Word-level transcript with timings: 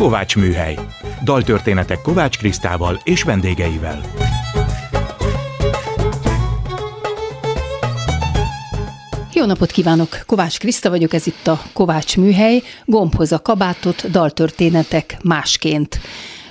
Kovács 0.00 0.36
Műhely. 0.36 0.78
Daltörténetek 1.24 2.00
Kovács 2.02 2.38
Krisztával 2.38 3.00
és 3.04 3.22
vendégeivel. 3.22 4.00
Jó 9.32 9.44
napot 9.44 9.70
kívánok! 9.70 10.08
Kovács 10.26 10.58
Kriszta 10.58 10.90
vagyok, 10.90 11.12
ez 11.12 11.26
itt 11.26 11.46
a 11.46 11.62
Kovács 11.72 12.16
Műhely. 12.16 12.62
Gombhoz 12.84 13.32
a 13.32 13.42
kabátot, 13.42 14.10
daltörténetek 14.10 15.16
másként. 15.22 16.00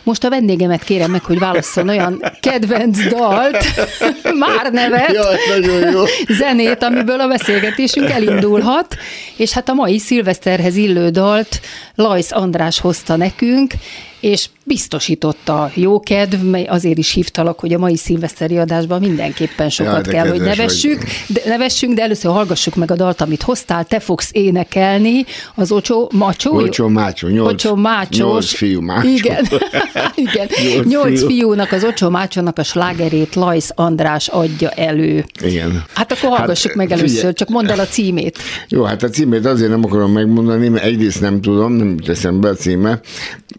Most 0.04 0.24
a 0.24 0.30
vendégemet 0.30 0.84
kérem 0.84 1.12
meg, 1.12 1.24
hogy 1.24 1.40
válasszon 1.40 1.90
olyan 1.90 2.24
kedvenc 2.40 3.08
dalt, 3.08 3.66
már 4.46 4.72
nevet, 4.72 5.12
Jaj, 5.12 5.36
nagyon 5.50 5.92
jó. 5.92 6.04
zenét, 6.28 6.84
amiből 6.84 7.20
a 7.20 7.28
beszélgetésünk 7.28 8.10
elindulhat, 8.10 8.96
és 9.36 9.52
hát 9.54 9.70
a 9.70 9.74
mai 9.74 10.00
szilveszterhez 10.00 10.76
illő 10.76 11.10
dalt 11.10 11.60
Lajsz 11.96 12.32
András 12.32 12.80
hozta 12.80 13.16
nekünk, 13.16 13.74
és 14.20 14.50
biztosította 14.64 15.72
jó 15.74 16.00
kedv, 16.00 16.42
mely 16.44 16.64
azért 16.64 16.98
is 16.98 17.12
hívtalak, 17.12 17.60
hogy 17.60 17.74
a 17.74 17.78
mai 17.78 17.96
szilveszteri 17.98 18.58
adásban 18.58 19.00
mindenképpen 19.00 19.70
sokat 19.70 20.06
Jaj, 20.06 20.16
kell, 20.16 20.28
hogy 20.30 20.42
nevessük, 20.42 21.04
de, 21.28 21.42
nevessünk, 21.46 21.94
de 21.94 22.02
először 22.02 22.32
hallgassuk 22.32 22.76
meg 22.76 22.92
a 22.92 22.96
dalt, 22.96 23.22
amit 23.22 23.42
hoztál, 23.42 23.86
te 23.86 24.00
fogsz 24.00 24.30
énekelni, 24.34 25.26
az 25.56 25.72
Ocsó, 25.72 26.12
Macsó? 26.14 26.56
Ocsó 26.56 26.88
Mácsó, 26.88 27.28
nyolc, 27.28 27.54
Ocsó 27.54 27.76
Mácsos. 27.76 28.18
nyolc 28.18 28.54
fiú 28.54 28.82
Mácsó. 28.82 29.08
Igen, 29.10 29.46
igen. 30.16 30.48
Nyolc 30.68 30.88
Nyolc 30.88 31.20
fiú. 31.20 31.28
fiúnak, 31.28 31.72
az 31.72 31.84
Ocsó 31.84 32.10
Mácsónak 32.10 32.58
a 32.58 32.64
slágerét 32.64 33.36
Lajsz 33.36 33.72
András 33.76 34.28
adja 34.28 34.70
elő. 34.70 35.26
Igen. 35.42 35.84
Hát 35.94 36.12
akkor 36.12 36.38
hallgassuk 36.38 36.68
Hát, 36.72 36.78
meg 36.78 36.92
először, 36.92 37.16
figyelj. 37.16 37.34
csak 37.34 37.50
mondd 37.50 37.70
el 37.70 37.80
a 37.80 37.86
címét. 37.88 38.38
Jó, 38.68 38.84
hát 38.84 39.04
a 39.04 39.10
címét 39.10 39.46
azért 39.46 39.70
nem 39.70 39.84
akarom 39.84 40.12
megmondani, 40.12 40.68
mert 40.68 40.84
egyrészt 40.84 41.22
nem 41.22 41.42
tudom, 41.42 41.74
nem 41.74 41.98
teszem 41.98 42.40
be 42.42 42.50
a 42.50 42.54
címe, 42.54 43.00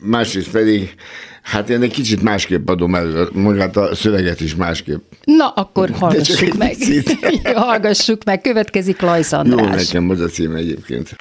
másrészt 0.01 0.50
pedig, 0.51 0.95
hát 1.43 1.71
én 1.71 1.83
egy 1.83 1.93
kicsit 1.93 2.23
másképp 2.23 2.69
adom 2.69 2.95
elő, 2.95 3.29
magát 3.33 3.77
a 3.77 3.95
szöveget 3.95 4.41
is 4.41 4.55
másképp. 4.55 5.01
Na, 5.25 5.49
akkor 5.49 5.91
hallgassuk 5.91 6.57
meg. 6.57 6.77
Jó, 7.45 7.53
hallgassuk 7.69 8.25
meg, 8.25 8.41
következik 8.41 9.01
Lajsz 9.01 9.33
Jó, 9.33 9.39
András. 9.39 9.87
nekem 9.87 10.11
az 10.11 10.21
a 10.21 10.27
címe 10.27 10.57
egyébként. 10.57 11.17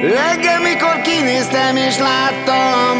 Reggel, 0.00 0.60
mikor 0.60 1.00
kinéztem 1.00 1.76
és 1.76 1.98
láttam, 1.98 2.96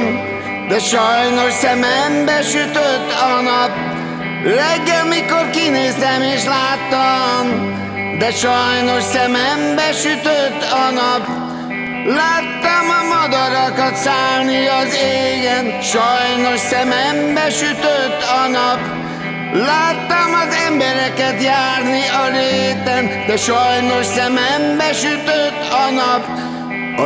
de 0.69 0.79
sajnos 0.79 1.53
szemembe 1.53 2.43
sütött 2.43 3.11
a 3.13 3.41
nap. 3.41 3.71
Reggel, 4.43 5.05
mikor 5.05 5.51
kinéztem 5.51 6.23
és 6.23 6.45
láttam, 6.45 7.47
de 8.19 8.31
sajnos 8.31 9.03
szemembe 9.03 9.93
sütött 9.93 10.63
a 10.63 10.91
nap. 10.91 11.27
Láttam 12.07 12.87
a 13.01 13.15
madarakat 13.15 13.95
szállni 13.97 14.67
az 14.67 14.95
égen, 14.95 15.81
sajnos 15.81 16.61
szemembe 16.61 17.51
sütött 17.51 18.23
a 18.23 18.49
nap. 18.49 18.81
Láttam 19.53 20.35
az 20.35 20.55
embereket 20.67 21.43
járni 21.43 22.03
a 22.09 22.29
réten, 22.29 23.27
de 23.27 23.37
sajnos 23.37 24.07
szemembe 24.07 24.93
sütött 24.93 25.73
a 25.73 25.91
nap. 25.91 26.48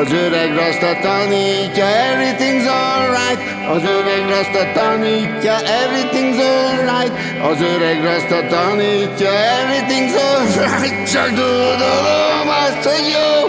Az 0.00 0.12
öreg 0.12 0.54
rasta 0.54 0.98
tanítja, 1.02 1.84
everything's 1.84 2.66
alright. 2.66 3.40
Az 3.68 3.82
öreg 3.82 4.28
rasta 4.28 4.72
tanítja, 4.72 5.56
everything's 5.56 6.38
alright. 6.38 7.12
Az 7.50 7.60
öreg 7.60 8.02
rasta 8.02 8.46
tanítja, 8.46 9.30
everything's 9.30 10.14
alright. 10.14 11.10
Csak 11.12 11.28
tudodom 11.28 12.48
azt, 12.64 12.88
hogy 12.88 13.06
jó, 13.16 13.48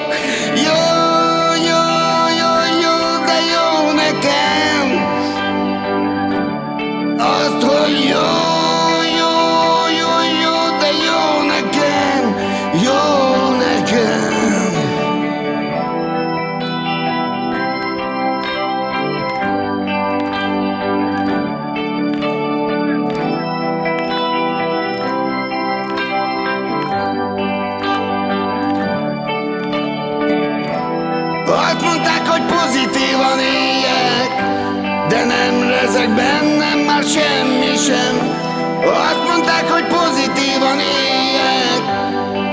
jó, 0.68 0.84
jó, 1.70 1.84
jó, 2.42 2.53
jó, 2.86 3.26
de 3.26 3.38
jó 3.53 3.92
nekem. 3.92 4.88
Azt, 7.18 7.64
hogy 7.64 8.09
jó, 8.09 8.53
de 35.13 35.24
nem 35.25 35.69
rezeg 35.69 36.09
bennem 36.16 36.79
már 36.79 37.03
semmi 37.03 37.75
sem. 37.88 38.16
Azt 39.09 39.24
mondták, 39.29 39.66
hogy 39.69 39.85
pozitívan 39.85 40.79
éljek, 40.79 41.84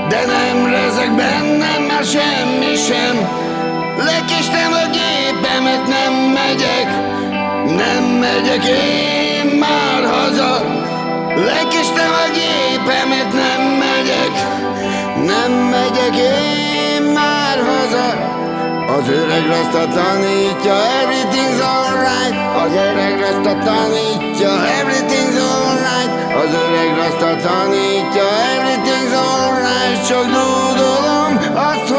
de 0.09 0.19
nem 0.35 0.71
rezeg 0.71 1.15
bennem 1.15 1.81
már 1.89 2.03
semmi 2.03 2.75
sem. 2.87 3.15
Lekéstem 3.97 4.71
a 4.83 4.85
gépemet, 4.97 5.87
nem 5.87 6.13
megyek, 6.13 6.89
nem 7.81 8.03
megyek 8.03 8.63
én 8.65 9.45
már 9.45 10.01
haza. 10.13 10.53
Lekéstem 11.35 12.11
a 12.23 12.27
gépemet, 12.37 13.33
nem 13.33 13.61
megyek, 13.85 14.33
nem 15.25 15.51
megyek 15.51 16.15
én. 16.15 16.90
Az 18.97 19.07
öreg 19.09 19.47
rasta 19.47 19.87
tanítja, 19.87 20.75
everything's 21.01 21.61
alright. 21.75 22.35
Az 22.63 22.73
öreg 22.73 23.19
rasta 23.19 23.53
tanítja, 23.63 24.51
everything's 24.79 25.37
alright. 25.53 26.11
Az 26.41 26.53
öreg 26.63 26.95
rasta 26.97 27.31
tanítja, 27.47 28.27
everything's 28.55 29.13
alright. 29.13 30.07
Csak 30.07 30.25
dúdolom 30.25 31.31
azt, 31.53 31.90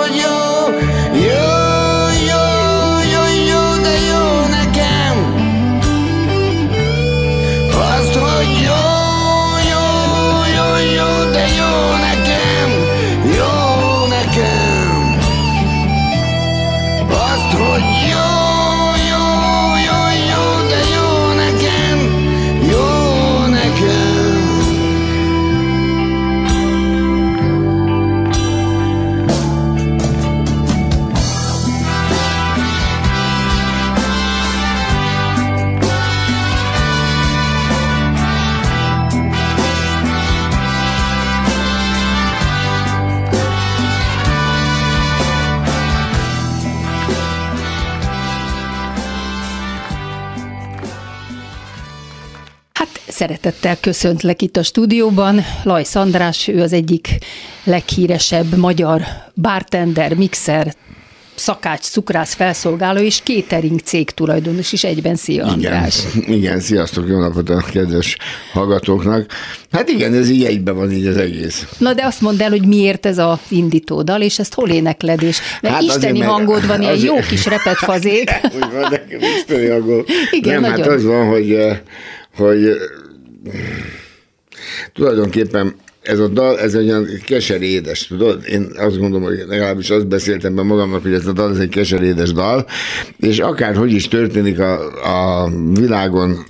szeretettel 53.33 53.77
köszöntlek 53.81 54.43
itt 54.43 54.57
a 54.57 54.63
stúdióban. 54.63 55.41
Lajsz 55.63 55.95
András, 55.95 56.49
ő 56.49 56.61
az 56.63 56.73
egyik 56.73 57.09
leghíresebb 57.65 58.57
magyar 58.57 59.03
bartender, 59.35 60.15
mixer, 60.15 60.75
szakács, 61.35 61.81
cukrász 61.81 62.35
felszolgáló 62.35 63.01
és 63.01 63.21
catering 63.25 63.81
cég 63.81 64.11
tulajdonos 64.11 64.73
is 64.73 64.85
egyben. 64.85 65.15
Szia 65.17 65.45
András! 65.45 65.99
Igen, 66.15 66.33
igen, 66.35 66.61
sziasztok, 66.61 67.09
jó 67.09 67.19
napot 67.19 67.49
a 67.51 67.65
kedves 67.73 68.17
hallgatóknak. 68.53 69.27
Hát 69.71 69.89
igen, 69.89 70.15
ez 70.15 70.29
így 70.31 70.45
egyben 70.45 70.75
van 70.75 70.91
így 70.93 71.07
az 71.07 71.17
egész. 71.17 71.67
Na 71.79 71.95
de 71.95 72.05
azt 72.05 72.21
mondd 72.21 72.43
el, 72.43 72.51
hogy 72.51 72.67
miért 72.67 73.07
ez 73.07 73.19
a 73.19 73.39
indítódal, 73.49 74.21
és 74.23 74.39
ezt 74.39 74.55
hol 74.55 74.69
énekled, 74.69 75.23
és 75.23 75.39
mert 75.61 75.75
Hát 75.75 75.83
hát 75.83 75.83
azért, 75.83 75.97
isteni 75.97 76.19
mert- 76.19 76.31
hangod 76.31 76.67
van, 76.67 76.81
ilyen 76.81 76.93
azért- 76.93 77.15
jó 77.15 77.21
kis 77.29 77.45
repet 77.47 77.77
fazék. 77.77 78.31
Úgy 78.55 78.71
van, 78.73 78.91
nekem 78.91 79.19
isteni 79.37 79.67
hangom. 79.69 80.05
Igen, 80.31 80.61
Nem, 80.61 80.71
hát 80.71 80.79
nagyon. 80.79 80.95
az 80.95 81.05
van, 81.05 81.29
hogy, 81.29 81.53
eh, 81.53 81.79
hogy 82.37 82.65
eh, 82.65 82.75
tulajdonképpen 84.93 85.75
ez 86.03 86.19
a 86.19 86.29
dal, 86.29 86.59
ez 86.59 86.75
egy 86.75 86.89
olyan 86.89 87.09
keserédes, 87.25 88.07
tudod? 88.07 88.43
Én 88.49 88.67
azt 88.77 88.99
gondolom, 88.99 89.23
hogy 89.23 89.45
legalábbis 89.49 89.91
azt 89.91 90.07
beszéltem 90.07 90.55
be 90.55 90.63
magamnak, 90.63 91.03
hogy 91.03 91.13
ez 91.13 91.27
a 91.27 91.33
dal, 91.33 91.51
ez 91.51 91.59
egy 91.59 91.69
keserédes 91.69 92.33
dal, 92.33 92.67
és 93.19 93.39
akárhogy 93.39 93.93
is 93.93 94.09
történik 94.09 94.59
a, 94.59 94.81
a 95.43 95.51
világon 95.75 96.45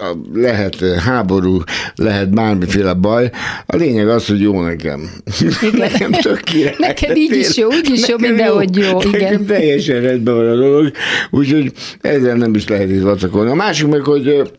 a, 0.00 0.16
lehet 0.32 0.84
háború, 0.98 1.62
lehet 1.94 2.30
bármiféle 2.30 2.92
baj. 2.92 3.30
A 3.66 3.76
lényeg 3.76 4.08
az, 4.08 4.26
hogy 4.26 4.40
jó 4.40 4.60
nekem. 4.60 5.10
Igen. 5.40 5.78
nekem 5.88 6.10
tök 6.10 6.40
király. 6.40 6.74
Neked 6.78 7.16
így 7.16 7.36
is 7.36 7.56
jó, 7.56 7.66
úgy 7.66 7.90
is 7.92 8.08
jó, 8.08 8.16
mindenhogy 8.18 8.76
jó, 8.76 8.98
igen. 9.12 9.46
teljesen 9.46 10.00
rendben 10.00 10.34
van 10.34 10.48
a 10.48 10.54
dolog, 10.54 10.92
úgyhogy 11.30 11.72
ezzel 12.00 12.36
nem 12.36 12.54
is 12.54 12.68
lehet 12.68 12.90
itt 12.90 13.02
vacakolni. 13.02 13.50
A 13.50 13.54
másik 13.54 13.86
meg, 13.86 14.00
hogy 14.00 14.50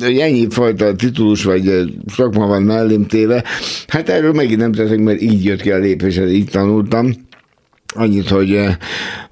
ennyi 0.00 0.46
fajta 0.50 0.94
titulus 0.94 1.44
vagy 1.44 1.66
ö, 1.66 1.84
szakma 2.06 2.46
van 2.46 2.62
mellém 2.62 3.06
téve, 3.06 3.44
hát 3.86 4.08
erről 4.08 4.32
megint 4.32 4.60
nem 4.60 4.72
teszek, 4.72 4.98
mert 4.98 5.20
így 5.20 5.44
jött 5.44 5.60
ki 5.60 5.70
a 5.70 5.78
lépés, 5.78 6.16
így 6.16 6.50
tanultam. 6.50 7.27
Annyit, 7.94 8.28
hogy, 8.28 8.52
eh, 8.54 8.74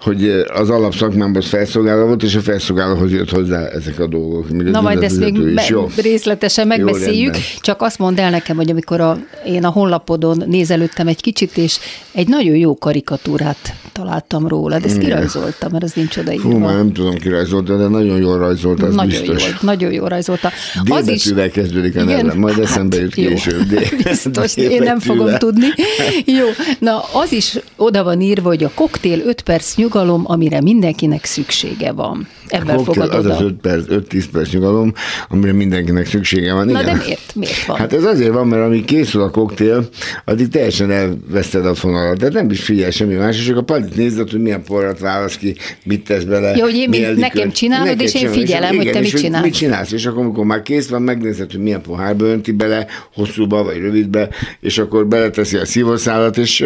hogy 0.00 0.29
eh, 0.29 0.61
az 0.61 0.70
alapszakmámban 0.70 1.43
felszolgáló 1.43 2.06
volt, 2.06 2.23
és 2.23 2.35
a 2.35 2.41
felszolgálóhoz 2.41 3.12
jött 3.12 3.31
hozzá 3.31 3.67
ezek 3.67 3.99
a 3.99 4.06
dolgok. 4.06 4.49
még 4.50 4.67
az 4.67 4.73
Na 4.73 4.81
majd 4.81 5.03
ezt 5.03 5.19
még 5.19 5.35
is. 5.37 5.55
be, 5.55 5.64
Jó. 5.69 5.88
részletesen 5.97 6.67
megbeszéljük, 6.67 7.32
rendben. 7.32 7.50
csak 7.61 7.82
azt 7.82 7.99
mondd 7.99 8.20
el 8.20 8.31
nekem, 8.31 8.56
hogy 8.56 8.70
amikor 8.70 9.00
a, 9.00 9.19
én 9.47 9.64
a 9.64 9.69
honlapodon 9.69 10.43
nézelődtem 10.47 11.06
egy 11.06 11.20
kicsit, 11.20 11.56
és 11.56 11.79
egy 12.12 12.29
nagyon 12.29 12.56
jó 12.56 12.79
karikatúrát 12.79 13.75
találtam 13.93 14.49
róla, 14.49 14.79
de 14.79 14.87
ezt 14.87 14.99
kirajzoltam, 14.99 15.70
mert 15.73 15.85
az 15.85 15.93
nincs 15.93 16.17
odaírva. 16.17 16.50
Fú, 16.50 16.56
már 16.58 16.75
nem 16.75 16.93
tudom 16.93 17.14
ki 17.14 17.29
rajzolta, 17.29 17.76
de 17.76 17.87
nagyon 17.88 18.19
jól 18.19 18.38
rajzolta, 18.38 18.87
az 18.87 18.94
nagyon 18.94 19.20
biztos. 19.20 19.44
jó, 19.47 19.53
nagyon 19.61 19.93
jó 19.93 20.06
rajzolta. 20.06 20.50
D 20.85 21.05
betűvel 21.05 21.50
kezdődik 21.50 21.97
a 21.97 22.05
nevem, 22.05 22.38
majd 22.38 22.58
eszembe 22.58 22.97
jut 23.00 23.14
Hát, 23.14 23.25
jó. 23.25 23.29
később. 23.29 23.62
D- 23.62 23.97
Biztos, 24.05 24.55
D 24.55 24.58
én 24.58 24.82
nem 24.82 24.99
fogom 24.99 25.35
tudni. 25.38 25.67
Jó, 26.38 26.47
na 26.79 26.99
az 27.12 27.32
is 27.32 27.58
oda 27.76 28.05
van 28.05 28.20
írva, 28.20 28.45
hogy 28.46 28.64
a 28.64 28.70
koktél 28.75 29.20
5 29.26 29.40
perc 29.40 29.76
nyugalom, 29.76 30.22
amire 30.26 30.60
mindenkinek 30.60 31.25
szüksége 31.25 31.93
van. 31.93 32.28
Ebben 32.48 32.76
Koktél, 32.76 32.94
fogad 32.94 33.14
az 33.14 33.26
az 33.26 33.40
5 33.40 33.54
perc, 33.54 33.84
5-10 33.90 34.25
perc 34.32 34.52
nyugalom, 34.52 34.93
amire 35.28 35.52
mindenkinek 35.52 36.06
szüksége 36.06 36.52
van. 36.52 36.66
Na 36.66 36.81
Igen. 36.81 36.84
de 36.96 37.02
miért? 37.04 37.34
Miért 37.34 37.64
van? 37.64 37.76
Hát 37.76 37.93
ez 37.93 38.04
azért 38.04 38.32
van, 38.32 38.46
mert 38.46 38.62
amíg 38.62 38.84
készül 38.84 39.22
a 39.22 39.31
koktél, 39.31 39.88
addig 40.25 40.48
teljesen 40.48 40.90
elveszted 40.90 41.66
a 41.66 41.75
fonalat. 41.75 42.19
Tehát 42.19 42.34
nem 42.34 42.50
is 42.50 42.62
figyel 42.62 42.90
semmi 42.90 43.14
más, 43.14 43.44
csak 43.44 43.56
a 43.56 43.62
palit 43.62 43.96
nézed, 43.96 44.31
hogy 44.31 44.40
milyen 44.40 44.62
porrat 44.64 44.98
válasz 44.98 45.37
ki, 45.37 45.56
mit 45.84 46.04
tesz 46.04 46.22
bele. 46.22 46.56
Ja, 46.56 46.64
hogy 46.64 46.75
én 46.75 46.88
mind- 46.88 47.16
nekem 47.16 47.50
csinálod, 47.52 47.87
Neked 47.87 48.00
és 48.00 48.14
én 48.14 48.28
figyelem, 48.28 48.70
és- 48.72 48.76
hogy 48.82 48.90
te 48.93 48.98
mit 49.00 49.12
és 49.12 49.20
csinálsz. 49.20 49.44
Mit 49.44 49.54
csinálsz, 49.54 49.93
és 49.93 50.06
akkor, 50.06 50.22
amikor 50.22 50.44
már 50.44 50.62
kész 50.62 50.88
van, 50.88 51.02
megnézed, 51.02 51.50
hogy 51.50 51.60
milyen 51.60 51.82
pohárba 51.82 52.25
önti 52.25 52.52
bele, 52.52 52.87
hosszúba 53.14 53.62
vagy 53.64 53.78
rövidbe, 53.78 54.28
és 54.60 54.78
akkor 54.78 55.06
beleteszi 55.06 55.56
a 55.56 55.64
szívószálat, 55.64 56.37
és 56.38 56.64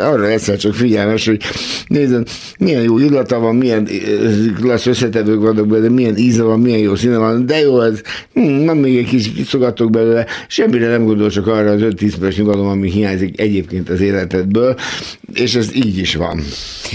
arra 0.00 0.28
leszel 0.46 0.56
csak 0.70 0.74
figyelmes, 0.74 1.26
hogy 1.26 1.40
nézed, 1.86 2.28
milyen 2.58 2.82
jó 2.82 2.98
illata 2.98 3.38
van, 3.38 3.56
milyen 3.56 3.88
klassz 4.60 4.86
összetevők 4.86 5.40
vannak 5.40 5.66
benne, 5.66 5.88
milyen 5.88 6.16
íze 6.16 6.42
van, 6.42 6.60
milyen 6.60 6.78
jó 6.78 6.94
színe 6.94 7.16
van, 7.16 7.46
de 7.46 7.60
jó 7.60 7.80
ez, 7.80 8.00
hm, 8.34 8.40
na 8.40 8.74
még 8.74 8.96
egy 8.96 9.08
kis 9.08 9.32
kiszogatok 9.32 9.90
belőle, 9.90 10.26
semmire 10.48 10.88
nem 10.88 11.04
gondol, 11.04 11.30
csak 11.30 11.46
arra 11.46 11.70
az 11.70 11.80
5-10 11.82 12.12
perc 12.20 12.36
nyugalom, 12.36 12.66
ami 12.66 12.90
hiányzik 12.90 13.40
egyébként 13.40 13.88
az 13.90 14.00
életedből, 14.00 14.76
és 15.34 15.54
ez 15.54 15.74
így 15.74 15.98
is 15.98 16.14
van. 16.14 16.40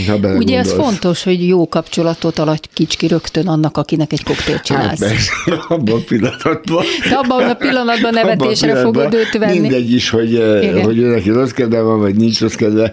Ha 0.08 0.14
Ugye 0.14 0.14
ez 0.14 0.20
belegondolsz. 0.20 0.72
fontos, 0.74 1.24
hogy 1.24 1.48
jó 1.48 1.68
kapcsolatot 1.68 2.40
alakíts 2.40 2.98
ki 2.98 3.08
rögtön 3.08 3.48
annak, 3.48 3.78
akinek 3.78 4.14
egy 4.14 4.24
koktélt 4.24 4.58
Hát 4.58 4.66
csinálsz. 4.66 5.00
persze, 5.00 5.32
abban 5.68 5.96
a 5.96 6.04
pillanatban. 6.08 6.84
De 7.10 7.16
abban 7.16 7.50
a 7.50 7.54
pillanatban 7.54 8.16
Abban 8.16 8.18
a 8.18 8.36
nevetésre 8.36 8.68
pillanatban 8.68 9.04
fogod 9.04 9.20
őt 9.20 9.38
venni. 9.38 9.60
Mindegy 9.60 9.94
is, 9.94 10.10
hogy, 10.10 10.32
Igen. 10.32 10.82
hogy 10.84 10.98
ő 10.98 11.08
neki 11.08 11.30
rossz 11.30 11.50
kedve 11.52 11.82
van, 11.82 12.00
vagy 12.00 12.16
nincs 12.16 12.40
rossz 12.40 12.54
kedve. 12.54 12.92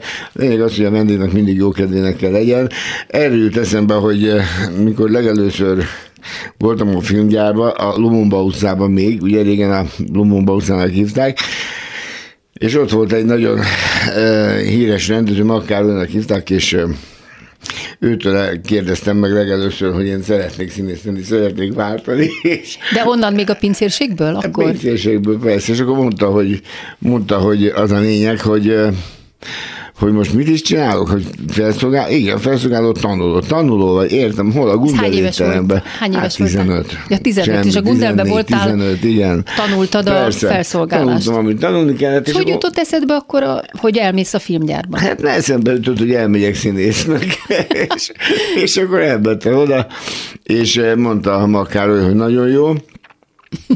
Lényeg 0.48 0.62
az, 0.62 0.76
hogy 0.76 0.84
a 0.84 0.90
vendégnek 0.90 1.32
mindig 1.32 1.56
jó 1.56 1.70
kedvének 1.70 2.16
kell 2.16 2.30
legyen. 2.30 2.70
Erről 3.08 3.38
jut 3.38 3.56
eszembe, 3.56 3.94
hogy 3.94 4.28
eh, 4.28 4.44
mikor 4.82 5.10
legelőször 5.10 5.84
voltam 6.58 6.96
a 6.96 7.00
filmgyárban, 7.00 7.70
a 7.70 7.96
Lumumba 7.96 8.42
utcában 8.42 8.90
még, 8.90 9.22
ugye 9.22 9.42
régen 9.42 9.72
a 9.72 9.84
Lumumba 10.12 10.54
utcának 10.54 10.90
hívták, 10.90 11.38
és 12.52 12.74
ott 12.74 12.90
volt 12.90 13.12
egy 13.12 13.24
nagyon 13.24 13.58
uh, 13.58 14.58
híres 14.60 15.08
rendező, 15.08 15.44
Makkárlónak 15.44 16.08
hívták, 16.08 16.50
és 16.50 16.72
uh, 16.72 16.90
őtől 17.98 18.60
kérdeztem 18.60 19.16
meg 19.16 19.32
legelőször, 19.32 19.94
hogy 19.94 20.06
én 20.06 20.22
szeretnék 20.22 20.70
színészni, 20.70 21.22
szeretnék 21.22 21.74
váltani, 21.74 22.28
és 22.62 22.78
De 22.94 23.02
onnan 23.06 23.32
még 23.32 23.50
a 23.50 23.54
pincérségből? 23.54 24.34
a 24.34 24.38
Akkor 24.44 24.64
pincérségből 24.64 25.38
persze, 25.38 25.72
és 25.72 25.80
akkor 25.80 25.96
mondta, 25.96 26.26
hogy, 26.26 26.60
mondta, 26.98 27.38
hogy 27.38 27.66
az 27.66 27.90
a 27.90 27.98
lényeg, 27.98 28.40
hogy 28.40 28.68
ö, 28.68 28.88
hogy 29.98 30.12
most 30.12 30.34
mit 30.34 30.48
is 30.48 30.62
csinálok, 30.62 31.08
hogy 31.08 31.26
felszolgál, 31.48 32.10
igen, 32.10 32.38
felszolgáló 32.38 32.92
tanuló, 32.92 33.38
tanuló 33.40 33.94
vagy, 33.94 34.12
értem, 34.12 34.52
hol 34.52 34.68
a 34.68 34.70
hány 34.70 34.78
Gundel 34.78 35.12
éves 35.12 35.38
volt? 35.38 35.82
Hány 35.98 36.12
éves 36.12 36.36
hát 36.36 36.46
15. 36.46 36.66
voltál? 36.66 37.04
Ja, 37.08 37.18
15, 37.18 37.64
és 37.64 37.76
a 37.76 37.82
Gundelben 37.82 38.24
14, 38.24 38.32
voltál, 38.32 38.70
15, 38.70 39.04
igen. 39.04 39.44
tanultad 39.56 40.08
a 40.08 40.30
felszolgálást. 40.30 41.24
Tanultam, 41.24 41.44
amit 41.44 41.58
tanulni 41.58 41.94
kellett. 41.94 42.26
és 42.26 42.32
hogy 42.32 42.40
akkor- 42.40 42.52
jutott 42.52 42.78
eszedbe 42.78 43.14
akkor, 43.14 43.42
a, 43.42 43.62
hogy 43.72 43.96
elmész 43.96 44.34
a 44.34 44.38
filmgyárba? 44.38 44.98
Hát 44.98 45.22
ne 45.22 45.30
eszembe 45.30 45.72
jutott, 45.72 45.98
hogy 45.98 46.12
elmegyek 46.12 46.54
színésznek, 46.54 47.24
és, 47.94 48.12
és 48.62 48.76
akkor 48.76 49.00
elmentem 49.00 49.54
oda, 49.54 49.86
és 50.42 50.76
eh, 50.76 50.96
mondta 50.96 51.34
a 51.34 51.46
Makároly, 51.46 52.02
hogy 52.04 52.14
nagyon 52.14 52.48
jó, 52.48 52.72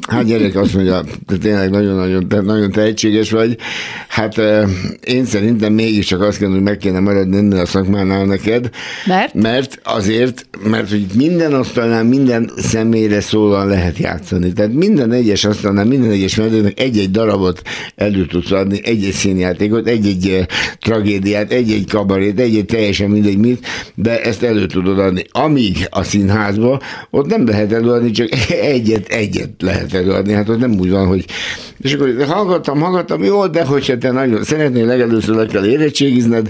Hát 0.08 0.24
gyerek 0.24 0.56
azt 0.56 0.74
mondja, 0.74 1.04
te 1.26 1.36
tényleg 1.36 1.70
nagyon-nagyon 1.70 2.28
te, 2.28 2.40
nagyon 2.40 2.70
tehetséges 2.70 3.30
vagy. 3.30 3.56
Hát 4.08 4.40
én 5.04 5.24
szerintem 5.24 5.72
mégiscsak 5.72 6.20
azt 6.22 6.38
kell, 6.38 6.50
hogy 6.50 6.62
meg 6.62 6.76
kéne 6.76 7.00
maradni 7.00 7.36
ennél 7.36 7.60
a 7.60 7.66
szakmánál 7.66 8.24
neked. 8.24 8.70
Mert? 9.06 9.34
Mert 9.34 9.80
azért, 9.82 10.46
mert 10.64 10.90
hogy 10.90 11.06
minden 11.14 11.54
asztalnál 11.54 12.04
minden 12.04 12.50
személyre 12.56 13.20
szólóan 13.20 13.66
lehet 13.66 13.98
játszani. 13.98 14.52
Tehát 14.52 14.72
minden 14.72 15.12
egyes 15.12 15.44
asztalnál, 15.44 15.84
minden 15.84 16.10
egyes 16.10 16.36
vendégnek 16.36 16.80
egy-egy 16.80 17.10
darabot 17.10 17.62
elő 17.94 18.26
tudsz 18.26 18.50
adni, 18.50 18.80
egy-egy 18.84 19.12
színjátékot, 19.12 19.88
egy-egy 19.88 20.46
tragédiát, 20.78 21.52
egy-egy 21.52 21.86
kabarét, 21.90 22.40
egy-egy 22.40 22.64
teljesen 22.64 23.10
mindegy 23.10 23.38
mit, 23.38 23.66
de 23.94 24.22
ezt 24.22 24.42
elő 24.42 24.66
tudod 24.66 24.98
adni. 24.98 25.24
Amíg 25.30 25.86
a 25.90 26.02
színházba, 26.02 26.80
ott 27.10 27.26
nem 27.26 27.46
lehet 27.46 27.72
előadni, 27.72 28.10
csak 28.10 28.28
egyet, 28.50 29.08
egyet 29.08 29.61
lehet 29.62 29.94
előadni. 29.94 30.32
Hát 30.32 30.48
ott 30.48 30.58
nem 30.58 30.78
úgy 30.78 30.90
van, 30.90 31.06
hogy 31.06 31.24
és 31.82 31.94
akkor 31.94 32.24
hallgattam, 32.26 32.80
hallgattam, 32.80 33.24
jó, 33.24 33.46
de 33.46 33.64
hogyha 33.64 33.98
te 33.98 34.10
nagyon 34.10 34.44
szeretnél, 34.44 34.86
legelőször 34.86 35.34
le 35.34 35.46
kell 35.46 35.64
érettségizned, 35.64 36.48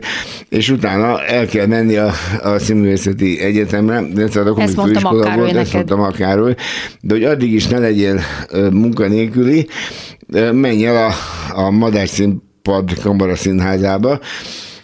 és 0.48 0.70
utána 0.70 1.24
el 1.24 1.46
kell 1.46 1.66
menni 1.66 1.96
a, 1.96 2.12
a 2.42 2.58
színművészeti 2.58 3.40
egyetemre, 3.40 4.02
de 4.14 4.22
ez 4.22 4.36
a 4.36 4.42
mondta 4.42 4.82
főiskola 4.82 5.12
Makkároly 5.12 5.36
volt, 5.36 5.56
ezt 5.56 5.72
neked. 5.72 5.74
mondta 5.74 5.96
Makároly, 5.96 6.54
de 7.00 7.14
hogy 7.14 7.24
addig 7.24 7.52
is 7.52 7.66
ne 7.66 7.78
legyél 7.78 8.20
munkanélküli, 8.72 9.66
menj 10.52 10.86
el 10.86 10.96
a, 11.06 11.12
a 11.62 11.70
Madár 11.70 12.08
Színpad 12.08 13.00
Kamara 13.02 13.36
Színházába, 13.36 14.20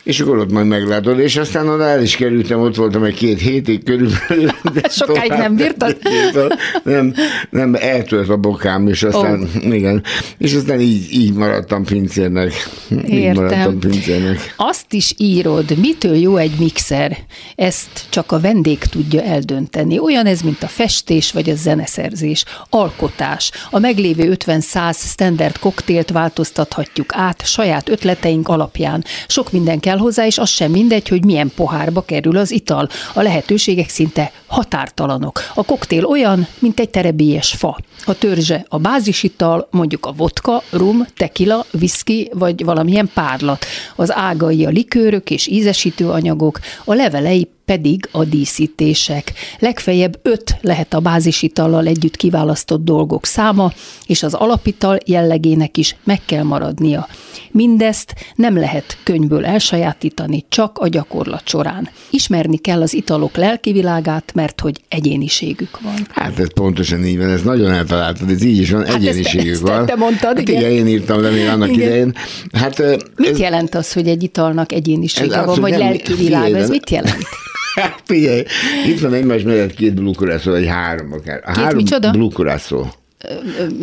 és 0.09 0.21
akkor 0.21 0.38
ott 0.38 0.53
majd 0.53 0.67
meglátod, 0.67 1.19
és 1.19 1.37
aztán 1.37 1.69
oda 1.69 1.85
el 1.85 2.03
is 2.03 2.17
kerültem, 2.17 2.61
ott 2.61 2.77
voltam 2.77 3.05
egy 3.05 3.15
két 3.15 3.41
hétig 3.41 3.85
körülbelül. 3.85 4.50
De 4.75 4.88
Sokáig 4.88 5.31
nem 5.31 5.57
bírtad? 5.57 5.97
Nem, 6.85 7.15
nem, 7.50 7.75
eltölt 7.75 8.29
a 8.29 8.37
bokám, 8.37 8.87
és 8.87 9.03
aztán, 9.03 9.49
oh. 9.65 9.75
igen, 9.75 10.03
és 10.38 10.55
aztán 10.55 10.81
így, 10.81 11.12
így 11.12 11.33
maradtam 11.33 11.85
pincérnek. 11.85 12.69
Így 12.91 13.12
Értem. 13.12 13.45
maradtam 13.45 13.79
pincérnek. 13.79 14.55
Azt 14.57 14.93
is 14.93 15.15
írod, 15.17 15.79
mitől 15.79 16.17
jó 16.17 16.37
egy 16.37 16.53
mixer, 16.59 17.17
ezt 17.57 18.07
csak 18.09 18.33
a 18.33 18.41
vendég 18.41 18.79
tudja 18.79 19.23
eldönteni. 19.23 19.99
Olyan 19.99 20.27
ez, 20.27 20.41
mint 20.41 20.62
a 20.62 20.69
festés 20.69 21.33
vagy 21.33 21.50
a 21.50 21.55
zeneszerzés, 21.55 22.45
alkotás. 22.71 23.50
A 23.71 23.79
meglévő 23.79 24.37
50-100 24.45 24.97
standard 24.97 25.59
koktélt 25.59 26.11
változtathatjuk 26.11 27.15
át 27.15 27.47
saját 27.47 27.88
ötleteink 27.88 28.49
alapján. 28.49 29.05
Sok 29.27 29.53
minden 29.53 29.81
kell 29.81 29.97
hozzá, 29.99 30.26
és 30.26 30.38
az 30.38 30.49
sem 30.49 30.71
mindegy, 30.71 31.09
hogy 31.09 31.25
milyen 31.25 31.52
pohárba 31.55 32.02
kerül 32.02 32.37
az 32.37 32.50
ital. 32.50 32.88
A 33.14 33.23
lehetőségek 33.23 33.88
szinte 33.88 34.33
határtalanok. 34.47 35.40
A 35.55 35.64
koktél 35.64 36.05
olyan, 36.05 36.47
mint 36.59 36.81
egy 36.81 36.90
terebélyes 36.90 37.50
fa. 37.50 37.78
A 38.05 38.14
törzse 38.14 38.64
a 38.69 38.78
bázisital, 38.78 39.69
mondjuk 39.71 40.07
a 40.07 40.12
vodka, 40.12 40.62
rum, 40.71 41.07
tequila, 41.17 41.64
whisky 41.73 42.31
vagy 42.33 42.64
valamilyen 42.64 43.11
párlat. 43.14 43.64
Az 43.97 44.12
ágai 44.14 44.64
a 44.64 44.69
likőrök 44.69 45.31
és 45.31 45.47
ízesítő 45.47 46.09
anyagok, 46.09 46.59
a 46.85 46.95
levelei 46.95 47.49
pedig 47.69 48.09
a 48.13 48.25
díszítések. 48.25 49.33
Legfeljebb 49.59 50.19
öt 50.23 50.57
lehet 50.61 50.95
a 50.95 51.01
bázisitallal 51.01 51.87
együtt 51.87 52.17
kiválasztott 52.17 52.85
dolgok 52.85 53.27
száma, 53.27 53.73
és 54.07 54.23
az 54.23 54.35
alapital 54.35 54.99
jellegének 55.07 55.77
is 55.77 55.97
meg 56.05 56.21
kell 56.27 56.43
maradnia. 56.43 57.09
Mindezt 57.51 58.15
nem 58.35 58.57
lehet 58.59 58.97
könyvből 59.05 59.45
elsajátítani, 59.47 60.45
csak 60.49 60.79
a 60.79 60.89
gyakorlat 60.89 61.43
során. 61.49 61.89
Ismerni 62.11 62.57
kell 62.57 62.83
az 62.83 62.95
italok 62.95 63.37
lelkivilágát, 63.37 64.33
mert 64.35 64.61
hogy 64.61 64.81
egyéniségük 64.89 65.81
van. 65.81 66.07
Hát 66.11 66.39
ez 66.39 66.53
pontosan 66.53 67.05
így 67.05 67.19
van, 67.19 67.29
ez 67.29 67.43
nagyon 67.43 67.71
eltaláltad, 67.73 68.31
ez 68.31 68.43
így 68.43 68.59
is 68.59 68.71
van, 68.71 68.81
Hát 68.87 68.89
ezt- 68.97 68.97
egyéniségük 69.07 69.53
ezt 69.53 69.61
van. 69.61 69.87
te 69.87 69.95
mondtad, 69.95 70.37
hát 70.37 70.49
igen. 70.49 70.61
igen. 70.61 70.71
én 70.73 70.87
írtam 70.87 71.21
le 71.21 71.31
még 71.31 71.47
annak 71.47 71.69
Igen. 71.73 71.81
idején. 71.81 72.15
Hát 72.53 72.79
Mit 73.17 73.29
ez, 73.31 73.39
jelent 73.39 73.75
az, 73.75 73.93
hogy 73.93 74.09
egy 74.09 74.23
italnak 74.23 74.73
egyénisége 74.73 75.43
van, 75.43 75.61
vagy 75.61 75.71
nem- 75.71 75.81
lelki 75.81 76.15
világa? 76.15 76.45
figyelj, 76.45 76.63
Ez 76.63 76.69
mit 76.69 76.91
jelent? 76.91 77.17
Hát 77.81 78.03
figyelj, 78.05 78.45
itt 78.87 79.01
van 79.01 79.15
egymás 79.15 79.43
mellett 79.43 79.75
két 79.75 79.95
blue 79.95 80.13
curacao, 80.13 80.53
vagy 80.53 80.67
három 80.67 81.13
akár. 81.13 81.43
A 81.45 81.53
Két 81.53 81.63
három 81.63 81.77
micsoda? 81.77 82.11
Blue 82.11 82.31
curacao. 82.31 82.85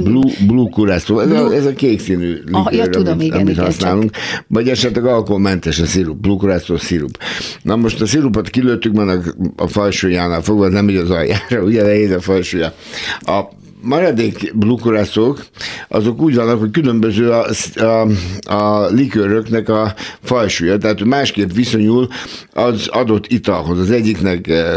Blue, 0.04 0.32
blue 0.48 0.70
curacao, 0.70 1.20
ez, 1.20 1.32
a, 1.32 1.54
ez 1.54 1.66
a 1.66 1.74
kék 1.74 2.00
színű 2.00 2.42
Ah, 2.52 2.64
ja, 2.64 2.70
likőr, 2.70 2.90
tudom, 2.90 3.14
amit, 3.14 3.26
igen, 3.26 3.40
amit 3.40 3.54
igen, 3.54 3.66
használunk, 3.66 4.12
vagy 4.48 4.70
esetleg 4.70 5.06
alkoholmentes 5.06 5.80
a 5.80 5.86
szirup, 5.86 6.18
blue 6.18 6.38
curacao 6.38 6.78
szirup. 6.78 7.18
Na 7.62 7.76
most 7.76 8.02
a 8.02 8.06
szirupot 8.06 8.50
kilőttük, 8.50 8.94
mert 8.94 9.26
a, 9.26 9.34
a 9.56 9.68
felsőjánál 9.68 10.42
fogva, 10.42 10.68
nem 10.68 10.90
így 10.90 10.96
az 10.96 11.10
aljára, 11.10 11.62
ugye 11.64 11.84
nehéz 11.84 12.12
a 12.12 12.20
felsője. 12.20 12.74
A 13.20 13.42
maradék 13.86 14.52
blukurászok, 14.56 15.46
azok 15.88 16.22
úgy 16.22 16.36
vannak, 16.36 16.60
hogy 16.60 16.72
különböző 16.72 17.32
a, 17.32 17.46
a, 17.76 18.08
a 18.54 18.88
likőröknek 18.88 19.70
a 19.70 19.94
fajsúlya, 20.22 20.78
tehát 20.78 21.04
másképp 21.04 21.52
viszonyul 21.52 22.08
az 22.54 22.88
adott 22.88 23.28
italhoz. 23.28 23.80
Az 23.80 23.92
egyiknek 23.92 24.48
eh, 24.48 24.74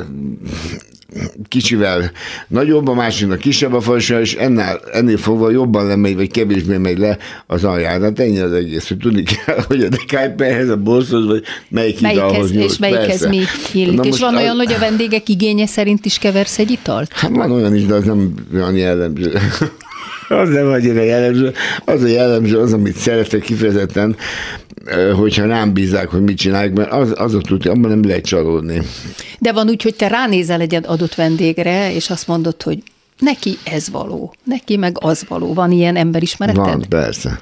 kicsivel 1.49 2.11
nagyobb, 2.49 2.89
a 2.89 2.95
másiknak 2.95 3.39
kisebb 3.39 3.73
a 3.73 3.81
fajsúlya, 3.81 4.21
és 4.21 4.35
ennél, 4.35 4.81
ennél 4.93 5.17
fogva 5.17 5.51
jobban 5.51 5.87
lemegy, 5.87 6.17
vagy 6.17 6.31
kevésbé 6.31 6.77
megy 6.77 6.99
le 6.99 7.19
az 7.47 7.65
alján. 7.65 8.03
Hát 8.03 8.19
ennyi 8.21 8.39
az 8.39 8.53
egész, 8.53 8.89
hogy 8.89 8.97
tudni 8.97 9.23
kell, 9.23 9.63
hogy 9.69 9.83
a 9.83 9.89
dekájperhez, 9.89 10.69
a 10.69 10.77
borszhoz, 10.77 11.27
vagy 11.27 11.43
melyik 11.69 12.01
Melyikhez, 12.01 12.53
nyúlsz. 12.53 12.73
és 12.73 12.79
melyikhez 12.79 13.27
mi 13.27 13.41
illik. 13.73 13.97
Na 13.97 14.05
és 14.05 14.19
van 14.19 14.35
a- 14.35 14.39
olyan, 14.41 14.57
hogy 14.57 14.73
a 14.73 14.79
vendégek 14.79 15.29
igénye 15.29 15.67
szerint 15.67 16.05
is 16.05 16.19
keversz 16.19 16.59
egy 16.59 16.71
italt? 16.71 17.13
Hát 17.13 17.31
van 17.31 17.51
olyan 17.53 17.75
is, 17.75 17.87
de 17.87 17.95
az 17.95 18.05
nem 18.05 18.35
olyan 18.55 18.77
jellemző. 18.77 19.33
Az 20.29 20.49
nem 20.49 20.67
annyira 20.67 21.03
jellemző. 21.03 21.53
Az 21.85 22.03
a 22.03 22.07
jellemző, 22.07 22.59
az, 22.59 22.73
amit 22.73 22.97
szeretek 22.97 23.41
kifejezetten, 23.41 24.17
hogyha 25.17 25.47
rám 25.47 25.73
bízzák, 25.73 26.09
hogy 26.09 26.23
mit 26.23 26.39
csinálják, 26.39 26.73
mert 26.73 26.93
az, 26.93 27.13
az 27.17 27.35
a 27.35 27.41
tudja, 27.41 27.71
abban 27.71 27.91
nem 27.91 28.05
lehet 28.05 28.25
csalódni. 28.25 28.83
De 29.39 29.53
van 29.53 29.69
úgy, 29.69 29.83
hogy 29.83 29.95
te 29.95 30.09
ránézel 30.09 30.61
egy 30.61 30.75
adott 30.75 31.15
vendégre, 31.15 31.95
és 31.95 32.11
azt 32.11 32.27
mondod, 32.27 32.63
hogy 32.63 32.83
neki 33.19 33.59
ez 33.65 33.91
való, 33.91 34.35
neki 34.45 34.77
meg 34.77 34.97
az 35.01 35.25
való. 35.29 35.55
Van 35.55 35.73
ilyen 35.73 35.97
emberismereted? 35.97 36.65
Van, 36.65 36.85
persze. 36.89 37.41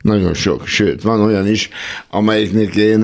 Nagyon 0.00 0.34
sok. 0.34 0.66
Sőt, 0.66 1.02
van 1.02 1.20
olyan 1.20 1.48
is, 1.48 1.68
amelyiknek 2.10 2.76
én 2.76 2.98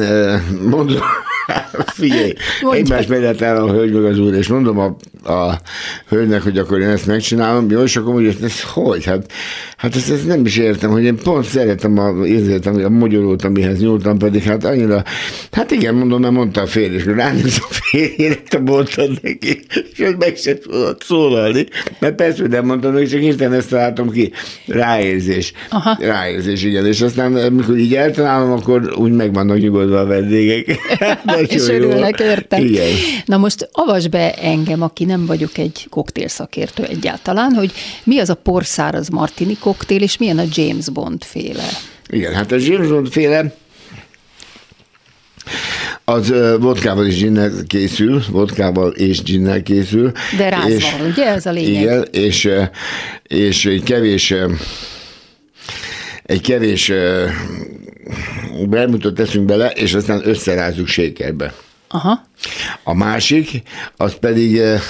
mondom, 0.68 0.98
figyelj, 1.87 2.32
egymás 2.70 3.06
mellett 3.06 3.42
áll 3.42 3.56
a 3.56 3.72
hölgy 3.72 3.92
meg 3.92 4.04
az 4.04 4.18
úr, 4.18 4.34
és 4.34 4.49
mondom 4.49 4.78
a, 4.78 4.96
a 5.32 5.61
hölgynek, 6.08 6.42
hogy 6.42 6.58
akkor 6.58 6.80
én 6.80 6.88
ezt 6.88 7.06
megcsinálom, 7.06 7.70
jó, 7.70 7.82
és 7.82 7.96
akkor 7.96 8.12
mondja, 8.12 8.32
hogy 8.32 8.44
ez 8.44 8.62
hogy? 8.62 9.04
Hát, 9.04 9.32
hát 9.76 9.96
ezt, 9.96 10.11
ezt, 10.11 10.26
nem 10.26 10.44
is 10.44 10.56
értem, 10.56 10.90
hogy 10.90 11.04
én 11.04 11.16
pont 11.16 11.44
szeretem 11.44 11.99
a 11.99 12.26
érzetem, 12.26 12.84
a 12.84 12.88
magyarót, 12.88 13.44
amihez 13.44 13.80
nyúltam, 13.80 14.18
pedig 14.18 14.42
hát 14.42 14.64
annyira, 14.64 15.02
hát 15.50 15.70
igen, 15.70 15.94
mondom, 15.94 16.20
mert 16.20 16.32
mondta 16.32 16.61
a 16.61 16.66
férj, 16.66 16.94
és 16.94 17.04
ránéz 17.04 17.58
a 17.68 17.72
férjére, 17.72 18.34
te 18.49 18.58
mondtad 18.58 19.11
neki, 19.22 19.61
és 19.92 19.99
hogy 20.04 20.16
meg 20.18 20.37
se 20.37 20.58
tudott 20.58 21.02
szólalni, 21.02 21.66
mert 21.99 22.14
persze, 22.14 22.40
hogy 22.40 22.50
nem 22.50 22.66
mondtam, 22.66 22.92
neki, 22.92 23.06
csak 23.06 23.20
hirtelen 23.20 23.58
ezt 23.58 23.68
találtam 23.68 24.11
ki, 24.11 24.32
ráérzés. 24.66 25.52
Aha. 25.70 25.96
Ráérzés, 26.00 26.64
igen, 26.64 26.87
és 26.87 27.00
aztán 27.00 27.34
amikor 27.34 27.76
így 27.76 27.94
eltalálom, 27.94 28.50
akkor 28.50 28.92
úgy 28.96 29.12
meg 29.12 29.32
vannak 29.32 29.58
nyugodva 29.58 30.00
a 30.00 30.06
vendégek. 30.06 30.78
És 31.38 31.68
örülnek, 31.68 32.20
értem. 32.20 32.64
Igen. 32.64 32.88
Na 33.24 33.36
most 33.36 33.68
avasd 33.72 34.08
be 34.08 34.34
engem, 34.34 34.82
aki 34.82 35.04
nem 35.04 35.26
vagyok 35.26 35.58
egy 35.58 35.86
koktélszakértő 35.90 36.84
egyáltalán, 36.84 37.52
hogy 37.52 37.72
mi 38.04 38.18
az 38.18 38.30
a 38.30 38.34
porszáraz 38.34 39.08
martini 39.08 39.56
koktél, 39.58 40.02
és 40.02 40.16
milyen 40.16 40.38
a 40.38 40.44
James 40.52 40.90
Bond 40.90 41.24
féle. 41.24 41.68
Igen, 42.08 42.34
hát 42.34 42.52
a 42.52 42.56
James 42.58 42.88
Bond 42.88 43.08
féle 43.08 43.54
az 46.04 46.32
vodkával 46.60 47.06
és 47.06 47.16
ginnel 47.16 47.50
készül, 47.66 48.22
vodkával 48.30 48.90
és 48.90 49.22
ginnel 49.22 49.62
készül. 49.62 50.12
De 50.36 50.48
rázva, 50.48 50.88
ugye? 51.10 51.26
Ez 51.26 51.46
a 51.46 51.50
lényeg. 51.50 51.82
Igen, 51.82 52.06
és, 52.10 52.48
és 53.22 53.66
egy 53.66 53.82
kevés 53.82 54.34
egy 56.22 56.40
kevés 56.40 56.92
ö, 58.62 58.69
vermutot 58.69 59.14
teszünk 59.14 59.45
bele, 59.47 59.71
és 59.71 59.95
aztán 59.95 60.21
összerázzuk 60.25 60.87
sékerbe. 60.87 61.52
Aha. 61.88 62.25
A 62.83 62.95
másik, 62.95 63.62
az 63.97 64.14
pedig 64.21 64.59
eh, 64.59 64.81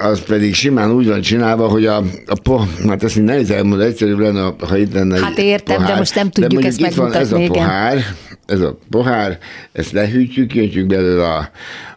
az 0.00 0.20
pedig 0.20 0.54
simán 0.54 0.92
úgy 0.92 1.06
van 1.06 1.20
csinálva, 1.20 1.68
hogy 1.68 1.86
a, 1.86 1.96
a 2.26 2.40
po, 2.42 2.60
hát 2.88 3.02
ezt 3.02 3.22
nehéz 3.22 3.50
elmondani, 3.50 3.90
egyszerűbb 3.90 4.18
lenne, 4.18 4.52
ha 4.60 4.76
itt 4.76 4.94
lenne 4.94 5.20
Hát 5.20 5.38
értem, 5.38 5.76
de 5.76 5.82
pohár. 5.82 5.98
most 5.98 6.14
nem 6.14 6.30
tudjuk 6.30 6.52
mondjuk 6.52 6.72
ezt 6.72 6.92
itt 6.92 6.98
van 6.98 7.12
ez 7.12 7.32
a 7.32 7.38
igen. 7.38 7.52
pohár, 7.52 8.04
ez 8.46 8.60
a 8.60 8.78
pohár, 8.90 9.38
ezt 9.72 9.92
lehűtjük, 9.92 10.54
jöntjük 10.54 10.86
belőle 10.86 11.26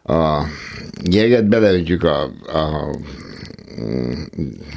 a, 0.04 0.14
a 0.14 0.46
jeget, 1.12 1.48
beleöntjük 1.48 2.04
a, 2.04 2.22
a 2.54 2.96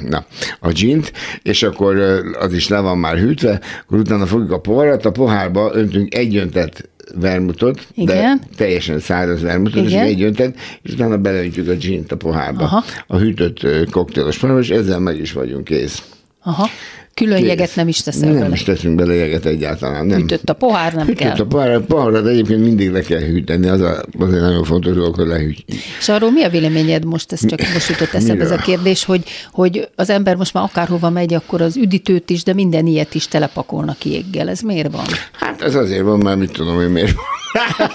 na, 0.09 0.25
a 0.59 0.71
gint, 0.71 1.13
és 1.41 1.63
akkor 1.63 1.97
az 2.39 2.53
is 2.53 2.67
le 2.67 2.79
van 2.79 2.97
már 2.97 3.17
hűtve, 3.17 3.61
akkor 3.85 3.99
utána 3.99 4.25
fogjuk 4.25 4.51
a 4.51 4.59
poharat, 4.59 5.05
a 5.05 5.11
pohárba 5.11 5.71
öntünk 5.73 6.15
egy 6.15 6.35
öntet 6.35 6.89
vermutot, 7.15 7.87
de 7.95 8.13
Igen. 8.15 8.41
teljesen 8.55 8.99
száraz 8.99 9.41
vermutot, 9.41 9.85
és 9.85 9.91
Igen. 9.91 10.05
egy 10.05 10.21
öntet, 10.21 10.55
és 10.81 10.93
utána 10.93 11.17
beleöntjük 11.17 11.67
a 11.67 11.73
gint 11.73 12.11
a 12.11 12.17
pohárba, 12.17 12.63
Aha. 12.63 12.83
a 13.07 13.17
hűtött 13.17 13.89
koktélos 13.91 14.43
és 14.59 14.69
ezzel 14.69 14.99
meg 14.99 15.17
is 15.17 15.31
vagyunk 15.31 15.63
kész. 15.63 16.03
Aha. 16.43 16.67
Külön 17.13 17.37
Kész. 17.37 17.47
jeget 17.47 17.75
nem 17.75 17.87
is 17.87 18.01
teszel 18.01 18.29
Nem 18.29 18.39
bele. 18.39 18.53
is 18.53 18.63
teszünk 18.63 18.95
bele 18.95 19.13
jeget 19.13 19.45
egyáltalán. 19.45 20.05
Nem. 20.05 20.19
Hűtött 20.19 20.49
a 20.49 20.53
pohár, 20.53 20.93
nem 20.93 21.05
Hűtött 21.05 21.27
kell. 21.27 21.35
a 21.37 21.45
pohár, 21.45 21.79
poharat 21.79 22.27
egyébként 22.27 22.61
mindig 22.61 22.91
le 22.91 23.01
kell 23.01 23.19
hűteni, 23.19 23.67
az, 23.67 23.81
a, 23.81 24.03
az 24.19 24.33
egy 24.33 24.39
nagyon 24.41 24.63
fontos 24.63 24.93
dolog, 24.93 25.15
hogy 25.15 25.27
lehűtjük. 25.27 25.67
És 25.99 26.09
arról 26.09 26.31
mi 26.31 26.43
a 26.43 26.49
véleményed 26.49 27.05
most, 27.05 27.31
ez 27.31 27.45
csak 27.45 27.59
most 27.73 27.89
jutott 27.89 28.13
eszembe 28.13 28.43
ez 28.43 28.51
a 28.51 28.55
kérdés, 28.57 29.03
hogy, 29.05 29.23
hogy 29.51 29.87
az 29.95 30.09
ember 30.09 30.35
most 30.35 30.53
már 30.53 30.63
akárhova 30.63 31.09
megy, 31.09 31.33
akkor 31.33 31.61
az 31.61 31.77
üdítőt 31.77 32.29
is, 32.29 32.43
de 32.43 32.53
minden 32.53 32.85
ilyet 32.85 33.15
is 33.15 33.27
telepakolnak 33.27 34.05
jéggel. 34.05 34.49
Ez 34.49 34.59
miért 34.61 34.91
van? 34.91 35.05
Hát 35.31 35.61
ez 35.61 35.75
azért 35.75 36.03
van, 36.03 36.19
mert 36.19 36.37
mit 36.39 36.51
tudom 36.51 36.81
én 36.81 36.89
miért. 36.89 37.15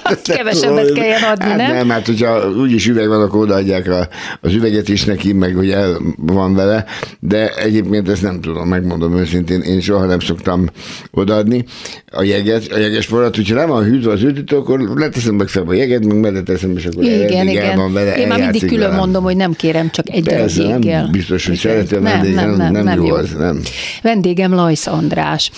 Ezt 0.04 0.26
nem 0.26 0.37
Kevesebbet 0.37 0.87
tudom. 0.87 1.02
kelljen 1.02 1.22
adni, 1.22 1.44
hát 1.44 1.56
nem? 1.56 1.72
Nem, 1.75 1.88
hát 1.88 2.06
hogyha 2.06 2.50
úgyis 2.50 2.87
üveg 2.88 3.08
van, 3.08 3.22
akkor 3.22 3.40
odaadják 3.40 3.88
a, 3.88 4.08
az 4.40 4.52
üveget 4.54 4.88
is 4.88 5.04
neki, 5.04 5.32
meg 5.32 5.54
hogy 5.54 5.70
el 5.70 5.98
van 6.16 6.54
vele, 6.54 6.84
de 7.20 7.54
egyébként 7.54 8.08
ezt 8.08 8.22
nem 8.22 8.40
tudom, 8.40 8.68
megmondom 8.68 9.08
őszintén, 9.17 9.61
én 9.61 9.81
soha 9.81 10.07
nem 10.07 10.21
szoktam 10.21 10.67
odaadni 11.11 11.65
a 12.12 12.23
jeget, 12.23 12.73
a 12.73 12.79
jeges 12.79 13.07
forrat, 13.07 13.37
hogyha 13.37 13.55
le 13.55 13.65
van 13.67 13.85
hűtve 13.85 14.12
az 14.12 14.23
üdítő, 14.23 14.57
akkor 14.57 14.81
leteszem 14.81 15.35
meg 15.35 15.49
fel 15.49 15.65
a 15.67 15.73
jeget, 15.73 16.05
meg 16.05 16.17
mellé 16.21 16.41
teszem, 16.41 16.77
és 16.77 16.85
akkor 16.85 17.05
Igen, 17.05 17.23
eddig 17.23 17.37
el 17.37 17.47
igen. 17.49 17.77
van 17.77 17.93
vele, 17.93 18.17
Én 18.17 18.27
már 18.27 18.38
mindig 18.41 18.67
külön 18.67 18.79
velem. 18.79 18.97
mondom, 18.97 19.23
hogy 19.23 19.37
nem 19.37 19.53
kérem, 19.53 19.91
csak 19.91 20.11
egy 20.11 20.23
darab 20.23 20.38
Persze, 20.41 20.62
jéggel. 20.62 21.03
nem 21.03 21.11
biztos, 21.11 21.47
hogy 21.47 21.59
Igen. 21.59 21.73
szereti 21.73 21.95
a 21.95 22.00
vendég, 22.00 22.35
nem, 22.35 22.50
nem, 22.57 22.73
nem, 22.73 23.05
jó 23.05 23.15
az, 23.15 23.33
nem. 23.38 23.62
Vendégem 24.03 24.55
Lajsz 24.55 24.87
András. 24.87 25.50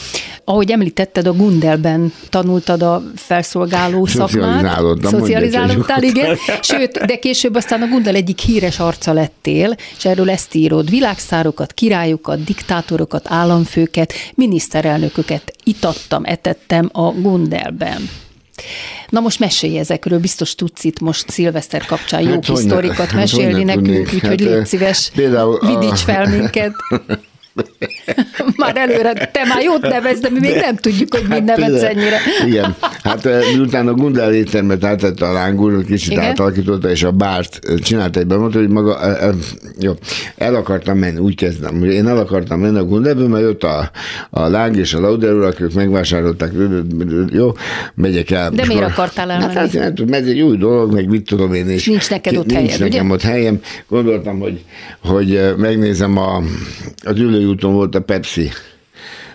Ahogy 0.44 0.70
említetted, 0.70 1.26
a 1.26 1.32
Gundelben 1.32 2.12
tanultad 2.28 2.82
a 2.82 3.02
felszolgáló 3.16 4.06
szakmát. 4.06 4.80
Szocializálódtál, 5.02 6.02
igen. 6.02 6.36
Sőt, 6.62 7.04
de 7.06 7.16
később 7.16 7.54
aztán 7.54 7.82
a 7.82 7.86
Gundel 7.86 8.14
egyik 8.14 8.38
híres 8.38 8.78
arca 8.78 9.12
lettél, 9.12 9.76
és 9.96 10.04
erről 10.04 10.30
ezt 10.30 10.54
írod. 10.54 10.90
Világszárokat, 10.90 11.72
királyokat, 11.72 12.44
diktátorokat, 12.44 13.26
államfőket, 13.40 14.12
miniszterelnököket 14.34 15.52
itattam, 15.64 16.24
etettem 16.24 16.88
a 16.92 17.10
Gundelben. 17.10 18.08
Na 19.08 19.20
most 19.20 19.38
mesélj 19.38 19.78
ezekről, 19.78 20.18
biztos 20.18 20.54
tudsz 20.54 20.84
itt 20.84 21.00
most 21.00 21.30
szilveszter 21.30 21.86
kapcsán 21.86 22.20
jó 22.20 22.30
Hát, 22.30 22.44
kis 22.44 22.58
sztorikat 22.58 23.06
hát, 23.06 23.14
mesélni 23.14 23.64
nekünk, 23.64 24.12
úgyhogy 24.14 24.22
Hát, 24.22 24.40
légy 24.40 24.66
szíves, 24.66 25.10
például 25.14 25.58
vidíts 25.66 26.00
fel 26.00 26.26
minket. 26.26 26.72
Már 28.56 28.76
előre, 28.76 29.12
te 29.12 29.44
már 29.48 29.62
jót 29.62 29.82
nevezd, 29.82 30.22
de 30.22 30.30
mi 30.30 30.38
még 30.38 30.54
nem 30.54 30.76
tudjuk, 30.76 31.14
hogy 31.14 31.26
mi 31.28 31.40
nevetsz 31.40 31.80
tényleg. 31.80 31.96
ennyire. 31.96 32.18
Igen. 32.46 32.76
Hát 33.02 33.26
eh, 33.26 33.40
miután 33.54 33.88
a 33.88 33.92
Gundel 33.92 34.34
éttermet 34.34 34.84
átette 34.84 35.26
a 35.26 35.32
lángúr, 35.32 35.84
kicsit 35.84 36.12
Igen. 36.12 36.24
átalakította, 36.24 36.90
és 36.90 37.02
a 37.02 37.10
bárt 37.10 37.58
eh, 37.62 37.76
csinált 37.78 38.16
egy 38.16 38.26
bemondta, 38.26 38.58
hogy 38.58 38.68
maga, 38.68 39.16
eh, 39.16 39.34
jó, 39.78 39.92
el 40.36 40.54
akartam 40.54 40.98
menni, 40.98 41.18
úgy 41.18 41.34
kezdem, 41.34 41.78
hogy 41.78 41.92
én 41.92 42.08
el 42.08 42.18
akartam 42.18 42.60
menni 42.60 42.78
a 42.78 42.84
Gundelbe, 42.84 43.28
mert 43.28 43.42
jött 43.42 43.62
a, 43.62 43.90
a 44.30 44.48
láng 44.48 44.76
és 44.76 44.94
a 44.94 45.00
Lauder 45.00 45.32
urak, 45.32 45.60
ők 45.60 45.72
megvásárolták, 45.72 46.52
jó, 47.32 47.52
megyek 47.94 48.30
el. 48.30 48.50
De 48.50 48.66
miért 48.66 48.82
akartál 48.82 49.30
elmenni? 49.30 49.54
Hát, 49.54 49.72
hát 49.72 49.98
nem 49.98 50.12
ez 50.12 50.26
egy 50.26 50.40
új 50.40 50.56
dolog, 50.56 50.92
meg 50.92 51.08
mit 51.08 51.24
tudom 51.24 51.54
én. 51.54 51.68
És 51.68 51.86
Nincs 51.86 52.10
neked 52.10 52.36
ott 52.36 52.46
nincs 52.46 52.58
helyed, 52.58 52.80
nekem 52.80 53.04
ugye? 53.04 53.14
ott 53.14 53.22
helyem. 53.22 53.60
Gondoltam, 53.88 54.38
hogy, 54.38 54.64
hogy 55.02 55.54
megnézem, 55.56 56.16
a, 56.16 56.42
az 57.04 57.18
ülőjúton 57.50 57.74
volt 57.74 57.94
a 57.94 58.00
Pepsi 58.00 58.50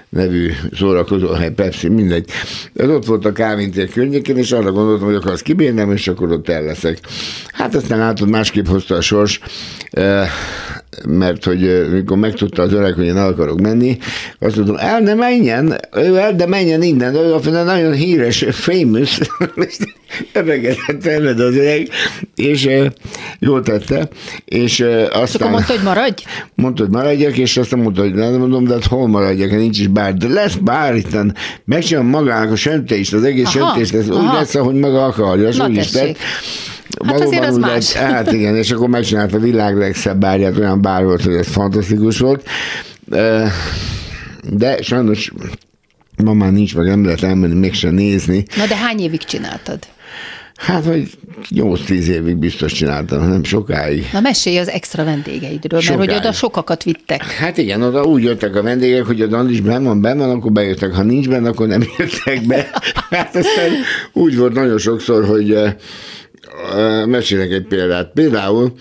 nevű 0.09 0.51
szórakozóhely, 0.73 1.51
Pepsi, 1.51 1.87
mindegy. 1.87 2.29
Ez 2.73 2.89
ott 2.89 3.05
volt 3.05 3.25
a 3.25 3.31
Kávintér 3.31 3.89
környékén, 3.89 4.37
és 4.37 4.51
arra 4.51 4.71
gondoltam, 4.71 5.05
hogy 5.05 5.15
akkor 5.15 5.31
azt 5.31 5.41
kibírnám, 5.41 5.91
és 5.91 6.07
akkor 6.07 6.31
ott 6.31 6.49
el 6.49 6.63
leszek. 6.63 6.99
Hát 7.47 7.75
aztán 7.75 7.99
látod, 7.99 8.29
másképp 8.29 8.65
hozta 8.65 8.95
a 8.95 9.01
sors, 9.01 9.39
eh, 9.89 10.29
mert 11.07 11.43
hogy 11.43 11.89
mikor 11.91 12.17
megtudta 12.17 12.61
az 12.61 12.73
öreg, 12.73 12.93
hogy 12.93 13.05
én 13.05 13.17
el 13.17 13.27
akarok 13.27 13.61
menni, 13.61 13.97
azt 14.39 14.55
mondom, 14.55 14.75
el 14.79 14.99
ne 14.99 15.13
menjen, 15.13 15.79
ő 15.95 16.17
el, 16.17 16.35
de 16.35 16.45
menjen 16.45 16.81
innen, 16.81 17.15
ő 17.15 17.33
a 17.33 17.49
nagyon 17.49 17.93
híres, 17.93 18.45
famous, 18.49 19.19
öregedett 20.33 21.05
elmed 21.05 21.39
az 21.39 21.55
öreg, 21.55 21.89
és 22.35 22.69
jól 23.39 23.61
tette, 23.61 24.07
és 24.45 24.85
aztán... 25.11 25.49
mondta, 25.49 25.73
hogy 25.73 25.83
maradj? 25.83 26.23
Mondta, 26.55 26.83
hogy 26.83 26.91
maradjak, 26.91 27.37
és 27.37 27.57
aztán 27.57 27.79
mondta, 27.79 28.01
hogy 28.01 28.13
nem 28.13 28.33
mondom, 28.33 28.65
de 28.65 28.73
hát 28.73 28.85
hol 28.85 29.07
maradjak, 29.07 29.49
hát 29.49 29.59
nincs 29.59 29.79
is 29.79 29.87
bár. 29.87 30.13
De 30.13 30.27
lesz 30.27 30.55
bár 30.55 30.95
itt, 30.95 31.17
megcsinálom 31.65 32.09
magának 32.09 32.51
a 32.51 32.55
söntést, 32.55 33.13
az 33.13 33.23
egész 33.23 33.55
Aha, 33.55 33.73
söntést, 33.73 34.09
úgy 34.09 34.33
lesz, 34.33 34.55
ahogy 34.55 34.75
maga 34.75 35.05
akarja, 35.05 35.47
és 35.47 35.59
úgy 35.59 35.75
is 35.75 35.87
tessék. 35.87 36.17
Hát 37.05 37.21
azért 37.21 37.45
az 37.45 37.57
más. 37.57 37.93
Hát 37.93 38.31
igen, 38.31 38.55
és 38.55 38.71
akkor 38.71 38.89
megcsinálta 38.89 39.37
a 39.37 39.39
világ 39.39 39.77
legszebb 39.77 40.19
bárját, 40.19 40.57
olyan 40.57 40.81
bár 40.81 41.03
volt, 41.03 41.23
hogy 41.23 41.33
ez 41.33 41.47
fantasztikus 41.47 42.19
volt. 42.19 42.47
De 44.49 44.81
sajnos 44.81 45.31
ma 46.23 46.33
már 46.33 46.51
nincs 46.51 46.75
meg, 46.75 46.87
nem 46.87 47.05
lehet 47.05 47.23
elmenni, 47.23 47.53
mégsem 47.53 47.93
nézni. 47.93 48.45
Na 48.57 48.65
de 48.65 48.75
hány 48.75 48.99
évig 48.99 49.23
csináltad? 49.23 49.79
Hát, 50.55 50.85
vagy 50.85 51.09
8-10 51.49 51.89
évig 51.89 52.35
biztos 52.35 52.73
csináltam, 52.73 53.29
nem 53.29 53.43
sokáig. 53.43 54.09
Na 54.13 54.19
mesélj 54.19 54.57
az 54.57 54.69
extra 54.69 55.03
vendégeidről, 55.03 55.79
mert 55.79 55.95
hogy 55.95 56.05
Sokáig. 56.07 56.17
oda 56.19 56.31
sokakat 56.31 56.83
vittek. 56.83 57.23
Hát 57.23 57.57
igen, 57.57 57.81
oda 57.81 58.03
úgy 58.03 58.23
jöttek 58.23 58.55
a 58.55 58.61
vendégek, 58.61 59.05
hogy 59.05 59.21
a 59.21 59.27
Dandis 59.27 59.61
benn 59.61 59.83
van, 59.83 60.01
benn 60.01 60.17
van, 60.17 60.29
akkor 60.29 60.51
bejöttek. 60.51 60.93
Ha 60.93 61.03
nincs 61.03 61.29
benne, 61.29 61.49
akkor 61.49 61.67
nem 61.67 61.83
jöttek 61.97 62.45
be. 62.47 62.69
Hát 63.09 63.35
aztán 63.35 63.71
úgy 64.13 64.37
volt 64.37 64.53
nagyon 64.53 64.77
sokszor, 64.77 65.25
hogy 65.25 65.57
mesélek 67.05 67.51
egy 67.51 67.67
példát. 67.67 68.11
Például 68.13 68.73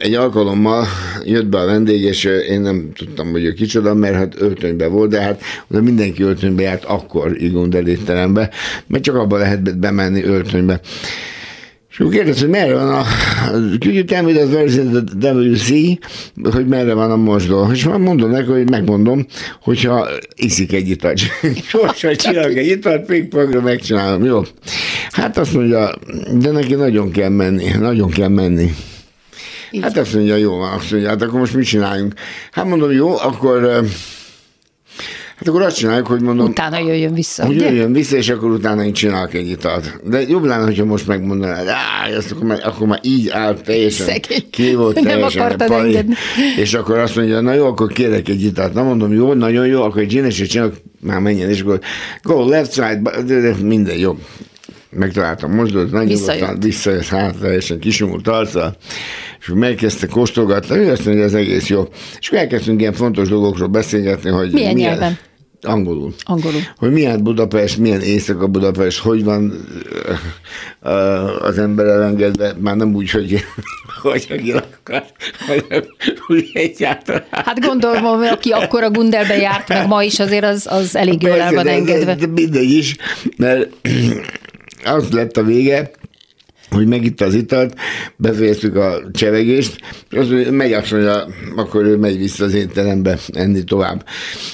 egy 0.00 0.14
alkalommal 0.14 0.86
jött 1.24 1.46
be 1.46 1.58
a 1.58 1.64
vendég, 1.64 2.02
és 2.02 2.24
én 2.24 2.60
nem 2.60 2.92
tudtam, 2.94 3.30
hogy 3.30 3.44
ő 3.44 3.52
kicsoda, 3.52 3.94
mert 3.94 4.14
hát 4.14 4.40
öltönybe 4.40 4.86
volt, 4.86 5.10
de 5.10 5.20
hát 5.20 5.42
oda 5.70 5.82
mindenki 5.82 6.22
öltönybe 6.22 6.62
járt 6.62 6.84
akkor 6.84 7.42
Igond 7.42 7.74
étterembe, 7.74 8.50
mert 8.86 9.02
csak 9.02 9.14
abban 9.14 9.38
lehet 9.38 9.78
bemenni 9.78 10.22
öltönybe. 10.22 10.80
És 11.90 12.00
akkor 12.00 12.12
kérdezte, 12.12 12.40
hogy 12.40 12.50
merre 12.50 12.74
van 12.74 12.92
a... 12.92 13.04
Could 13.52 13.94
you 13.94 14.04
tell 14.04 14.22
me 14.22 14.32
that 14.32 14.48
where 14.48 14.64
is 14.64 14.74
the 14.74 15.32
WC? 15.32 15.98
Hogy 16.52 16.66
merre 16.66 16.94
van 16.94 17.10
a 17.10 17.16
mosdó? 17.16 17.70
És 17.72 17.84
már 17.84 17.98
mondom 17.98 18.30
neki, 18.30 18.50
hogy 18.50 18.70
megmondom, 18.70 19.26
hogyha 19.62 20.08
iszik 20.36 20.72
egy 20.72 20.88
italt. 20.88 21.20
Gyorsan 21.72 22.14
csinálok 22.14 22.56
egy 22.56 22.66
italt, 22.66 23.06
ping-pongra 23.06 23.60
megcsinálom, 23.60 24.24
jó? 24.24 24.42
Hát 25.10 25.38
azt 25.38 25.54
mondja, 25.54 25.94
de 26.32 26.50
neki 26.50 26.74
nagyon 26.74 27.10
kell 27.10 27.28
menni, 27.28 27.70
nagyon 27.78 28.10
kell 28.10 28.28
menni. 28.28 28.70
Hát 29.80 29.96
azt 29.96 30.14
mondja, 30.14 30.36
jó 30.36 30.56
van, 30.56 30.72
azt 30.72 30.90
mondja, 30.90 31.08
hát 31.08 31.22
akkor 31.22 31.38
most 31.38 31.54
mit 31.54 31.66
csináljunk? 31.66 32.14
Hát 32.50 32.64
mondom, 32.64 32.92
jó, 32.92 33.18
akkor... 33.18 33.84
Hát 35.40 35.48
akkor 35.48 35.62
azt 35.62 35.76
csináljuk, 35.76 36.06
hogy 36.06 36.20
mondom, 36.20 36.46
Utána 36.46 36.78
jöjjön 36.78 37.14
vissza, 37.14 37.46
hogy 37.46 37.56
ugye? 37.56 37.68
jöjjön 37.70 37.92
vissza, 37.92 38.16
és 38.16 38.28
akkor 38.28 38.50
utána 38.50 38.84
én 38.84 38.92
csinálok 38.92 39.34
egy 39.34 39.48
italt. 39.48 40.00
De 40.04 40.22
jobb 40.22 40.44
lenne, 40.44 40.64
hogyha 40.64 40.84
most 40.84 41.06
megmondanád, 41.06 41.66
áh, 41.68 42.16
azt 42.16 42.30
akkor, 42.30 42.44
már, 42.44 42.60
akkor 42.64 42.86
már 42.86 43.00
így 43.02 43.28
állt 43.28 43.62
teljesen, 43.62 44.06
Szegény. 44.06 44.50
ki 44.50 44.74
volt 44.74 44.94
Nem 44.94 45.04
teljesen 45.04 45.42
akartad 45.42 45.68
pali, 45.68 45.88
engedni. 45.88 46.14
és 46.56 46.74
akkor 46.74 46.98
azt 46.98 47.16
mondja, 47.16 47.40
na 47.40 47.52
jó, 47.54 47.66
akkor 47.66 47.92
kérek 47.92 48.28
egy 48.28 48.42
italt. 48.42 48.74
Na 48.74 48.82
mondom, 48.82 49.12
jó, 49.12 49.32
nagyon 49.32 49.66
jó, 49.66 49.82
akkor 49.82 50.00
egy 50.00 50.08
gin 50.08 50.24
és 50.24 50.42
csinálok, 50.46 50.74
már 51.00 51.18
menjen, 51.20 51.48
és 51.50 51.60
akkor 51.60 51.80
go 52.22 52.48
left 52.48 52.72
side, 52.72 53.00
de- 53.26 53.40
de 53.40 53.54
minden 53.62 53.98
jó. 53.98 54.18
Megtaláltam 54.90 55.52
mozdult, 55.54 55.92
nagy 55.92 56.06
Visszajött. 56.08 57.04
hát 57.08 57.36
teljesen 57.40 57.78
kisumult 57.78 58.28
arccal, 58.28 58.76
és 59.40 59.50
megkezdte 59.54 60.06
kóstolgatni, 60.06 60.76
ő 60.76 60.90
azt 60.90 61.04
mondja, 61.04 61.24
ez 61.24 61.34
egész 61.34 61.66
jó. 61.68 61.88
És 62.20 62.26
akkor 62.28 62.38
elkezdtünk 62.38 62.80
ilyen 62.80 62.92
fontos 62.92 63.28
dolgokról 63.28 63.68
beszélgetni, 63.68 64.30
hogy 64.30 64.52
Milyen 64.52 64.74
nyelven? 64.74 65.18
Angolul. 65.62 66.14
Angolul. 66.24 66.60
Hogy 66.76 66.92
milyen 66.92 67.22
Budapest, 67.22 67.78
milyen 67.78 68.00
éjszaka 68.00 68.46
Budapest, 68.46 68.98
hogy 68.98 69.24
van 69.24 69.66
az 71.40 71.58
ember 71.58 71.86
elengedve, 71.86 72.54
már 72.58 72.76
nem 72.76 72.94
úgy, 72.94 73.10
hogy, 73.10 73.44
hogy 74.02 74.26
aki 74.30 74.52
akar, 74.52 75.04
hanem 75.46 75.84
úgy 76.28 76.50
egyáltalán. 76.52 77.24
Hát 77.30 77.60
gondolom, 77.60 78.02
hogy 78.02 78.26
aki 78.26 78.50
akkor 78.50 78.82
a 78.82 78.90
Gundelbe 78.90 79.36
járt, 79.36 79.68
meg 79.68 79.86
ma 79.86 80.02
is 80.02 80.20
azért 80.20 80.44
az, 80.44 80.66
az 80.70 80.96
elég 80.96 81.22
jól 81.22 81.40
el 81.40 81.52
van 81.52 81.66
engedve. 81.66 82.14
De, 82.14 82.26
de 82.26 82.32
mindegy 82.32 82.70
is, 82.70 82.96
mert 83.36 83.68
az 84.84 85.10
lett 85.10 85.36
a 85.36 85.42
vége, 85.42 85.90
hogy 86.70 86.86
megitta 86.86 87.24
az 87.24 87.34
italt, 87.34 87.74
befejeztük 88.16 88.76
a 88.76 89.02
csevegést, 89.12 89.80
és 90.10 90.18
azt 90.18 90.30
mondja, 90.30 90.52
megy 90.52 90.72
azt 90.72 90.90
mondja, 90.90 91.26
akkor 91.56 91.84
ő 91.84 91.96
megy 91.96 92.18
vissza 92.18 92.44
az 92.44 92.54
étterembe 92.54 93.18
enni 93.32 93.64
tovább. 93.64 94.04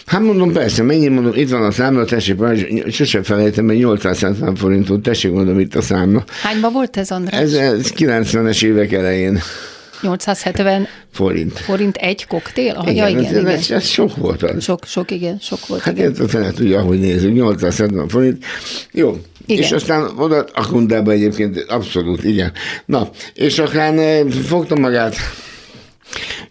Hát 0.06 0.20
mondom, 0.20 0.52
persze, 0.52 0.82
mennyi 0.82 1.08
mondom, 1.08 1.32
itt 1.34 1.50
van 1.50 1.62
a 1.62 1.70
számla, 1.70 2.04
tessék, 2.04 2.36
sosem 2.88 3.22
felejtem, 3.22 3.64
mert 3.64 3.78
870 3.78 4.54
forint 4.54 4.88
volt, 4.88 5.02
tessék 5.02 5.32
mondom, 5.32 5.60
itt 5.60 5.74
a 5.74 5.82
számla. 5.82 6.24
Hányba 6.42 6.70
volt 6.70 6.96
ez, 6.96 7.10
András? 7.10 7.40
Ez, 7.40 7.52
ez 7.52 7.92
90-es 7.96 8.64
évek 8.64 8.92
elején 8.92 9.40
870 10.02 10.86
forint. 11.12 11.58
forint 11.58 11.96
egy 11.96 12.26
koktél? 12.26 12.74
Ah, 12.74 12.96
ja, 12.96 13.04
ez, 13.04 13.10
igen, 13.10 13.24
ez, 13.24 13.30
igen. 13.30 13.46
ez, 13.46 13.70
ez 13.70 13.86
sok 13.86 14.16
volt 14.16 14.42
az. 14.42 14.62
Sok, 14.62 14.84
sok, 14.84 15.10
igen, 15.10 15.38
sok 15.40 15.66
volt, 15.66 15.80
Hát 15.82 15.98
igen. 15.98 16.10
ez 16.10 16.20
a 16.20 16.28
fene 16.28 16.50
tudja, 16.50 16.78
ahogy 16.78 17.00
nézzük, 17.00 17.32
870 17.32 18.08
forint. 18.08 18.44
Jó. 18.92 19.20
Igen. 19.46 19.62
És 19.62 19.72
aztán 19.72 20.10
oda 20.16 20.46
a 20.54 20.66
kundába 20.68 21.10
egyébként 21.10 21.64
abszolút, 21.68 22.24
igen. 22.24 22.52
Na, 22.86 23.10
és 23.34 23.58
aztán 23.58 23.98
eh, 23.98 24.24
fogta 24.28 24.76
magát, 24.76 25.16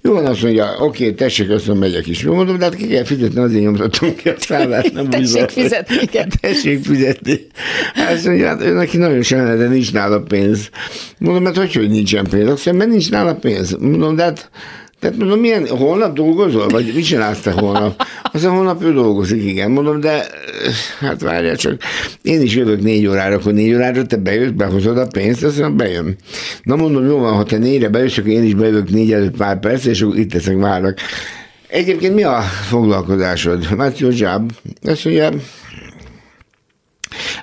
jó 0.01 0.13
van, 0.13 0.25
azt 0.25 0.41
mondja, 0.41 0.75
oké, 0.79 1.11
tessék, 1.11 1.49
azt 1.49 1.67
mondom, 1.67 1.89
megyek 1.89 2.07
is. 2.07 2.21
Jó, 2.21 2.33
mondom, 2.33 2.57
de 2.57 2.63
hát 2.63 2.75
ki 2.75 2.87
kell 2.87 3.03
fizetni, 3.03 3.39
azért 3.41 3.63
nyomtatunk 3.63 4.15
ki 4.15 4.29
a 4.29 4.35
számlát. 4.37 4.93
Nem 4.93 5.05
úgy 5.05 5.09
Tessék 5.09 5.35
van. 5.35 5.47
fizetni, 5.47 5.95
igen. 6.01 6.29
Tessék 6.41 6.83
fizetni. 6.83 7.39
Azt 7.95 8.25
mondja, 8.25 8.47
hát 8.47 8.61
ő 8.61 8.73
neki 8.73 8.97
nagyon 8.97 9.21
sem 9.21 9.57
de 9.57 9.67
nincs 9.67 9.93
nála 9.93 10.21
pénz. 10.21 10.69
Mondom, 11.17 11.45
hát 11.45 11.55
hogy, 11.57 11.73
hogy 11.73 11.89
nincsen 11.89 12.23
pénz? 12.29 12.49
Azt 12.49 12.65
mondja, 12.65 12.73
mert 12.73 12.89
nincs 12.89 13.11
nála 13.11 13.35
pénz. 13.35 13.75
Mondom, 13.79 14.15
de 14.15 14.23
hát 14.23 14.49
tehát 15.05 15.19
mondom, 15.19 15.39
milyen, 15.39 15.67
holnap 15.67 16.15
dolgozol? 16.15 16.67
Vagy 16.67 16.91
mit 16.95 17.05
csinálsz 17.05 17.39
te 17.39 17.51
holnap? 17.51 18.07
Azt 18.23 18.43
mondja, 18.43 18.51
holnap 18.51 18.83
ő 18.83 18.93
dolgozik, 18.93 19.43
igen. 19.43 19.71
Mondom, 19.71 19.99
de 19.99 20.25
hát 20.99 21.21
várjál 21.21 21.55
csak, 21.55 21.81
én 22.21 22.41
is 22.41 22.55
jövök 22.55 22.81
négy 22.81 23.07
órára, 23.07 23.35
akkor 23.35 23.53
négy 23.53 23.73
órára 23.73 24.05
te 24.05 24.17
bejössz, 24.17 24.51
behozod 24.51 24.97
a 24.97 25.07
pénzt, 25.07 25.43
azt 25.43 25.59
mondja, 25.59 25.75
bejön. 25.75 26.15
Na 26.63 26.75
mondom, 26.75 27.05
jó 27.05 27.17
van, 27.17 27.33
ha 27.33 27.43
te 27.43 27.57
négyre 27.57 27.89
bejössz, 27.89 28.17
akkor 28.17 28.31
én 28.31 28.43
is 28.43 28.53
bejövök 28.53 28.89
négy 28.89 29.13
előtt 29.13 29.37
pár 29.37 29.59
perc, 29.59 29.85
és 29.85 30.01
akkor 30.01 30.17
itt 30.17 30.33
leszek, 30.33 30.57
várlak. 30.57 30.97
Egyébként 31.67 32.15
mi 32.15 32.23
a 32.23 32.41
foglalkozásod? 32.41 33.67
Your 33.97 34.13
job? 34.13 34.51
Azt 34.83 35.05
mondja, 35.05 35.29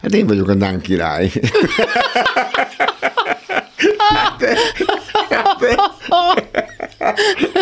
hát 0.02 0.14
én 0.14 0.26
vagyok 0.26 0.48
a 0.48 0.54
Dán 0.54 0.80
király. 0.80 1.30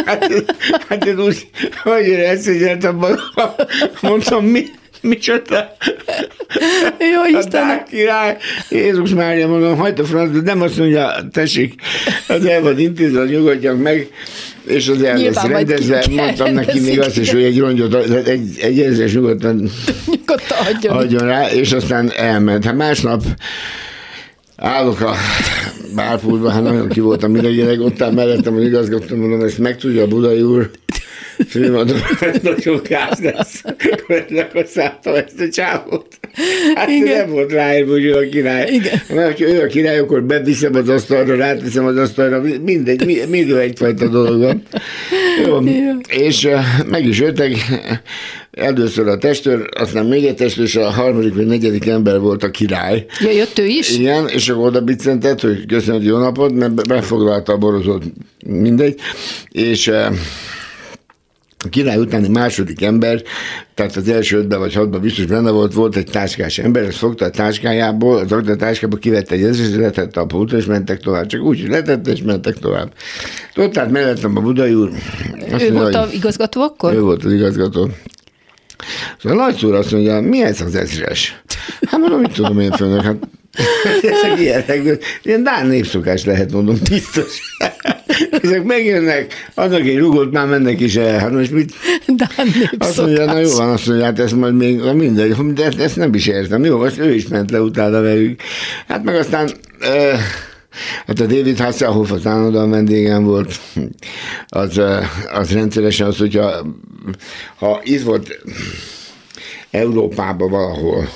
Hát, 0.05 0.44
hát 0.88 1.05
én 1.05 1.20
úgy, 1.20 1.48
hogy 1.83 2.07
éreztem 2.07 2.94
magam, 2.96 3.18
mondtam, 4.00 4.44
mi, 4.44 4.64
micsoda? 5.00 5.76
Jó, 7.12 7.20
A 7.20 7.38
Istenem. 7.38 7.68
Dán 7.68 7.85
király, 7.90 8.37
Jézus 8.68 9.11
Mária, 9.11 9.48
mondom, 9.48 9.76
hagyd 9.76 9.98
a 9.98 10.05
francba, 10.05 10.40
nem 10.40 10.62
azt 10.62 10.76
mondja, 10.79 11.14
tessék, 11.33 11.74
az 12.29 12.44
el 12.44 12.62
van 12.62 12.79
intézve, 12.79 13.24
nyugodjak 13.24 13.83
meg, 13.83 14.09
és 14.66 14.88
az 14.88 15.03
el 15.03 15.16
lesz 15.18 15.42
rendezve, 15.42 16.05
mondtam 16.11 16.53
neki 16.53 16.81
még 16.81 17.00
azt 17.00 17.18
is, 17.18 17.31
hogy 17.33 17.42
egy 17.42 17.59
rongyot, 17.59 17.94
egy, 18.26 18.59
egy 18.61 18.81
ezres 18.81 19.12
nyugodtan 19.14 19.70
Nyugodtan 20.07 20.66
adjon. 20.66 20.96
adjon 20.96 21.26
rá, 21.26 21.50
és 21.50 21.72
aztán 21.72 22.12
elment. 22.16 22.64
Hát 22.64 22.76
másnap 22.76 23.22
állok 24.57 25.00
a 25.00 25.14
bárpultban, 25.94 26.53
hát 26.53 26.62
nagyon 26.62 26.88
ki 26.88 27.00
voltam 27.00 27.37
idegileg, 27.37 27.81
ott 27.81 28.03
áll 28.03 28.12
mellettem 28.12 28.55
az 28.55 28.62
igazgató, 28.62 29.16
mondom, 29.16 29.40
ezt 29.40 29.59
megtudja 29.59 30.03
a 30.03 30.07
Budai 30.07 30.42
úr, 30.42 30.70
főmondom, 31.48 31.98
hogy 32.18 32.40
nagyon 32.42 32.81
gáz 32.88 33.18
lesz, 33.20 33.62
hogy 34.07 34.24
lekoszáltam 34.29 35.14
ezt 35.14 35.40
a 35.40 35.48
csávot. 35.48 36.19
Hát 36.75 36.88
Igen. 36.88 37.16
nem 37.16 37.31
volt 37.31 37.53
ráírva, 37.53 37.90
hogy 37.90 38.05
ő 38.05 38.14
a 38.14 38.29
király. 38.29 38.69
Igen. 38.73 39.01
Mert 39.14 39.38
ha 39.38 39.45
ő 39.45 39.62
a 39.62 39.66
király, 39.66 39.99
akkor 39.99 40.23
beviszem 40.23 40.75
az 40.75 40.88
asztalra, 40.88 41.37
ráteszem 41.37 41.87
az 41.87 41.97
asztalra, 41.97 42.43
mindegy, 42.64 43.27
mindig 43.29 43.51
egyfajta 43.51 44.09
dolog 44.09 44.40
van. 44.40 44.62
Jó. 45.47 45.61
Jó. 45.61 45.71
És 46.09 46.49
meg 46.90 47.07
is 47.07 47.21
jöttek, 47.21 47.53
először 48.51 49.09
a 49.09 49.19
testőr, 49.19 49.69
aztán 49.79 50.07
még 50.07 50.25
egy 50.25 50.35
testőr, 50.35 50.64
és 50.64 50.77
a 50.77 50.90
harmadik 50.90 51.35
vagy 51.35 51.47
negyedik 51.47 51.87
ember 51.87 52.19
volt 52.19 52.43
a 52.43 52.51
király. 52.51 53.07
Ja, 53.21 53.31
jött 53.31 53.59
ő 53.59 53.66
is? 53.66 53.99
Igen, 53.99 54.29
és 54.29 54.49
akkor 54.49 54.66
oda 54.66 54.81
biccentett, 54.81 55.40
hogy 55.40 55.66
köszönöm, 55.66 56.03
jó 56.03 56.19
napot, 56.19 56.53
mert 56.53 56.88
befoglalta 56.88 57.53
a 57.53 57.57
borozót, 57.57 58.05
mindegy, 58.47 59.01
és 59.49 59.90
a 61.64 61.68
király 61.68 61.96
utáni 61.96 62.29
második 62.29 62.83
ember, 62.83 63.23
tehát 63.75 63.96
az 63.96 64.09
első 64.09 64.38
ötben 64.38 64.59
vagy 64.59 64.75
hatban 64.75 65.01
biztos 65.01 65.25
benne 65.25 65.51
volt, 65.51 65.75
volt 65.75 65.96
egy 65.96 66.11
táskás 66.11 66.59
ember, 66.59 66.83
ezt 66.83 66.96
fogta 66.96 67.25
a 67.25 67.31
táskájából, 67.31 68.16
az 68.16 68.33
a 68.33 68.57
táskából 68.57 68.99
kivette 68.99 69.35
egy 69.35 69.42
ezres, 69.42 69.75
letette 69.75 70.20
a 70.20 70.27
pultra, 70.27 70.59
és 70.59 70.64
mentek 70.64 71.01
tovább. 71.01 71.27
Csak 71.27 71.42
úgy, 71.42 71.68
letette, 71.68 72.11
és 72.11 72.23
mentek 72.23 72.59
tovább. 72.59 72.92
Ott 73.57 73.73
tehát 73.73 73.90
mellettem 73.90 74.37
a 74.37 74.40
Budai 74.40 74.75
úr. 74.75 74.90
Azt 75.53 75.62
ő 75.62 75.73
mondja, 75.73 75.81
volt 75.81 75.94
az 75.94 76.12
igazgató 76.12 76.61
akkor? 76.61 76.94
Ő 76.94 77.01
volt 77.01 77.25
az 77.25 77.33
igazgató. 77.33 77.88
Szóval 79.23 79.38
a 79.38 79.42
nagyszúr 79.42 79.75
azt 79.75 79.92
mondja, 79.92 80.20
mi 80.20 80.42
ez 80.42 80.61
az 80.61 80.75
ezres? 80.75 81.42
Hát 81.87 82.01
mondom, 82.01 82.20
mit 82.20 82.33
tudom 82.33 82.61
én 82.61 82.70
főnök, 82.70 83.03
hát 83.03 83.16
ezek 84.03 84.40
ilyenek, 84.40 85.05
ilyen 85.23 85.42
Dán 85.42 85.66
népszokás 85.66 86.25
lehet, 86.25 86.53
mondom, 86.53 86.77
biztos. 86.88 87.40
Ezek 88.42 88.62
megjönnek, 88.64 89.50
adnak 89.54 89.80
egy 89.80 89.98
rugót, 89.98 90.33
már 90.33 90.46
mennek 90.46 90.80
is 90.80 90.96
el. 90.96 91.18
Hát 91.18 91.33
most 91.33 91.50
mit? 91.50 91.72
Népszokás. 92.06 92.88
Azt 92.88 92.96
mondja, 92.96 93.24
na 93.24 93.38
jó 93.38 93.50
van, 93.50 93.68
azt 93.68 93.87
mondja, 93.87 94.04
hát 94.04 94.18
ez 94.18 94.33
majd 94.33 94.54
még, 94.54 94.80
mindegy, 94.94 95.37
de 95.37 95.64
ezt, 95.64 95.80
ezt 95.80 95.96
nem 95.96 96.14
is 96.14 96.26
értem. 96.26 96.64
Jó, 96.64 96.80
azt 96.80 96.98
ő 96.98 97.14
is 97.14 97.28
ment 97.28 97.50
le 97.50 97.61
utána 97.61 98.00
velük. 98.00 98.40
Hát 98.88 99.04
meg 99.04 99.14
aztán... 99.14 99.50
Uh, 99.80 100.18
Hát 101.06 101.20
a 101.20 101.26
David 101.26 101.59
Hasselhoff 101.59 102.11
az 102.11 102.26
állandóan 102.26 102.70
vendégem 102.70 103.24
volt, 103.24 103.61
az, 104.48 104.80
az 105.33 105.52
rendszeresen 105.52 106.06
az, 106.06 106.18
hogyha 106.18 106.66
ha 107.56 107.80
itt 107.85 108.02
volt 108.02 108.38
Európában 109.70 110.50
valahol, 110.50 111.09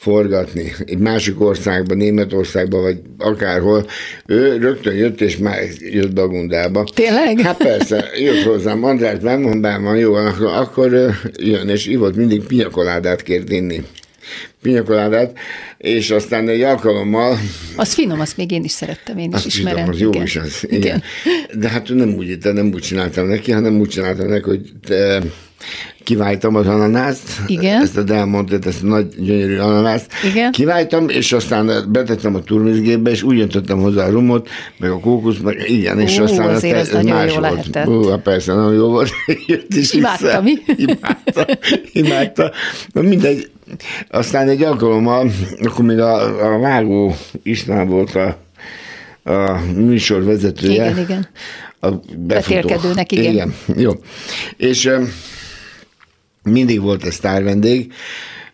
forgatni 0.00 0.72
egy 0.84 0.98
másik 0.98 1.40
országba, 1.40 1.94
Németországba, 1.94 2.80
vagy 2.80 3.00
akárhol, 3.18 3.86
ő 4.26 4.56
rögtön 4.56 4.94
jött, 4.94 5.20
és 5.20 5.36
már 5.36 5.58
jött 5.78 6.12
Bagundába. 6.12 6.84
Tényleg? 6.94 7.40
Hát 7.40 7.56
persze, 7.56 8.10
jött 8.18 8.42
hozzám, 8.42 8.84
András, 8.84 9.20
megmondám, 9.22 9.82
van 9.82 9.96
jó, 9.96 10.14
akkor, 10.14 10.46
akkor 10.46 11.14
jön, 11.36 11.68
és 11.68 11.86
ivott 11.86 12.16
mindig 12.16 12.46
pinyakoládát 12.46 13.22
kért 13.22 13.50
inni 13.50 13.82
pinyakoládát, 14.62 15.38
és 15.78 16.10
aztán 16.10 16.48
egy 16.48 16.62
alkalommal... 16.62 17.38
Az 17.76 17.94
finom, 17.94 18.20
azt 18.20 18.36
még 18.36 18.50
én 18.50 18.64
is 18.64 18.70
szerettem, 18.70 19.18
én 19.18 19.28
is 19.28 19.34
azt 19.34 19.46
ismerem. 19.46 19.76
Finom, 19.76 19.90
az 19.90 20.00
jó 20.00 20.08
igen. 20.08 20.22
is 20.22 20.36
az, 20.36 20.64
igen. 20.68 20.80
igen. 20.80 21.02
De 21.54 21.68
hát 21.68 21.88
nem 21.88 22.14
úgy, 22.14 22.38
nem 22.42 22.70
úgy 22.74 22.82
csináltam 22.82 23.26
neki, 23.26 23.52
hanem 23.52 23.80
úgy 23.80 23.88
csináltam 23.88 24.28
neki, 24.28 24.44
hogy 24.44 24.70
te, 24.86 25.22
kiváltam 26.04 26.54
az 26.56 26.66
ananászt, 26.66 27.40
Igen. 27.46 27.82
ezt 27.82 27.96
a 27.96 28.02
Delmontet, 28.02 28.66
ezt 28.66 28.82
a 28.82 28.86
nagy 28.86 29.06
gyönyörű 29.18 29.58
ananászt, 29.58 30.12
Igen. 30.30 30.52
kiváltam, 30.52 31.08
és 31.08 31.32
aztán 31.32 31.70
betettem 31.92 32.34
a 32.34 32.40
turmizgépbe, 32.42 33.10
és 33.10 33.22
úgy 33.22 33.40
öntöttem 33.40 33.78
hozzá 33.78 34.06
a 34.06 34.10
rumot, 34.10 34.48
meg 34.78 34.90
a 34.90 35.00
kókusz, 35.00 35.38
meg 35.38 35.64
igen, 35.70 36.00
és 36.00 36.18
Ó, 36.18 36.22
aztán 36.22 36.48
azért 36.48 36.76
ez, 36.76 36.88
ez 36.88 37.04
más 37.04 37.34
jó 37.34 37.40
volt. 37.40 37.52
lehetett. 37.52 37.86
Ó, 37.88 38.08
hát 38.10 38.20
persze, 38.22 38.54
nagyon 38.54 38.74
jó 38.74 38.88
volt. 38.88 39.10
Jött 39.46 39.74
is 39.74 39.92
Imádta, 39.92 40.42
mi? 40.42 40.52
Imádta, 40.76 41.46
imádta. 41.92 42.52
Na 42.92 43.00
mindegy, 43.00 43.50
aztán 44.10 44.48
egy 44.48 44.62
alkalommal, 44.62 45.30
akkor 45.62 45.84
még 45.84 45.98
a, 45.98 46.54
a 46.54 46.58
vágó 46.58 47.14
István 47.42 47.88
volt 47.88 48.14
a, 48.14 48.36
a 49.32 49.60
műsor 49.74 50.24
vezetője. 50.24 50.90
Igen, 50.90 50.98
igen. 50.98 51.28
A 51.80 51.88
Betélkedőnek, 52.16 53.12
igen. 53.12 53.32
Igen, 53.32 53.54
jó. 53.76 53.92
És 54.56 54.90
mindig 56.42 56.80
volt 56.80 57.04
egy 57.04 57.12
sztár 57.12 57.42
vendég, 57.42 57.92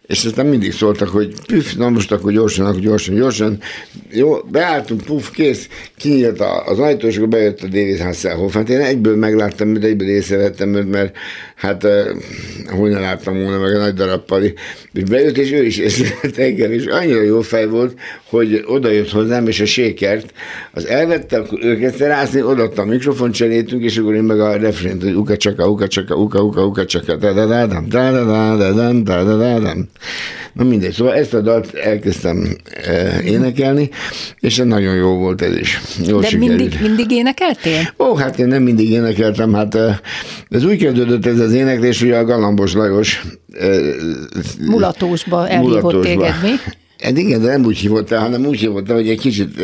és 0.07 0.25
aztán 0.25 0.47
mindig 0.47 0.73
szóltak, 0.73 1.09
hogy 1.09 1.35
püff, 1.47 1.73
na 1.73 1.89
most 1.89 2.13
akkor 2.13 2.33
gyorsan, 2.33 2.67
akkor 2.67 2.81
gyorsan, 2.81 3.15
gyorsan. 3.15 3.59
Jó, 4.11 4.37
beálltunk, 4.51 5.05
puff, 5.05 5.31
kész, 5.31 5.69
kinyílt 5.97 6.43
az 6.67 6.79
ajtó, 6.79 7.07
és 7.07 7.17
akkor 7.17 7.29
bejött 7.29 7.63
a 7.63 7.67
David 7.67 8.01
Hasselhoff. 8.01 8.55
Hát 8.55 8.69
én 8.69 8.81
egyből 8.81 9.17
megláttam 9.17 9.73
de 9.73 9.87
egyből 9.87 10.09
észrevettem 10.09 10.75
őt, 10.75 10.91
mert 10.91 11.17
hát 11.55 11.87
hogy 12.71 12.91
ne 12.91 12.99
láttam 12.99 13.43
volna 13.43 13.59
meg 13.59 13.75
a 13.75 13.79
nagy 13.79 13.95
darab 13.95 14.25
pali. 14.25 14.55
És 14.93 15.03
bejött, 15.03 15.39
és 15.39 15.53
ő 15.53 15.65
is 15.65 15.79
észrevett 15.79 16.37
engem, 16.37 16.73
és 16.73 16.87
annyira 16.87 17.23
jó 17.23 17.41
fej 17.41 17.67
volt, 17.67 17.99
hogy 18.25 18.65
oda 18.67 18.91
jött 18.91 19.11
hozzám, 19.11 19.47
és 19.47 19.61
a 19.61 19.67
sékert, 19.67 20.33
az 20.73 20.87
elvette, 20.87 21.39
akkor 21.39 21.59
ő 21.63 21.77
kezdte 21.77 22.07
rászni, 22.07 22.43
odaadta 22.43 22.83
a 22.83 22.85
mikrofon 22.85 23.31
cserétünk, 23.31 23.83
és 23.83 23.97
akkor 23.97 24.15
én 24.15 24.23
meg 24.23 24.41
a 24.41 24.57
refrént, 24.57 25.03
hogy 25.03 25.15
uka 25.15 25.37
csaka, 25.37 25.69
uka 25.69 25.89
csaka, 25.89 26.15
uka, 26.15 26.43
uka, 26.43 26.67
uka 26.67 26.85
csaka, 26.85 27.17
da 27.17 27.33
da 27.33 27.47
da 27.47 27.67
da 27.67 27.81
da 27.89 28.13
da 28.13 28.25
da 28.25 28.73
da 28.73 29.25
da 29.25 29.37
da 29.37 29.59
da 29.59 29.75
Na 30.53 30.65
mindegy, 30.65 30.93
szóval 30.93 31.15
ezt 31.15 31.35
a 31.35 31.41
dalt 31.41 31.75
elkezdtem 31.75 32.57
e, 32.85 33.21
énekelni, 33.23 33.91
és 34.41 34.57
nagyon 34.57 34.95
jó 34.95 35.15
volt 35.15 35.43
ez 35.43 35.57
is. 35.57 35.81
Jó 36.07 36.21
De 36.21 36.29
mindig, 36.39 36.79
mindig 36.81 37.11
énekeltél? 37.11 37.95
Ó, 37.99 38.15
hát 38.15 38.39
én 38.39 38.47
nem 38.47 38.63
mindig 38.63 38.91
énekeltem, 38.91 39.55
hát 39.55 39.79
ez 40.49 40.65
úgy 40.65 40.79
kezdődött 40.79 41.27
ez 41.27 41.39
az 41.39 41.53
éneklés, 41.53 42.01
hogy 42.01 42.11
a 42.11 42.25
Galambos 42.25 42.73
Lajos 42.73 43.23
Mulatósba 44.67 45.49
elhívott 45.49 46.03
téged, 46.03 46.35
mi? 46.43 46.51
Hát 47.03 47.19
igen, 47.19 47.41
de 47.41 47.47
nem 47.47 47.65
úgy 47.65 47.79
hívott 47.79 48.11
el, 48.11 48.21
hanem 48.21 48.47
úgy 48.47 48.59
hívott 48.59 48.91
el, 48.91 48.97
hogy 48.97 49.09
egy 49.09 49.21
kicsit 49.21 49.59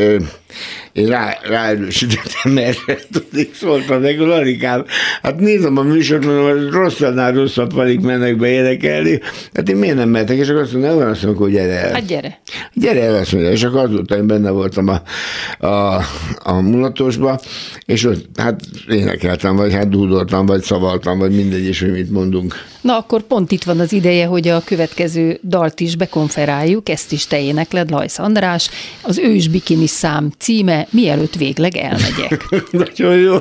én 0.92 1.06
rá, 1.06 1.38
ráerősítettem, 1.42 2.52
mert 2.52 2.78
tudnék 3.12 3.54
szóltam 3.54 4.00
neki, 4.00 4.16
Larikám, 4.16 4.84
hát 5.22 5.40
nézem 5.40 5.76
a 5.76 5.82
műsort, 5.82 6.24
mondom, 6.24 6.50
hogy 6.50 6.68
rosszadnál 6.68 7.32
rosszabb 7.32 7.72
valig 7.72 8.00
mennek 8.00 8.36
be 8.36 8.48
énekelni, 8.48 9.20
hát 9.54 9.68
én 9.68 9.76
miért 9.76 9.96
nem 9.96 10.08
mehetek, 10.08 10.36
és 10.36 10.48
akkor 10.48 10.62
azt 10.62 10.72
mondom, 10.72 10.98
nem 10.98 11.08
azt 11.08 11.22
mondom, 11.22 11.42
hogy 11.42 11.52
gyere 11.52 11.84
el. 11.84 11.92
Hát 11.92 12.06
gyere. 12.06 12.40
Gyere 12.74 13.02
el, 13.02 13.14
azt 13.14 13.32
mondja, 13.32 13.50
és 13.50 13.62
akkor 13.62 13.80
azóta 13.80 14.16
én 14.16 14.26
benne 14.26 14.50
voltam 14.50 14.88
a, 14.88 15.02
a, 15.66 16.04
a 16.42 16.60
mulatosba, 16.60 17.40
és 17.86 18.04
ott 18.04 18.26
hát 18.36 18.60
énekeltem, 18.88 19.56
vagy 19.56 19.72
hát 19.72 19.88
dúdoltam, 19.88 20.46
vagy 20.46 20.62
szavaltam, 20.62 21.18
vagy 21.18 21.30
mindegy 21.36 21.66
is, 21.66 21.80
hogy 21.80 21.92
mit 21.92 22.10
mondunk. 22.10 22.54
Na 22.80 22.96
akkor 22.96 23.22
pont 23.22 23.52
itt 23.52 23.62
van 23.62 23.80
az 23.80 23.92
ideje, 23.92 24.26
hogy 24.26 24.48
a 24.48 24.62
következő 24.64 25.38
dalt 25.42 25.80
is 25.80 25.96
bekonferáljuk, 25.96 26.88
ezt 26.88 27.12
is 27.12 27.21
te 27.26 27.40
énekled, 27.40 27.90
Lajsz 27.90 28.18
András, 28.18 28.70
az 29.02 29.18
ős 29.18 29.48
bikini 29.48 29.86
szám 29.86 30.30
címe 30.38 30.86
mielőtt 30.90 31.34
végleg 31.34 31.76
elmegyek. 31.76 32.48
Nagyon 32.70 33.16
jó. 33.16 33.36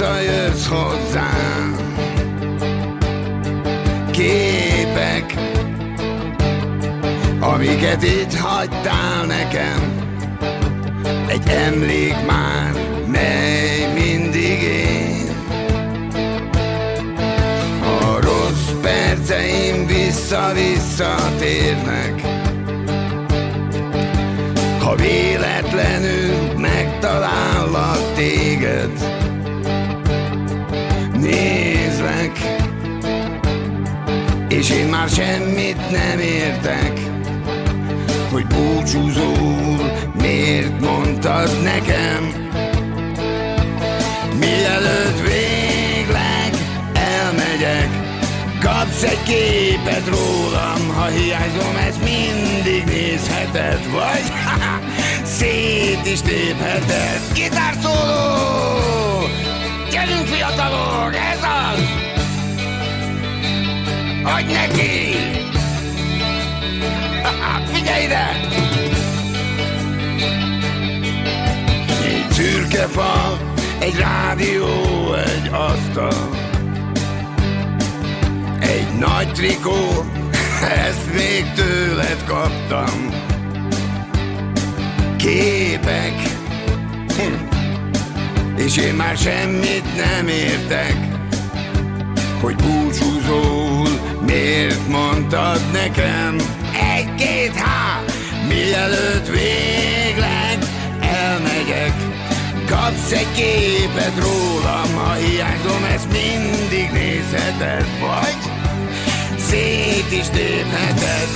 Visszajössz 0.00 0.66
hozzám 0.66 1.76
képek, 4.10 5.34
amiket 7.40 8.02
itt 8.02 8.34
hagytál 8.34 9.26
nekem. 9.26 10.08
Egy 11.28 11.48
emlék 11.48 12.14
már, 12.26 12.72
mely 13.06 13.92
mindig 13.94 14.62
én. 14.62 15.34
A 17.82 18.20
rossz 18.20 18.70
perceim 18.82 19.86
vissza-vissza 19.86 21.14
térnek. 21.38 22.22
Ha 24.78 24.94
véletlenül 24.94 26.58
megtalállak 26.58 28.14
téged, 28.14 28.90
és 34.60 34.70
én 34.70 34.86
már 34.86 35.08
semmit 35.08 35.90
nem 35.90 36.18
értek 36.18 37.00
Hogy 38.30 38.46
búcsúzól 38.46 40.08
miért 40.20 40.80
mondtad 40.80 41.62
nekem 41.62 42.32
Mielőtt 44.38 45.20
végleg 45.20 46.50
elmegyek 46.92 47.88
Kapsz 48.60 49.02
egy 49.02 49.22
képet 49.22 50.08
rólam, 50.08 50.94
ha 50.94 51.04
hiányzom, 51.06 51.76
ezt 51.88 52.02
mindig 52.02 52.84
nézheted 52.84 53.90
Vagy 53.90 54.32
szét 55.38 56.06
is 56.12 56.20
tépheted. 56.20 57.20
Gitárszóló! 57.34 58.90
Gyerünk 59.90 60.26
fiatalok, 60.26 61.19
Neki! 64.52 65.16
Figyelj 67.72 68.04
ide! 68.04 68.26
Egy 72.04 72.30
szürke 72.30 72.86
fa, 72.86 73.38
egy 73.78 73.96
rádió, 73.98 74.66
egy 75.14 75.50
asztal. 75.52 76.28
Egy 78.60 78.98
nagy 78.98 79.32
trikó, 79.32 80.04
ezt 80.86 81.14
még 81.14 81.52
tőled 81.54 82.24
kaptam. 82.26 83.08
Képek, 85.16 86.14
és 88.66 88.76
én 88.76 88.94
már 88.94 89.16
semmit 89.16 89.96
nem 89.96 90.28
értek, 90.28 90.96
hogy 92.40 92.54
búcsúzól 92.54 93.89
miért 94.30 94.88
mondtad 94.88 95.60
nekem 95.72 96.36
egy-két 96.96 97.54
há, 97.54 98.00
mielőtt 98.48 99.26
végleg 99.26 100.58
elmegyek. 101.00 101.92
Kapsz 102.66 103.12
egy 103.12 103.32
képet 103.34 104.18
rólam, 104.18 104.94
ha 104.94 105.12
hiányzom, 105.12 105.84
ezt 105.94 106.12
mindig 106.12 106.90
nézheted, 106.92 107.86
vagy 108.00 108.38
szét 109.38 110.12
is 110.12 110.28
tépheted. 110.28 111.28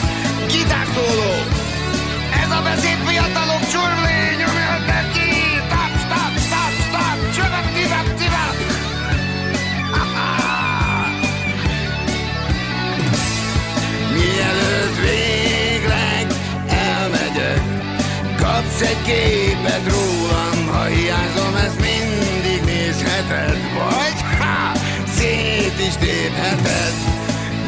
Gitárszóló, 0.46 1.32
ez 2.42 2.50
a 2.58 2.62
beszéd 2.62 2.98
fiatalok 3.06 3.53
kapsz 18.74 18.88
egy 18.88 19.02
képet 19.02 19.82
rólam, 19.88 20.66
ha 20.66 20.84
hiányzom, 20.84 21.54
ezt 21.54 21.80
mindig 21.80 22.64
nézheted, 22.64 23.58
vagy 23.74 24.20
ha, 24.38 24.72
szét 25.16 25.78
is 25.88 25.94
tépheted, 25.94 26.94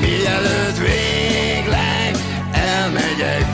mielőtt 0.01 0.79
végleg 0.79 2.14
elmegyek, 2.53 3.47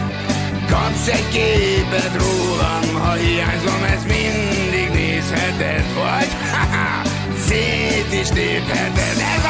kapsz 0.71 1.07
egy 1.07 1.29
képet 1.29 2.13
rólam, 2.23 3.03
ha 3.03 3.13
hiányzom, 3.13 3.83
ezt 3.95 4.07
mindig 4.07 4.89
nézheted, 4.93 5.85
vagy 5.95 6.29
ha, 6.53 7.09
szét 7.47 8.21
is 8.21 8.29
tépheted, 8.29 9.42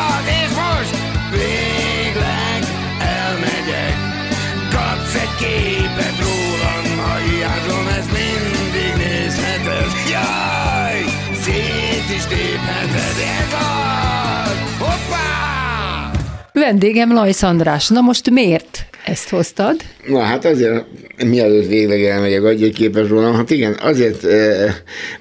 Vendégem 16.62 17.12
Lajsz 17.12 17.42
András. 17.42 17.88
Na 17.88 18.00
most 18.00 18.30
miért 18.30 18.86
ezt 19.04 19.28
hoztad? 19.28 19.76
Na 20.06 20.20
hát 20.20 20.44
azért, 20.44 20.84
mielőtt 21.24 21.66
végleg 21.66 22.04
elmegyek, 22.04 22.44
egy 22.44 22.72
képet 22.74 23.08
rólam. 23.08 23.34
Hát 23.34 23.50
igen, 23.50 23.76
azért, 23.80 24.24
eh, 24.24 24.74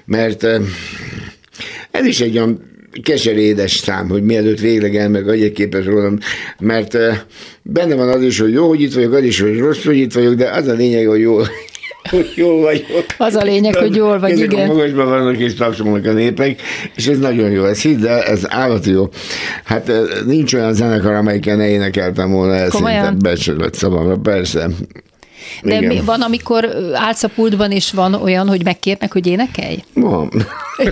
mert 0.04 0.44
eh, 0.44 0.60
ez 1.90 2.04
is 2.04 2.20
egy 2.20 2.36
olyan 2.36 2.60
keserédes 3.02 3.72
szám, 3.72 4.08
hogy 4.08 4.22
mielőtt 4.22 4.60
végleg 4.60 4.96
elmegy, 4.96 5.28
adj 5.28 5.42
egy 5.42 5.52
képet 5.52 5.84
rólam, 5.84 6.18
mert 6.58 6.94
eh, 6.94 7.18
benne 7.62 7.94
van 7.94 8.08
az 8.08 8.22
is, 8.22 8.38
hogy 8.38 8.52
jó, 8.52 8.68
hogy 8.68 8.80
itt 8.80 8.94
vagyok, 8.94 9.12
az 9.12 9.24
is, 9.24 9.40
hogy 9.40 9.58
rossz, 9.58 9.84
hogy 9.84 9.96
itt 9.96 10.12
vagyok, 10.12 10.34
de 10.34 10.50
az 10.50 10.66
a 10.66 10.72
lényeg, 10.72 11.06
hogy 11.06 11.20
jó, 11.20 11.38
hogy 12.10 12.32
jól 12.34 12.60
vagyok. 12.60 13.04
Az 13.18 13.34
a 13.34 13.42
lényeg, 13.42 13.74
hogy 13.74 13.96
jól 13.96 14.18
vagy, 14.18 14.30
Ezek 14.30 14.52
igen. 14.52 14.66
magasban 14.66 15.08
vannak 15.08 15.38
és 15.38 15.54
tapsolnak 15.54 16.06
a 16.06 16.12
népek, 16.12 16.60
és 16.96 17.06
ez 17.06 17.18
nagyon 17.18 17.50
jó, 17.50 17.64
ez 17.64 17.82
hidd 17.82 18.06
el, 18.06 18.22
ez 18.22 18.42
állati 18.48 18.90
jó. 18.90 19.08
Hát 19.64 19.88
eh, 19.88 20.00
nincs 20.26 20.54
olyan 20.54 20.72
zenekar, 20.72 21.14
amelyiken 21.14 21.56
ne 21.56 21.68
énekeltem 21.68 22.30
volna 22.30 22.54
el 22.54 22.70
szinte 22.70 23.14
becsülött 23.18 23.74
szavamra, 23.74 24.16
persze. 24.16 24.68
De 25.62 25.76
Igen. 25.76 25.84
mi, 25.84 26.00
van, 26.04 26.20
amikor 26.20 26.68
állsz 26.92 27.22
a 27.22 27.28
pultban, 27.28 27.70
és 27.70 27.92
van 27.92 28.14
olyan, 28.14 28.48
hogy 28.48 28.64
megkérnek, 28.64 29.12
hogy 29.12 29.26
énekelj? 29.26 29.82
Van. 29.94 30.30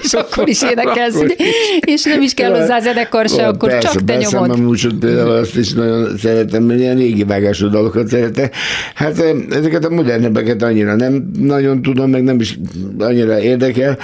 És 0.03 0.13
akkor 0.13 0.49
is 0.49 0.63
énekelsz, 0.63 1.15
Akkor 1.15 1.25
ugye? 1.25 1.45
és 1.81 2.05
nem 2.05 2.23
is 2.23 2.35
kell 2.35 2.61
hozzá 2.61 2.81
zenekar 2.81 3.29
se, 3.29 3.47
akkor 3.47 3.69
persze, 3.69 3.89
csak 3.89 4.05
te 4.05 4.13
persze, 4.13 4.39
nyomod. 4.39 4.61
múlsot 4.61 4.95
például 4.95 5.31
azt 5.31 5.57
is 5.57 5.73
nagyon 5.73 6.17
szeretem, 6.19 6.63
mert 6.63 6.81
ilyen 6.81 6.97
régi 6.97 7.25
vágású 7.25 7.69
dalokat 7.69 8.09
szeretek. 8.09 8.55
Hát 8.95 9.25
ezeket 9.51 9.85
a 9.85 9.91
modernebbeket 9.91 10.63
annyira 10.63 10.97
nem 10.97 11.31
nagyon 11.39 11.83
tudom, 11.83 12.11
meg 12.11 12.23
nem 12.23 12.41
is 12.41 12.59
annyira 12.99 13.41
érdekel. 13.41 13.99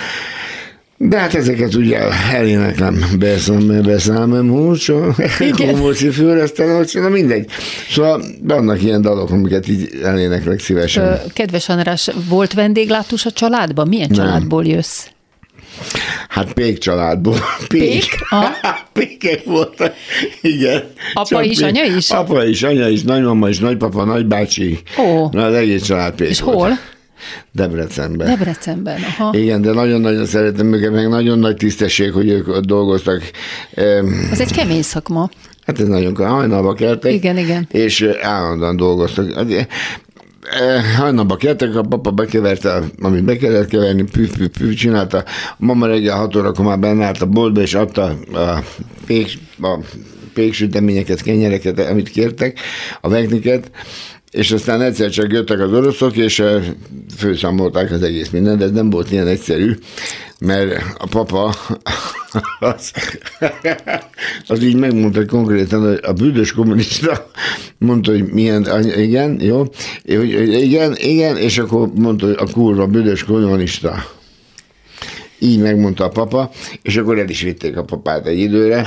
De 0.99 1.19
hát 1.19 1.35
ezeket 1.35 1.75
ugye 1.75 1.99
eléneklem, 2.33 3.05
beszám, 3.19 3.83
beszámem 3.83 4.49
húcsó, 4.51 5.15
komóci 5.57 6.11
főresztem, 6.11 6.85
na 6.93 7.09
mindegy. 7.09 7.51
Szóval 7.91 8.23
vannak 8.43 8.83
ilyen 8.83 9.01
dalok, 9.03 9.31
amiket 9.31 9.69
így 9.69 9.89
eléneklek 10.03 10.61
szívesen. 10.61 11.21
Kedves 11.33 11.69
András, 11.69 12.11
volt 12.29 12.53
vendéglátós 12.53 13.27
a 13.27 13.31
családban? 13.31 13.89
Milyen 13.89 14.09
Nem. 14.11 14.19
családból 14.19 14.65
jössz? 14.67 15.07
Hát 16.29 16.53
Pék 16.53 16.79
családból. 16.79 17.39
Pék? 17.69 18.05
Aha. 18.31 18.51
Pékek 18.93 19.45
voltak, 19.45 19.95
igen. 20.41 20.83
Apa 21.15 21.29
Csak 21.29 21.47
is, 21.47 21.57
pék. 21.59 21.67
anya 21.67 21.85
is? 21.85 22.11
Apa 22.11 22.45
is, 22.45 22.63
anya 22.63 22.89
is, 22.89 23.03
nagymama 23.03 23.49
is, 23.49 23.59
nagypapa, 23.59 24.05
nagybácsi. 24.05 24.79
Ó. 24.99 25.29
Na, 25.33 25.45
az 25.45 25.55
egész 25.55 25.83
család 25.83 26.15
Pék 26.15 26.29
És 26.29 26.41
volt. 26.41 26.57
hol? 26.59 26.79
Debrecenben. 27.53 28.27
Debrecenben. 28.27 29.01
Aha. 29.03 29.37
Igen, 29.39 29.63
de 29.63 29.73
nagyon-nagyon 29.73 30.27
szeretem 30.27 30.73
őket, 30.73 30.93
meg 30.93 31.09
nagyon 31.09 31.39
nagy 31.39 31.57
tisztesség, 31.57 32.13
hogy 32.13 32.29
ők 32.29 32.49
ott 32.49 32.65
dolgoztak. 32.65 33.31
Em, 33.75 34.29
Az 34.33 34.41
egy 34.41 34.53
kemény 34.53 34.83
szakma. 34.83 35.29
Hát 35.67 35.81
ez 35.81 35.89
nagyon. 35.89 36.17
Hajnalba 36.17 36.73
keltek. 36.73 37.13
Igen, 37.13 37.39
igen. 37.39 37.69
És 37.71 38.09
állandóan 38.23 38.77
dolgoztak. 38.77 39.33
Hát, 39.35 39.69
Hajnalba 40.97 41.37
keltek, 41.37 41.77
a 41.77 41.83
papa 41.83 42.11
bekeverte, 42.11 42.83
amit 43.03 43.25
be 43.25 43.37
kellett 43.37 43.69
keverni, 43.69 44.03
püf, 44.03 44.37
püf, 44.37 44.49
püf, 44.59 44.75
csinálta. 44.75 45.19
A 45.51 45.55
mama 45.59 45.87
reggel 45.87 46.17
6 46.17 46.37
órakor 46.37 46.65
már 46.65 46.79
benne 46.79 47.05
állt 47.05 47.23
a 47.23 47.27
boltba, 47.27 47.61
és 47.61 47.75
adta 47.75 48.03
a, 48.33 48.63
pék, 49.07 49.39
a 49.61 49.79
péksüteményeket, 50.35 51.23
kenyereket, 51.23 51.79
amit 51.79 52.09
kértek, 52.09 52.59
a 53.01 53.09
vekniket, 53.09 53.71
és 54.37 54.53
aztán 54.53 54.81
egyszer 54.81 55.11
csak 55.11 55.33
jöttek 55.33 55.61
az 55.61 55.73
oroszok, 55.73 56.17
és 56.17 56.43
főszámolták 57.17 57.91
az 57.91 58.03
egész 58.03 58.31
mindent, 58.31 58.59
de 58.59 58.65
ez 58.65 58.71
nem 58.71 58.91
volt 58.91 59.11
ilyen 59.13 59.27
egyszerű, 59.27 59.75
mert 60.39 60.83
a 60.99 61.07
papa 61.07 61.55
az, 62.61 62.93
az 64.47 64.63
így 64.63 64.77
megmondta 64.77 65.27
konkrétan, 65.27 65.87
hogy 65.89 66.01
a 66.03 66.13
büdös 66.13 66.53
kommunista 66.53 67.31
mondta, 67.79 68.11
hogy 68.11 68.25
milyen, 68.33 68.67
igen, 68.97 69.41
jó, 69.41 69.65
hogy, 70.07 70.31
igen, 70.63 70.97
igen, 70.97 71.37
és 71.37 71.59
akkor 71.59 71.91
mondta, 71.95 72.27
hogy 72.27 72.37
a 72.39 72.53
kurva 72.53 72.87
büdös 72.87 73.25
kommunista. 73.25 74.05
Így 75.39 75.59
megmondta 75.59 76.05
a 76.05 76.09
papa, 76.09 76.51
és 76.83 76.97
akkor 76.97 77.19
el 77.19 77.29
is 77.29 77.43
vitték 77.43 77.77
a 77.77 77.85
papát 77.85 78.27
egy 78.27 78.39
időre, 78.39 78.87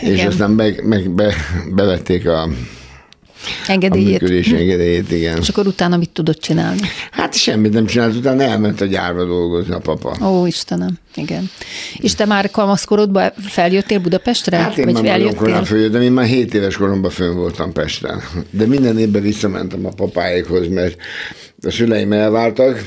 és 0.00 0.08
Igen. 0.08 0.26
aztán 0.26 0.50
meg, 0.50 0.86
meg 0.86 1.10
be, 1.10 1.34
bevették 1.74 2.28
a, 2.28 2.48
a 3.66 3.70
Engedélyét. 3.70 4.20
működési 4.20 4.56
engedélyét, 4.56 5.12
igen. 5.12 5.38
És 5.38 5.48
akkor 5.48 5.66
utána 5.66 5.96
mit 5.96 6.10
tudod 6.10 6.38
csinálni? 6.38 6.80
Hát 7.10 7.34
semmit 7.34 7.72
nem 7.72 7.86
csinált, 7.86 8.16
utána 8.16 8.42
elment 8.42 8.80
a 8.80 8.84
gyárba 8.84 9.24
dolgozni 9.24 9.74
a 9.74 9.78
papa. 9.78 10.16
Ó, 10.26 10.46
Istenem, 10.46 10.98
igen. 11.14 11.50
És 11.96 12.14
te 12.14 12.24
már 12.24 12.50
kamaszkorodban 12.50 13.32
feljöttél 13.46 13.98
Budapestre? 13.98 14.56
Hát 14.56 14.78
én 14.78 14.84
Vagy 14.84 14.94
már 14.94 15.02
nagyon 15.18 15.34
korán 15.34 15.64
följöttem, 15.64 16.02
én 16.02 16.12
már 16.12 16.26
7 16.26 16.54
éves 16.54 16.76
koromban 16.76 17.10
fönn 17.10 17.34
voltam 17.34 17.72
Pesten. 17.72 18.22
De 18.50 18.66
minden 18.66 18.98
évben 18.98 19.22
visszamentem 19.22 19.86
a 19.86 19.90
papáékhoz, 19.90 20.68
mert 20.68 20.96
a 21.62 21.70
szüleim 21.70 22.12
elváltak, 22.12 22.84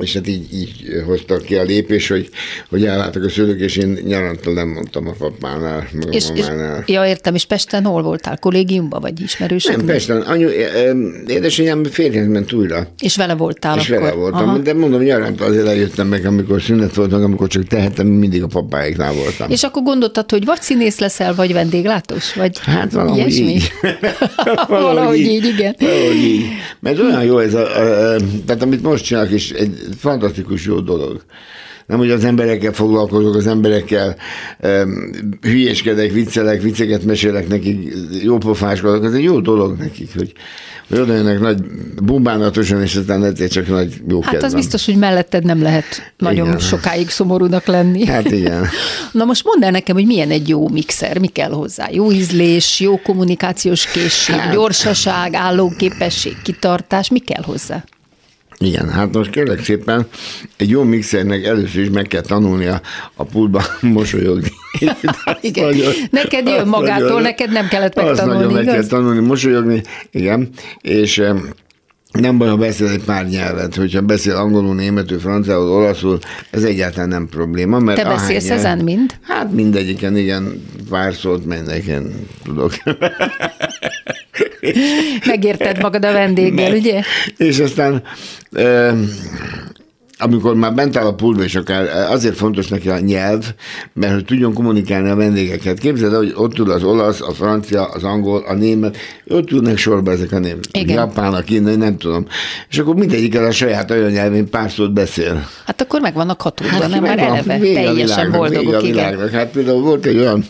és 0.00 0.14
hát 0.14 0.28
így, 0.28 0.54
így 0.54 1.02
hoztak 1.06 1.42
ki 1.44 1.54
a 1.54 1.62
lépés, 1.62 2.08
hogy, 2.08 2.28
hogy 2.68 2.84
elváltak 2.84 3.24
a 3.24 3.28
szülők, 3.28 3.60
és 3.60 3.76
én 3.76 3.98
nyarantól 4.06 4.54
nem 4.54 4.68
mondtam 4.68 5.06
a 5.08 5.12
papánál, 5.18 5.88
meg 5.92 6.08
a 6.08 6.10
És, 6.10 6.24
és, 6.34 6.46
mamánál. 6.46 6.84
ja, 6.86 7.06
értem, 7.06 7.34
és 7.34 7.44
Pesten 7.44 7.84
hol 7.84 8.02
voltál? 8.02 8.38
Kollégiumban, 8.38 9.00
vagy 9.00 9.20
ismerősök? 9.20 9.76
Nem, 9.76 9.86
Pesten, 9.86 10.20
anyu, 10.20 10.48
édesanyám 11.26 11.84
férjhez 11.84 12.26
ment 12.26 12.52
újra. 12.52 12.86
És 13.00 13.16
vele 13.16 13.34
voltál 13.34 13.78
És 13.78 13.88
akkor? 13.90 14.02
vele 14.02 14.14
voltam, 14.14 14.48
Aha. 14.48 14.58
de 14.58 14.74
mondom, 14.74 15.02
nyaranta 15.02 15.44
azért 15.44 15.66
eljöttem 15.66 16.06
meg, 16.06 16.24
amikor 16.26 16.62
szünet 16.62 16.94
volt, 16.94 17.10
meg 17.10 17.22
amikor 17.22 17.48
csak 17.48 17.64
tehettem, 17.64 18.06
mindig 18.06 18.42
a 18.42 18.46
papáiknál 18.46 19.12
voltam. 19.12 19.50
És 19.50 19.62
akkor 19.62 19.82
gondoltad, 19.82 20.30
hogy 20.30 20.44
vagy 20.44 20.60
színész 20.60 20.98
leszel, 20.98 21.34
vagy 21.34 21.52
vendéglátós? 21.52 22.34
Vagy 22.34 22.58
Hát 22.58 22.92
valahogy 22.92 23.18
ilyesmi? 23.18 23.52
így. 23.52 23.72
Valahogy 24.68 25.18
így, 25.18 25.44
igen. 25.44 25.74
Valahogy 25.78 26.14
így. 26.24 26.44
Mert 26.80 26.98
olyan 26.98 27.24
jó 27.24 27.38
ez 27.38 27.54
a, 27.54 27.76
a, 27.76 28.14
a, 28.14 28.16
tehát 28.46 28.62
amit 28.62 28.82
most 28.82 29.04
csinálok 29.04 29.30
is, 29.32 29.50
egy 29.50 29.78
fantasztikus 29.98 30.64
jó 30.64 30.80
dolog. 30.80 31.24
Nem, 31.86 31.98
hogy 31.98 32.10
az 32.10 32.24
emberekkel 32.24 32.72
foglalkozok, 32.72 33.34
az 33.34 33.46
emberekkel 33.46 34.16
um, 34.62 35.10
hülyéskedek, 35.40 36.12
viccelek, 36.12 36.62
vicceket 36.62 37.04
mesélek 37.04 37.48
nekik, 37.48 37.92
jó 38.22 38.38
pofáskodok, 38.38 39.04
ez 39.04 39.12
egy 39.12 39.22
jó 39.22 39.40
dolog 39.40 39.78
nekik, 39.78 40.14
hogy, 40.16 40.32
hogy 40.88 40.98
oda 40.98 41.14
jönnek 41.14 41.40
nagy 41.40 41.60
bumbánatosan, 42.02 42.82
és 42.82 42.96
aztán 42.96 43.24
egyszer 43.24 43.48
csak 43.48 43.68
nagy 43.68 44.00
jó 44.08 44.20
Hát 44.22 44.34
az 44.34 44.40
kedvem. 44.40 44.60
biztos, 44.60 44.84
hogy 44.84 44.96
melletted 44.96 45.44
nem 45.44 45.62
lehet 45.62 46.12
nagyon 46.18 46.46
Igen. 46.46 46.58
sokáig 46.58 47.08
szomorúnak 47.08 47.66
lenni. 47.66 48.06
Hát 48.06 48.30
igen. 48.30 48.66
Na 49.12 49.24
most 49.24 49.44
mondd 49.44 49.64
el 49.64 49.70
nekem, 49.70 49.96
hogy 49.96 50.06
milyen 50.06 50.30
egy 50.30 50.48
jó 50.48 50.68
mixer, 50.68 51.18
mi 51.18 51.26
kell 51.28 51.50
hozzá? 51.50 51.88
Jó 51.90 52.12
ízlés, 52.12 52.80
jó 52.80 53.00
kommunikációs 53.00 53.86
készség, 53.86 54.34
Hát. 54.36 54.52
gyorsaság, 54.52 55.34
állóképesség, 55.34 56.36
kitartás, 56.42 57.10
mi 57.10 57.18
kell 57.18 57.42
hozzá? 57.42 57.84
Igen, 58.64 58.88
hát 58.90 59.14
most 59.14 59.30
kérlek 59.30 59.64
szépen, 59.64 60.06
egy 60.56 60.68
jó 60.70 60.82
mixernek 60.82 61.44
először 61.44 61.82
is 61.82 61.90
meg 61.90 62.06
kell 62.06 62.20
tanulnia 62.20 62.80
a 63.14 63.24
pultban 63.24 63.62
mosolyogni. 63.80 64.48
Azt 65.24 65.38
Igen. 65.40 65.64
nagyon- 65.64 65.92
Neked 66.10 66.46
jön 66.48 66.56
azt 66.60 66.66
magától, 66.66 67.06
nagyon- 67.06 67.22
neked 67.22 67.52
nem 67.52 67.68
kellett 67.68 67.94
Azt 67.98 68.06
megtanulni, 68.06 68.40
nagyon 68.40 68.64
meg 68.64 68.74
kell 68.74 68.86
tanulni 68.86 69.20
mosolyogni, 69.26 69.82
igen, 70.10 70.48
és 70.80 71.18
em, 71.18 71.48
nem 72.12 72.38
baj, 72.38 72.48
ha 72.48 72.56
beszél 72.56 72.88
egy 72.88 73.04
pár 73.04 73.26
nyelvet, 73.26 73.74
hogyha 73.74 74.00
beszél 74.00 74.34
angolul, 74.36 74.74
németül, 74.74 75.18
franciául, 75.18 75.70
olaszul, 75.70 76.18
ez 76.50 76.62
egyáltalán 76.62 77.08
nem 77.08 77.28
probléma. 77.28 77.78
Mert 77.78 78.02
Te 78.02 78.08
beszélsz 78.08 78.48
nyelv- 78.48 78.58
ezen 78.64 78.78
mind? 78.78 79.14
Hát 79.22 79.52
mindegyiken, 79.52 80.16
igen, 80.16 80.64
pár 80.88 81.14
szót 81.14 81.44
mindenken 81.44 82.12
tudok. 82.44 82.72
Megérted 85.26 85.80
magad 85.80 86.04
a 86.04 86.12
vendéggel, 86.12 86.72
ugye? 86.72 87.02
És 87.36 87.58
aztán 87.58 88.02
amikor 90.20 90.54
már 90.54 90.74
bent 90.74 90.96
áll 90.96 91.06
a 91.06 91.14
pultba, 91.14 91.42
és 91.42 91.54
akár 91.54 92.10
azért 92.10 92.36
fontos 92.36 92.68
neki 92.68 92.88
a 92.88 92.98
nyelv, 92.98 93.44
mert 93.92 94.14
hogy 94.14 94.24
tudjon 94.24 94.54
kommunikálni 94.54 95.08
a 95.08 95.14
vendégeket. 95.14 95.78
Képzeld 95.78 96.12
el, 96.12 96.18
hogy 96.18 96.32
ott 96.34 96.52
tud 96.52 96.68
az 96.68 96.84
olasz, 96.84 97.20
a 97.20 97.32
francia, 97.32 97.84
az 97.84 98.04
angol, 98.04 98.44
a 98.46 98.54
német, 98.54 98.96
ott 99.28 99.46
tudnak 99.46 99.76
sorba 99.76 100.10
ezek 100.10 100.32
a 100.32 100.38
német. 100.38 100.68
Igen. 100.72 100.96
Japán, 100.96 101.34
a 101.34 101.40
kínai, 101.40 101.76
nem 101.76 101.96
tudom. 101.96 102.26
És 102.70 102.78
akkor 102.78 102.94
mindegyikkel 102.94 103.44
a 103.44 103.50
saját 103.50 103.90
anyanyelvén 103.90 104.48
pár 104.48 104.70
szót 104.70 104.92
beszél. 104.92 105.48
Hát 105.66 105.80
akkor 105.80 106.00
meg 106.00 106.14
vannak 106.14 106.42
hatódva, 106.42 106.78
nem 106.78 106.90
már 106.90 107.00
megvan, 107.00 107.18
eleve 107.18 107.54
a 107.54 107.58
teljesen 107.58 107.94
világnak, 107.94 108.34
a 108.34 108.38
boldogok, 108.38 108.82
igen. 108.82 108.94
világnak. 108.94 109.30
Hát 109.30 109.50
például 109.50 109.82
volt 109.82 110.06
egy 110.06 110.18
olyan 110.18 110.44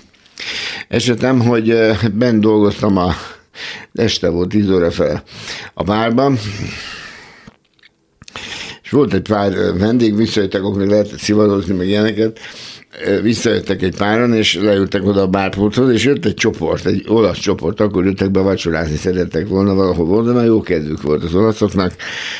esetem, 0.88 1.40
hogy 1.40 1.76
bent 2.12 2.40
dolgoztam 2.40 2.96
a 2.96 3.14
este 3.94 4.28
volt, 4.28 4.48
10 4.48 4.70
óra 4.70 4.90
fel 4.90 5.22
a 5.74 5.82
bárban, 5.82 6.38
és 8.82 8.90
volt 8.90 9.14
egy 9.14 9.22
pár 9.22 9.52
vendég, 9.78 10.16
visszajöttek, 10.16 10.62
akkor 10.62 10.78
még 10.78 10.88
lehetett 10.88 11.18
szivarozni, 11.18 11.74
meg 11.74 11.86
ilyeneket, 11.86 12.38
visszajöttek 13.22 13.82
egy 13.82 13.96
páran, 13.96 14.34
és 14.34 14.54
leültek 14.54 15.06
oda 15.06 15.22
a 15.22 15.26
bárpulthoz, 15.26 15.90
és 15.90 16.04
jött 16.04 16.24
egy 16.24 16.34
csoport, 16.34 16.86
egy 16.86 17.04
olasz 17.08 17.38
csoport, 17.38 17.80
akkor 17.80 18.04
jöttek 18.04 18.30
be 18.30 18.40
vacsorázni, 18.40 18.96
szerettek 18.96 19.48
volna 19.48 19.74
valahol. 19.74 20.04
Volt, 20.04 20.26
de 20.26 20.32
már 20.32 20.44
jó 20.44 20.60
kedvük 20.60 21.02
volt 21.02 21.24
az 21.24 21.34
olaszoknak, 21.34 21.92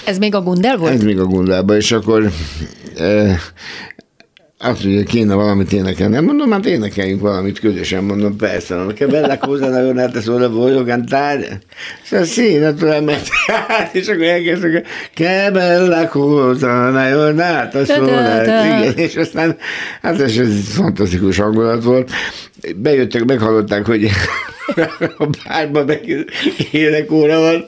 Ez 0.05 0.19
még 0.19 0.35
a 0.35 0.41
Gundel 0.41 0.77
volt? 0.77 0.93
ez 0.93 1.03
még 1.03 1.19
a 1.19 1.25
Gundában, 1.25 1.77
és 1.77 1.93
akkor 1.93 2.31
e, 2.97 3.39
azt 4.63 4.85
mondja, 4.85 5.05
kéne 5.05 5.35
valamit 5.35 5.73
énekelni. 5.73 6.15
Nem 6.15 6.25
mondom, 6.25 6.51
hát 6.51 6.67
énekeljünk 6.67 7.21
valamit 7.21 7.59
közösen, 7.59 8.05
mondom, 8.05 8.37
persze. 8.37 8.75
Mondom, 8.75 8.95
che 8.95 9.07
bella 9.07 9.39
cosa 9.39 9.69
la 9.69 9.81
giornata 9.81 10.21
sola 10.21 10.49
voglio 10.49 10.85
cantare. 10.85 11.59
Szóval 12.05 12.27
sì, 12.27 12.57
naturalmente. 12.57 13.29
és 13.93 14.09
akkor 14.09 14.23
elkezdtek, 14.23 14.87
che 15.15 15.51
bella 15.53 16.09
cosa 16.09 16.91
la 16.91 17.09
giornata 17.09 17.85
sola. 17.85 18.43
Igen, 18.43 18.97
és 18.97 19.17
aztán, 19.17 19.57
hát 20.03 20.21
ez, 20.21 20.37
ez 20.37 20.69
fantasztikus 20.75 21.39
hangulat 21.39 21.85
volt. 21.85 22.11
Bejöttek, 22.77 23.25
meghallották, 23.25 23.87
hogy 23.87 24.11
a 25.19 25.27
bárban 25.45 25.85
meg 25.85 26.27
énekóra 26.73 27.41
van, 27.41 27.65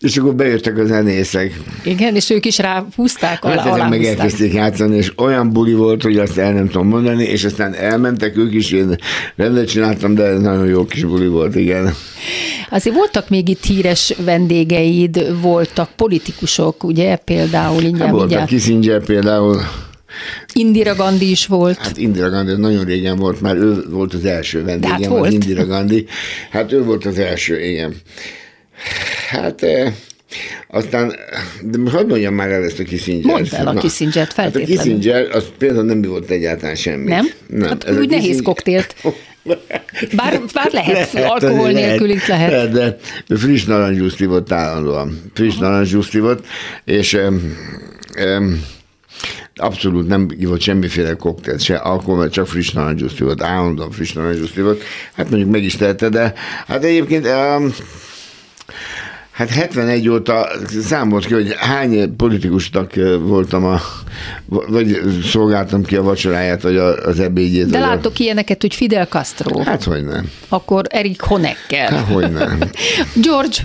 és 0.00 0.16
akkor 0.16 0.34
bejöttek 0.34 0.78
a 0.78 0.84
zenészek. 0.84 1.60
Igen, 1.84 2.14
és 2.14 2.30
ők 2.30 2.46
is 2.46 2.58
ráhúzták, 2.58 3.44
alá, 3.44 3.56
Hát 3.56 3.66
ezek 3.66 3.88
meg 3.88 4.04
elkezdték 4.04 4.52
játszani, 4.52 4.96
és 4.96 5.12
olyan 5.16 5.52
buli 5.52 5.74
volt, 5.74 6.02
hogy 6.02 6.18
azt 6.18 6.38
el 6.38 6.52
nem 6.52 6.68
tudom 6.68 6.88
mondani, 6.88 7.24
és 7.24 7.44
aztán 7.44 7.74
elmentek 7.74 8.36
ők 8.36 8.54
is, 8.54 8.70
én 8.70 8.96
rendet 9.36 9.68
csináltam, 9.68 10.14
de 10.14 10.38
nagyon 10.38 10.66
jó 10.66 10.84
kis 10.84 11.04
buli 11.04 11.26
volt, 11.26 11.56
igen. 11.56 11.94
Azért 12.70 12.96
voltak 12.96 13.28
még 13.28 13.48
itt 13.48 13.64
híres 13.64 14.14
vendégeid, 14.24 15.40
voltak 15.40 15.88
politikusok, 15.96 16.84
ugye, 16.84 17.16
például 17.16 17.74
Hát 17.74 17.82
mindjárt, 17.82 18.10
volt 18.10 18.22
a 18.22 18.26
mindjárt. 18.26 18.48
Kissinger 18.48 19.04
például, 19.04 19.60
Indira 20.52 20.94
Gandhi 20.94 21.30
is 21.30 21.46
volt. 21.46 21.78
hát 21.78 21.96
Indira 21.96 22.30
Gandhi 22.30 22.54
nagyon 22.56 22.84
régen 22.84 23.16
volt, 23.16 23.40
már 23.40 23.56
ő 23.56 23.84
volt 23.90 24.14
az 24.14 24.24
első 24.24 24.64
vendégem, 24.64 24.96
hát 25.00 25.06
volt. 25.06 25.32
Indira 25.32 25.66
Gandhi. 25.66 26.06
Hát 26.50 26.72
ő 26.72 26.82
volt 26.82 27.04
az 27.06 27.18
első, 27.18 27.60
igen. 27.64 27.94
Hát 29.28 29.62
eh, 29.62 29.92
aztán, 30.68 31.12
de 31.62 31.78
most 31.78 31.94
hadd 31.94 32.06
mondjam 32.08 32.34
már 32.34 32.50
el 32.50 32.64
ezt 32.64 32.78
a 32.78 32.82
Kissinger. 32.82 33.24
Mondd 33.24 33.54
el 33.54 33.66
a 33.66 33.74
Kissingert 33.74 34.32
Hát 34.32 34.46
a 34.46 34.50
feltétlenül. 34.50 34.94
Kissinger, 34.94 35.30
az 35.36 35.44
például 35.58 35.84
nem 35.84 36.02
volt 36.02 36.30
egyáltalán 36.30 36.74
semmi. 36.74 37.08
Nem? 37.08 37.26
Nem. 37.46 37.68
Hát 37.68 37.84
Ez 37.84 37.96
úgy 37.96 38.08
nehéz 38.08 38.22
Kissinger- 38.22 38.44
koktélt. 38.44 38.94
Bár, 40.16 40.40
bár 40.54 40.72
lehet, 40.72 41.14
alkohol 41.14 41.58
azért 41.68 41.86
nélkül 41.86 42.10
itt 42.10 42.26
lehet. 42.26 42.72
lehet. 42.72 43.00
De 43.26 43.36
friss 43.36 43.64
narancsjuice 43.64 44.16
ivott 44.24 44.52
állandóan. 44.52 45.22
Friss 45.34 45.56
narancsjuice 45.56 46.18
ivott, 46.18 46.44
és 46.84 47.12
um, 47.12 47.56
um, 48.38 48.64
abszolút 49.62 50.08
nem 50.08 50.28
ivott 50.38 50.60
semmiféle 50.60 51.14
koktélt, 51.14 51.60
se 51.60 51.76
alkohol, 51.76 52.28
csak 52.28 52.46
friss 52.46 52.70
narancsjuice 52.70 53.16
ivott, 53.18 53.42
állandóan 53.42 53.90
friss 53.90 54.12
narancsjuice 54.12 54.60
ivott. 54.60 54.82
Hát 55.12 55.30
mondjuk 55.30 55.50
meg 55.50 55.62
is 55.62 55.76
tehette, 55.76 56.08
de 56.08 56.34
hát 56.66 56.84
egyébként 56.84 57.26
um, 57.26 57.72
Hát 59.32 59.50
71 59.50 60.08
óta 60.08 60.48
számolt 60.82 61.26
ki, 61.26 61.32
hogy 61.34 61.54
hány 61.58 62.16
politikusnak 62.16 62.92
voltam 63.20 63.64
a, 63.64 63.80
vagy 64.46 65.00
szolgáltam 65.24 65.82
ki 65.84 65.96
a 65.96 66.02
vacsoráját, 66.02 66.62
vagy 66.62 66.76
az 66.76 67.20
ebédjét. 67.20 67.66
De 67.66 67.78
vagy 67.78 67.86
a- 67.88 67.90
látok 67.90 68.18
ilyeneket, 68.18 68.60
hogy 68.60 68.74
Fidel 68.74 69.06
Castro, 69.06 69.62
Hát 69.62 69.82
hogy 69.84 70.04
nem. 70.04 70.30
akkor 70.48 70.84
Erik 70.88 71.20
Honecker, 71.20 71.90
Hát 71.90 72.06
hogy 72.12 72.32
nem. 72.32 72.58
George 73.26 73.56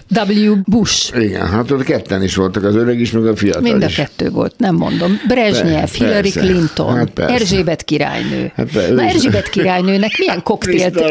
W. 0.48 0.56
Bush, 0.66 1.22
Igen, 1.22 1.48
hát 1.50 1.72
ott 1.72 1.84
ketten 1.84 2.24
is 2.24 2.36
voltak, 2.36 2.64
az 2.64 2.76
öreg 2.76 3.00
is, 3.00 3.12
meg 3.12 3.26
a 3.26 3.36
fiatal 3.36 3.62
mind 3.62 3.84
a 3.84 3.88
is. 3.88 3.96
kettő 3.96 4.30
volt, 4.30 4.54
nem 4.58 4.76
mondom. 4.76 5.20
Brezsnyev, 5.28 5.80
Persze, 5.80 5.98
Hillary 5.98 6.32
persze. 6.32 6.40
Clinton, 6.50 6.96
Hát 6.96 7.10
persze. 7.10 7.34
Erzsébet 7.34 7.84
királynő. 7.84 8.52
Hát 8.56 8.72
persze, 8.72 8.94
Na. 8.94 9.02
Erzsébet 9.04 9.50
királynőnek 9.50 10.12
milyen 10.18 10.44
koktélt? 10.44 11.02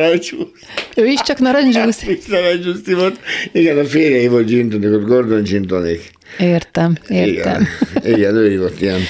Ő 0.94 1.04
is 1.06 1.20
csak 1.24 1.38
narancsjuice? 1.38 2.04
Friss 2.04 2.26
narancsú 2.26 2.94
volt. 2.96 3.18
Igen, 3.52 3.78
a 3.78 3.84
férjei 3.84 4.28
volt 4.28 4.45
gin 4.46 4.68
tonic, 4.68 4.92
ott 4.94 5.06
Gordon 5.06 5.42
gin 5.42 5.66
tonic. 5.66 6.00
Értem, 6.38 6.96
értem. 7.08 7.66
Igen, 8.04 8.18
igen, 8.18 8.34
ő 8.34 8.52
ívott 8.52 8.80
ilyen. 8.80 9.00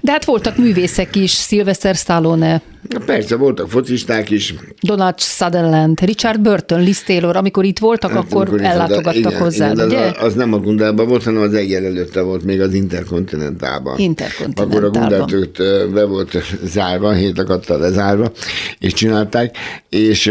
De 0.00 0.10
hát 0.12 0.24
voltak 0.24 0.56
művészek 0.56 1.16
is, 1.16 1.32
Sylvester 1.32 1.94
Stallone, 1.94 2.62
Na 2.88 2.98
persze, 3.06 3.36
voltak 3.36 3.70
focisták 3.70 4.30
is. 4.30 4.54
Donald 4.80 5.20
Sutherland, 5.20 6.00
Richard 6.00 6.40
Burton, 6.40 6.82
Liz 6.82 7.02
Taylor, 7.02 7.36
amikor 7.36 7.64
itt 7.64 7.78
voltak, 7.78 8.10
Hát, 8.10 8.24
akkor 8.24 8.54
is- 8.54 8.66
ellátogattak 8.66 9.52
igen, 9.54 9.78
ugye? 9.78 9.98
Az, 9.98 10.14
az 10.18 10.34
nem 10.34 10.52
a 10.52 10.58
Gundában 10.58 11.06
volt, 11.08 11.24
hanem 11.24 11.42
az 11.42 11.54
egyel 11.54 11.84
előtte 11.84 12.20
volt 12.20 12.44
még 12.44 12.60
az 12.60 12.74
Interkontinentálban. 12.74 13.98
Interkontinentálban. 13.98 14.76
Akkor 14.76 14.84
a 14.84 14.90
Gundát 15.08 15.32
őt 15.32 15.56
be 15.92 16.04
volt 16.04 16.36
zárva, 16.64 17.12
hét 17.12 17.38
akadta 17.38 17.76
lezárva, 17.78 18.32
és 18.78 18.92
csinálták, 18.92 19.56
és 19.88 20.28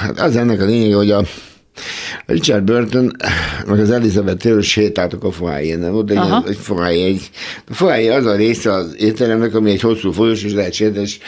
hát 0.00 0.20
az 0.20 0.36
ennek 0.36 0.60
a 0.60 0.64
lényege, 0.64 0.94
hogy 0.94 1.10
a 1.10 1.22
Richard 2.26 2.64
Burton, 2.64 3.16
meg 3.66 3.80
az 3.80 3.90
Elizabeth 3.90 4.42
Taylor 4.42 4.62
sétáltak 4.62 5.24
a 5.24 5.30
foájén, 5.30 5.78
nem? 5.78 5.94
Ott 5.94 6.10
egy, 6.10 6.18
egy 6.46 6.56
foájé, 6.56 7.04
egy, 7.04 7.30
a 7.68 7.74
foájé 7.74 8.08
az 8.08 8.26
a 8.26 8.36
része 8.36 8.72
az 8.72 8.96
étteremnek, 8.98 9.54
ami 9.54 9.70
egy 9.70 9.80
hosszú 9.80 10.12
folyós, 10.12 10.42
és 10.42 10.52
lehet 10.52 10.72
sétálni, 10.72 11.02
és 11.02 11.18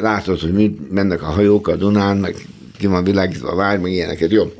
látod, 0.00 0.40
hogy 0.40 0.52
mit 0.52 0.92
mennek 0.92 1.22
a 1.22 1.26
hajók 1.26 1.68
a 1.68 1.76
Dunán, 1.76 2.16
meg 2.16 2.34
ki 2.78 2.86
van 2.86 3.04
világítva 3.04 3.48
a 3.48 3.56
vár, 3.56 3.78
meg 3.78 3.92
ilyeneket, 3.92 4.30
jó. 4.30 4.52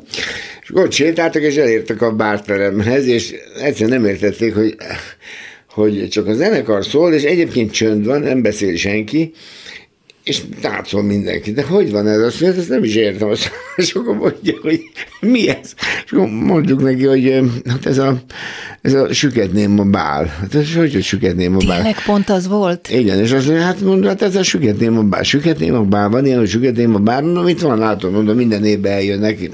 És 0.62 0.70
ott 0.74 0.92
sétáltak, 0.92 1.42
és 1.42 1.56
elértek 1.56 2.02
a 2.02 2.12
bárteremhez, 2.12 3.06
és 3.06 3.34
egyszer 3.60 3.88
nem 3.88 4.04
értették, 4.04 4.54
hogy 4.54 4.76
hogy 5.76 6.08
csak 6.08 6.26
a 6.26 6.34
zenekar 6.34 6.84
szól, 6.84 7.12
és 7.12 7.22
egyébként 7.22 7.72
csönd 7.72 8.06
van, 8.06 8.20
nem 8.20 8.42
beszél 8.42 8.76
senki, 8.76 9.32
és 10.26 10.42
táncol 10.60 11.02
mindenki. 11.02 11.52
De 11.52 11.62
hogy 11.62 11.90
van 11.90 12.08
ez? 12.08 12.20
Azt 12.20 12.40
mondja, 12.40 12.60
ezt 12.60 12.68
nem 12.68 12.84
is 12.84 12.94
értem. 12.94 13.28
Azt, 13.28 13.50
és 13.76 13.92
akkor 13.92 14.16
mondja, 14.16 14.54
hogy 14.62 14.80
mi 15.20 15.48
ez? 15.48 15.74
És 16.04 16.12
akkor 16.12 16.28
mondjuk 16.28 16.82
neki, 16.82 17.04
hogy 17.04 17.42
hát 17.68 17.86
ez 17.86 17.98
a, 17.98 18.20
ez 18.82 18.92
a 18.92 19.12
süketném 19.12 19.78
a 19.78 19.84
bál. 19.84 20.26
Hát 20.26 20.54
ez 20.54 20.74
hogy, 20.74 20.92
hogy 20.92 21.02
süketném 21.02 21.54
a 21.54 21.58
bál? 21.66 21.76
Tényleg 21.76 22.02
pont 22.04 22.28
az 22.28 22.48
volt? 22.48 22.88
Igen, 22.90 23.18
és 23.18 23.32
azt 23.32 23.46
mondja, 23.46 23.64
hát 23.64 23.80
mondja, 23.80 24.08
hát 24.08 24.22
ez 24.22 24.36
a 24.36 24.42
süketném 24.42 24.98
a 24.98 25.02
bál. 25.02 25.22
Süketném 25.22 25.74
a 25.74 25.82
bál, 25.82 26.08
van 26.08 26.26
ilyen, 26.26 26.38
hogy 26.38 26.48
süketném 26.48 26.94
a 26.94 26.98
bál. 26.98 27.22
Mondom, 27.22 27.48
itt 27.48 27.60
van, 27.60 27.78
látom, 27.78 28.12
mondom, 28.12 28.36
minden 28.36 28.64
évben 28.64 28.92
eljönnek. 28.92 29.50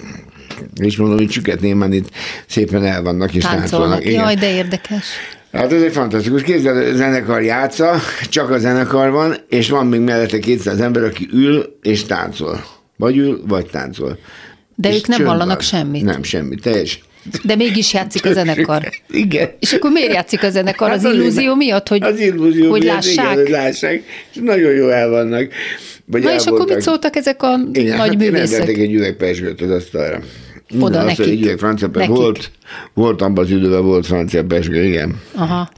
És 0.75 0.97
mondom, 0.97 1.19
hogy 1.19 1.31
süketném, 1.31 1.93
itt 1.93 2.11
szépen 2.47 2.85
el 2.85 3.03
vannak 3.03 3.35
és 3.35 3.43
táncolnak. 3.43 4.03
Táncolnak. 4.03 4.25
Jaj, 4.25 4.35
de 4.35 4.55
érdekes. 4.55 5.07
Hát 5.53 5.73
ez 5.73 5.83
egy 5.83 5.93
fantasztikus. 5.93 6.43
A 6.65 6.95
zenekar 6.95 7.43
játsza, 7.43 7.95
csak 8.29 8.51
a 8.51 8.59
zenekar 8.59 9.11
van, 9.11 9.35
és 9.49 9.71
van 9.71 9.87
még 9.87 10.01
mellette 10.01 10.39
200 10.39 10.81
ember, 10.81 11.03
aki 11.05 11.29
ül 11.33 11.79
és 11.83 12.05
táncol. 12.05 12.65
Vagy 12.97 13.17
ül, 13.17 13.43
vagy 13.47 13.67
táncol. 13.67 14.19
De 14.75 14.89
És 14.89 14.97
ők 14.97 15.07
nem 15.07 15.25
hallanak 15.25 15.57
van. 15.57 15.61
semmit. 15.67 16.03
Nem, 16.03 16.23
semmit. 16.23 16.63
Teljes. 16.63 17.01
De 17.45 17.57
mégis 17.57 17.93
játszik 17.93 18.27
a 18.27 18.33
zenekar. 18.33 18.91
Igen. 19.11 19.51
És 19.61 19.73
akkor 19.73 19.91
miért 19.91 20.13
játszik 20.13 20.43
a 20.43 20.51
zenekar? 20.51 20.91
Az 20.91 20.97
Hát 20.97 21.05
azért, 21.07 21.23
illúzió 21.23 21.55
miatt, 21.55 21.89
hogy, 21.89 22.03
az 22.03 22.21
illúzió 22.21 22.71
hogy 22.71 22.83
miatt, 22.83 22.95
lássák? 22.95 23.39
Igen, 23.39 23.51
lássák. 23.51 24.03
És 24.33 24.41
nagyon 24.43 24.73
jó 24.73 24.89
el 24.89 25.09
vannak. 25.09 25.49
Vagy 26.05 26.23
Na 26.23 26.35
és 26.35 26.41
akkor 26.45 26.51
voltak. 26.59 26.75
mit 26.77 26.85
szóltak 26.85 27.17
ezek 27.17 27.43
a 27.43 27.61
Igen, 27.73 27.97
nagy 27.97 28.09
hát 28.09 28.17
művészek? 28.19 28.59
rendelték 28.59 28.79
egy 28.79 28.95
üveg 28.95 29.61
az 29.63 29.71
asztalra. 29.71 30.21
Oda 30.81 30.99
asztal, 30.99 31.27
nekik. 31.27 31.45
Üveg 31.45 31.59
francia. 31.59 31.89
Nekik. 31.93 32.09
Volt, 32.09 32.51
volt 32.95 33.23
abban 33.23 33.45
az 33.45 33.51
időben 33.51 33.85
volt 33.85 34.07
francia 34.07 34.45
pesgő, 34.45 34.85
igen. 34.85 35.21
Aha. 35.35 35.69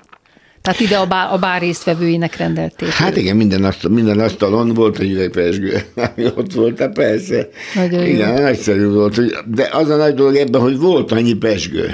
Tehát 0.64 0.80
ide 0.80 0.96
a 0.96 1.06
bár, 1.06 1.32
a 1.32 1.38
bár 1.38 1.60
résztvevőinek 1.60 2.36
rendelték. 2.36 2.88
Hát 2.88 3.16
igen, 3.16 3.36
minden, 3.36 3.64
asztal, 3.64 3.90
minden 3.90 4.20
asztalon 4.20 4.74
volt 4.74 4.98
egy 4.98 5.10
üvegpesgő, 5.10 5.82
ami 6.16 6.26
ott 6.36 6.52
volt, 6.52 6.78
hát 6.78 6.92
persze. 6.92 7.48
Nagyon 7.74 8.00
jó. 8.00 8.06
igen, 8.06 8.42
nagyszerű 8.42 8.86
volt. 8.86 9.20
De 9.54 9.68
az 9.72 9.88
a 9.88 9.96
nagy 9.96 10.14
dolog 10.14 10.36
ebben, 10.36 10.60
hogy 10.60 10.78
volt 10.78 11.12
annyi 11.12 11.34
pesgő. 11.34 11.90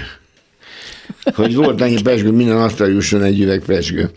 Hogy 1.34 1.55
volt 1.55 1.80
annyi 1.80 2.03
pesgő, 2.03 2.30
minden 2.30 2.57
asztal 2.57 2.88
jusson 2.88 3.22
egy 3.22 3.40
üveg 3.40 3.62
pesgő. 3.66 4.11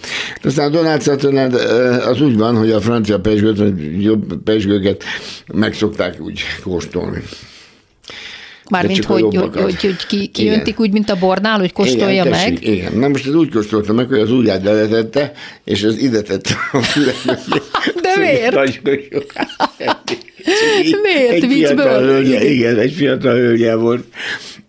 Aztán 0.44 0.68
a 0.68 0.70
Donald 0.70 1.02
Sutherland 1.02 1.54
az 2.08 2.22
úgy 2.22 2.38
van, 2.38 2.58
hogy 2.58 2.72
a 2.72 2.82
francia 2.82 3.20
pesgőt, 3.20 3.58
vagy 3.58 4.04
jobb 4.04 4.44
pesgőket 4.44 5.04
meg 5.54 5.74
szokták 5.74 6.22
úgy 6.22 6.42
kóstolni. 6.64 7.24
Mármint, 8.70 9.05
hogy, 9.05 9.22
hogy, 9.22 9.49
hogy, 9.53 9.82
hogy 9.82 10.05
ki, 10.07 10.28
kiöntik 10.28 10.80
úgy, 10.80 10.91
mint 10.91 11.09
a 11.09 11.16
bornál, 11.16 11.59
hogy 11.59 11.72
kóstolja 11.74 12.26
igen, 12.26 12.28
meg. 12.28 12.64
Igen, 12.64 12.93
na 12.93 13.07
most 13.07 13.28
ez 13.28 13.34
úgy 13.34 13.51
kóstolta 13.51 13.93
meg, 13.93 14.07
hogy 14.07 14.20
az 14.20 14.32
ujját 14.32 14.64
beletette, 14.64 15.32
és 15.64 15.84
az 15.84 15.97
ide 15.97 16.22
tette 16.22 16.55
a 16.72 16.82
fület. 16.82 17.24
De 18.01 18.18
miért? 18.18 18.53
Nagyon 18.53 18.99
jó. 19.11 19.20
Miért? 21.01 21.43
Egy 21.43 21.51
fiatal 21.51 22.01
hölgye, 22.01 22.43
igen, 22.45 22.80
egy 22.80 22.93
fiatal 22.93 23.36
hölgye 23.36 23.76
volt, 23.76 24.03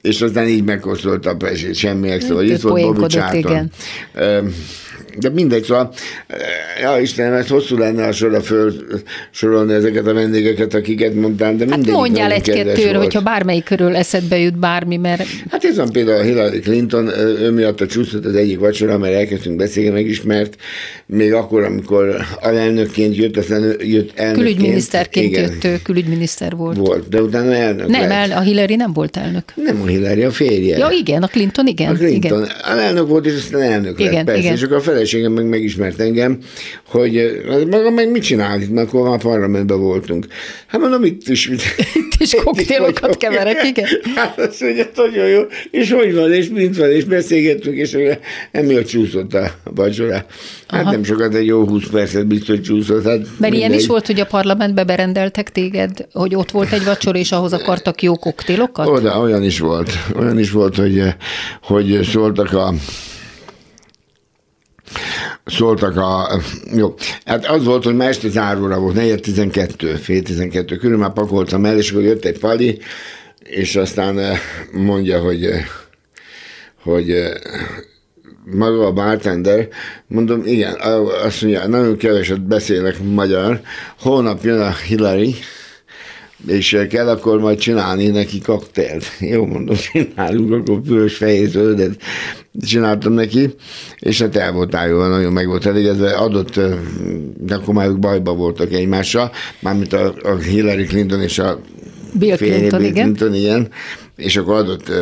és 0.03 0.21
aztán 0.21 0.49
így 0.49 0.65
megkóstolta 0.65 1.31
a 1.31 1.37
pesét, 1.37 1.75
semmi 1.75 2.11
extra. 2.11 2.43
Ő 2.43 2.45
itt 2.45 2.61
volt 2.61 2.83
Bobby 2.83 3.07
Charlton. 3.07 3.71
De 5.19 5.29
mindegy, 5.29 5.63
szóval, 5.65 5.93
ja 6.83 6.99
Istenem, 7.01 7.33
ez 7.33 7.49
hosszú 7.49 7.77
lenne 7.77 8.07
a 8.07 8.13
sorra 8.13 8.41
föl 8.41 8.73
sorolni 9.31 9.73
ezeket 9.73 10.07
a 10.07 10.13
vendégeket, 10.15 10.75
akiket 10.75 11.15
mondtam, 11.15 11.57
de 11.57 11.65
Hát 11.65 11.75
mindegyik 11.75 11.93
mondjál 11.95 12.33
egy-kettőről, 12.33 13.01
hogyha 13.01 13.21
bármelyik 13.21 13.65
körül 13.65 13.97
eszedbe 13.97 14.39
jut 14.39 14.59
bármi, 14.59 14.97
mert 14.97 15.23
Hát 15.51 15.65
ez 15.65 15.77
van 15.77 15.91
például 15.93 16.23
Hillary 16.23 16.59
Clinton, 16.61 17.09
ő 17.19 17.51
miatt 17.51 17.81
a 17.81 17.87
csúszott 17.87 18.25
az 18.25 18.35
egyik 18.35 18.59
vacsora, 18.59 18.99
mert 18.99 19.15
elkezdtünk 19.15 19.57
beszélni, 19.57 19.91
megismert, 19.91 20.57
még 21.07 21.33
akkor, 21.33 21.63
amikor 21.65 22.17
alelnökként 22.41 23.17
jött, 23.17 23.37
aztán 23.37 23.63
jött 23.81 24.11
elnökként. 24.19 24.33
külügyminiszterként 24.37 25.27
Igen, 25.27 25.43
jött, 25.51 25.65
ő 25.65 25.79
külügyminiszter 25.83 26.57
volt. 26.57 26.77
Volt, 26.77 27.09
de 27.09 27.23
utána 27.23 27.55
elnök 27.55 27.87
Nem, 27.89 28.01
lett. 28.01 28.11
el, 28.31 28.39
a 28.39 28.41
Hillary 28.41 28.77
nem 28.77 28.93
volt 28.93 29.17
elnök. 29.17 29.45
Nem 29.55 29.83
a 29.83 29.87
Hillary, 29.87 30.23
a 30.23 30.31
férje. 30.31 30.77
Ja, 30.79 30.89
igen, 30.91 31.23
a 31.23 31.27
Clinton, 31.27 31.67
igen. 31.67 31.95
A 31.95 31.97
Clinton. 31.97 32.43
igen. 32.43 32.53
Alelnök 32.63 33.09
volt, 33.09 33.27
és 33.27 33.35
aztán 33.35 33.61
elnök 33.63 33.99
lett, 33.99 34.11
Igen, 34.11 34.25
persze. 34.25 34.41
igen. 34.41 34.53
És 34.55 34.63
akkor 34.63 34.77
a 34.77 34.81
feleségem 35.05 35.33
meg 35.33 35.49
megismert 35.49 36.01
engem, 36.01 36.39
hogy 36.89 37.17
eh, 37.17 37.65
maga 37.71 37.91
meg 37.91 38.11
mit 38.11 38.23
csinál 38.23 38.61
itt, 38.61 38.71
mert 38.71 38.89
akkor 38.89 39.09
már 39.09 39.19
parlamentben 39.19 39.81
voltunk. 39.81 40.27
Hát 40.67 40.81
mondom, 40.81 41.05
itt 41.05 41.29
is. 41.29 41.49
Itt, 41.95 42.21
is 42.21 42.35
koktélokat 42.45 43.17
keverek, 43.17 43.65
igen. 43.65 43.87
Hát 44.15 44.39
azt 44.39 44.61
mondja, 44.61 44.87
nagyon 44.97 45.27
jó. 45.27 45.43
És 45.71 45.93
hogy 45.93 46.15
van, 46.15 46.33
és 46.33 46.49
mint 46.49 46.77
van, 46.77 46.91
és 46.91 47.05
beszélgettünk, 47.05 47.77
és 47.77 47.97
emiatt 48.51 48.87
csúszott 48.87 49.35
a 49.35 49.51
vacsorá. 49.65 50.25
Hát 50.69 50.83
Aha. 50.83 50.91
nem 50.91 51.05
sokat, 51.05 51.35
egy 51.35 51.47
jó 51.47 51.67
20 51.67 51.89
percet 51.91 52.27
biztos 52.27 52.61
csúszott. 52.61 53.05
Hát 53.05 53.19
Mert 53.19 53.31
ilyen 53.39 53.51
mindegy. 53.53 53.81
is 53.81 53.87
volt, 53.87 54.07
hogy 54.07 54.21
a 54.21 54.27
parlamentbe 54.27 54.85
berendeltek 54.85 55.53
téged, 55.53 56.07
hogy 56.13 56.35
ott 56.35 56.51
volt 56.51 56.73
egy 56.73 56.85
vacsora, 56.85 57.19
és 57.19 57.33
ahhoz 57.33 57.53
akartak 57.53 58.03
jó 58.03 58.17
koktélokat? 58.17 58.87
Oda, 58.87 59.21
olyan 59.21 59.43
is 59.43 59.59
volt. 59.59 59.91
Olyan 60.19 60.39
is 60.39 60.51
volt, 60.51 60.77
hogy, 60.77 61.03
hogy 61.63 62.01
szóltak 62.03 62.53
a 62.53 62.75
szóltak 65.45 65.97
a... 65.97 66.41
Jó, 66.75 66.95
hát 67.25 67.47
az 67.47 67.65
volt, 67.65 67.85
hogy 67.85 67.97
már 67.97 68.09
este 68.09 68.29
záróra 68.29 68.79
volt, 68.79 68.95
4 68.95 69.21
12, 69.21 69.95
fél 69.95 70.23
12 70.23 70.77
körül 70.77 70.99
már 70.99 71.13
pakoltam 71.13 71.65
el, 71.65 71.77
és 71.79 71.91
akkor 71.91 72.03
jött 72.03 72.25
egy 72.25 72.39
pali, 72.39 72.79
és 73.39 73.77
aztán 73.77 74.19
eh, 74.19 74.39
mondja, 74.73 75.21
hogy 75.21 75.45
eh, 75.45 75.65
hogy 76.83 77.11
eh, 77.11 77.33
maga 78.45 78.87
a 78.87 78.93
bartender, 78.93 79.69
mondom, 80.07 80.43
igen, 80.45 80.75
azt 81.25 81.43
mondja, 81.43 81.67
nagyon 81.67 81.97
keveset 81.97 82.43
beszélek 82.47 82.97
magyar, 83.03 83.61
holnap 84.01 84.45
jön 84.45 84.61
a 84.61 84.73
Hillary, 84.73 85.35
és 86.47 86.87
kell 86.89 87.09
akkor 87.09 87.41
majd 87.41 87.59
csinálni 87.59 88.07
neki 88.07 88.41
koktélt. 88.41 89.05
Jó, 89.33 89.47
mondom, 89.47 89.77
csinálunk, 89.77 90.53
akkor 90.53 90.83
vörös 90.83 91.17
fehér 91.17 91.49
zöldet 91.49 91.97
csináltam 92.61 93.13
neki, 93.13 93.55
és 93.99 94.21
hát 94.21 94.37
el 94.37 94.53
volt 94.53 94.75
állva, 94.75 95.09
nagyon 95.09 95.33
meg 95.33 95.47
volt 95.47 95.67
elégedve, 95.67 96.11
adott, 96.11 96.57
ö, 96.57 96.75
de 97.39 97.55
akkor 97.55 97.75
már 97.75 97.89
ők 97.89 97.99
bajba 97.99 98.35
voltak 98.35 98.73
egymással, 98.73 99.31
mármint 99.61 99.93
a, 99.93 100.15
a 100.23 100.35
Hillary 100.37 100.85
Clinton 100.85 101.23
és 101.23 101.39
a 101.39 101.61
Bill 102.19 102.37
Clinton, 102.37 102.79
Bill 102.79 102.89
igen. 102.89 103.03
Clinton, 103.03 103.35
igen, 103.35 103.69
és 104.17 104.37
akkor 104.37 104.55
adott 104.55 104.89
uh, 104.89 104.97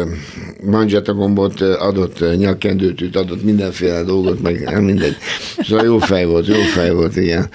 manzsata 0.70 1.14
gombot, 1.14 1.60
ö, 1.60 1.78
adott 1.78 2.36
nyakkendőtűt, 2.36 3.16
adott 3.16 3.42
mindenféle 3.42 4.02
dolgot, 4.02 4.42
meg 4.42 4.82
mindegy. 4.82 5.16
Szóval 5.58 5.84
jó 5.84 5.98
fej 5.98 6.24
volt, 6.24 6.46
jó 6.46 6.54
fej 6.54 6.90
volt, 6.90 7.16
igen. 7.16 7.48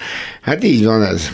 Hát 0.48 0.64
így 0.64 0.84
van 0.84 1.02
ez. 1.02 1.28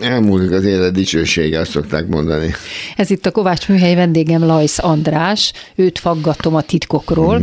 Elmúlik 0.00 0.50
az 0.50 0.64
élet 0.64 0.92
dicsősége, 0.92 1.60
azt 1.60 1.70
szokták 1.70 2.06
mondani. 2.06 2.54
Ez 2.96 3.10
itt 3.10 3.26
a 3.26 3.30
Kovács 3.30 3.68
műhely 3.68 3.94
vendégem 3.94 4.44
Lajsz 4.44 4.78
András, 4.78 5.52
őt 5.74 5.98
faggatom 5.98 6.54
a 6.54 6.62
titkokról. 6.62 7.42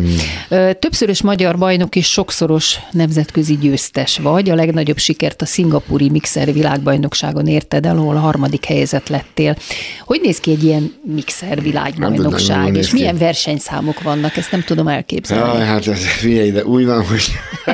Ö, 0.49 0.69
Többszörös 0.79 1.21
magyar 1.21 1.57
bajnok 1.57 1.95
és 1.95 2.07
sokszoros 2.07 2.79
nemzetközi 2.91 3.57
győztes 3.57 4.17
vagy. 4.17 4.49
A 4.49 4.55
legnagyobb 4.55 4.97
sikert 4.97 5.41
a 5.41 5.45
szingapúri 5.45 6.09
mixer 6.09 6.53
világbajnokságon 6.53 7.47
érted 7.47 7.85
el, 7.85 7.97
ahol 7.97 8.15
a 8.15 8.19
harmadik 8.19 8.65
helyzet 8.65 9.09
lettél. 9.09 9.57
Hogy 10.05 10.19
néz 10.23 10.39
ki 10.39 10.51
egy 10.51 10.63
ilyen 10.63 10.93
mixer 11.15 11.61
világbajnokság, 11.61 12.65
jól 12.65 12.67
és 12.67 12.73
néz 12.75 12.87
ki. 12.87 12.93
milyen 12.93 13.17
versenyszámok 13.17 14.01
vannak? 14.01 14.37
Ezt 14.37 14.51
nem 14.51 14.61
tudom 14.61 14.87
elképzelni. 14.87 15.57
Jaj, 15.57 15.65
hát 15.65 15.87
ez 15.87 16.05
figyelj, 16.05 16.51
de 16.51 16.65
úgy 16.65 16.85
van, 16.85 17.05
hogy 17.05 17.23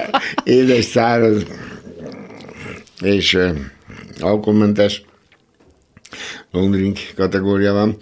édes, 0.43 0.86
száraz 0.86 1.43
és 3.02 3.34
uh, 3.34 3.49
alkoholmentes 4.20 5.04
long 6.52 6.72
drink 6.76 6.99
kategória 7.16 7.74
van. 7.74 7.97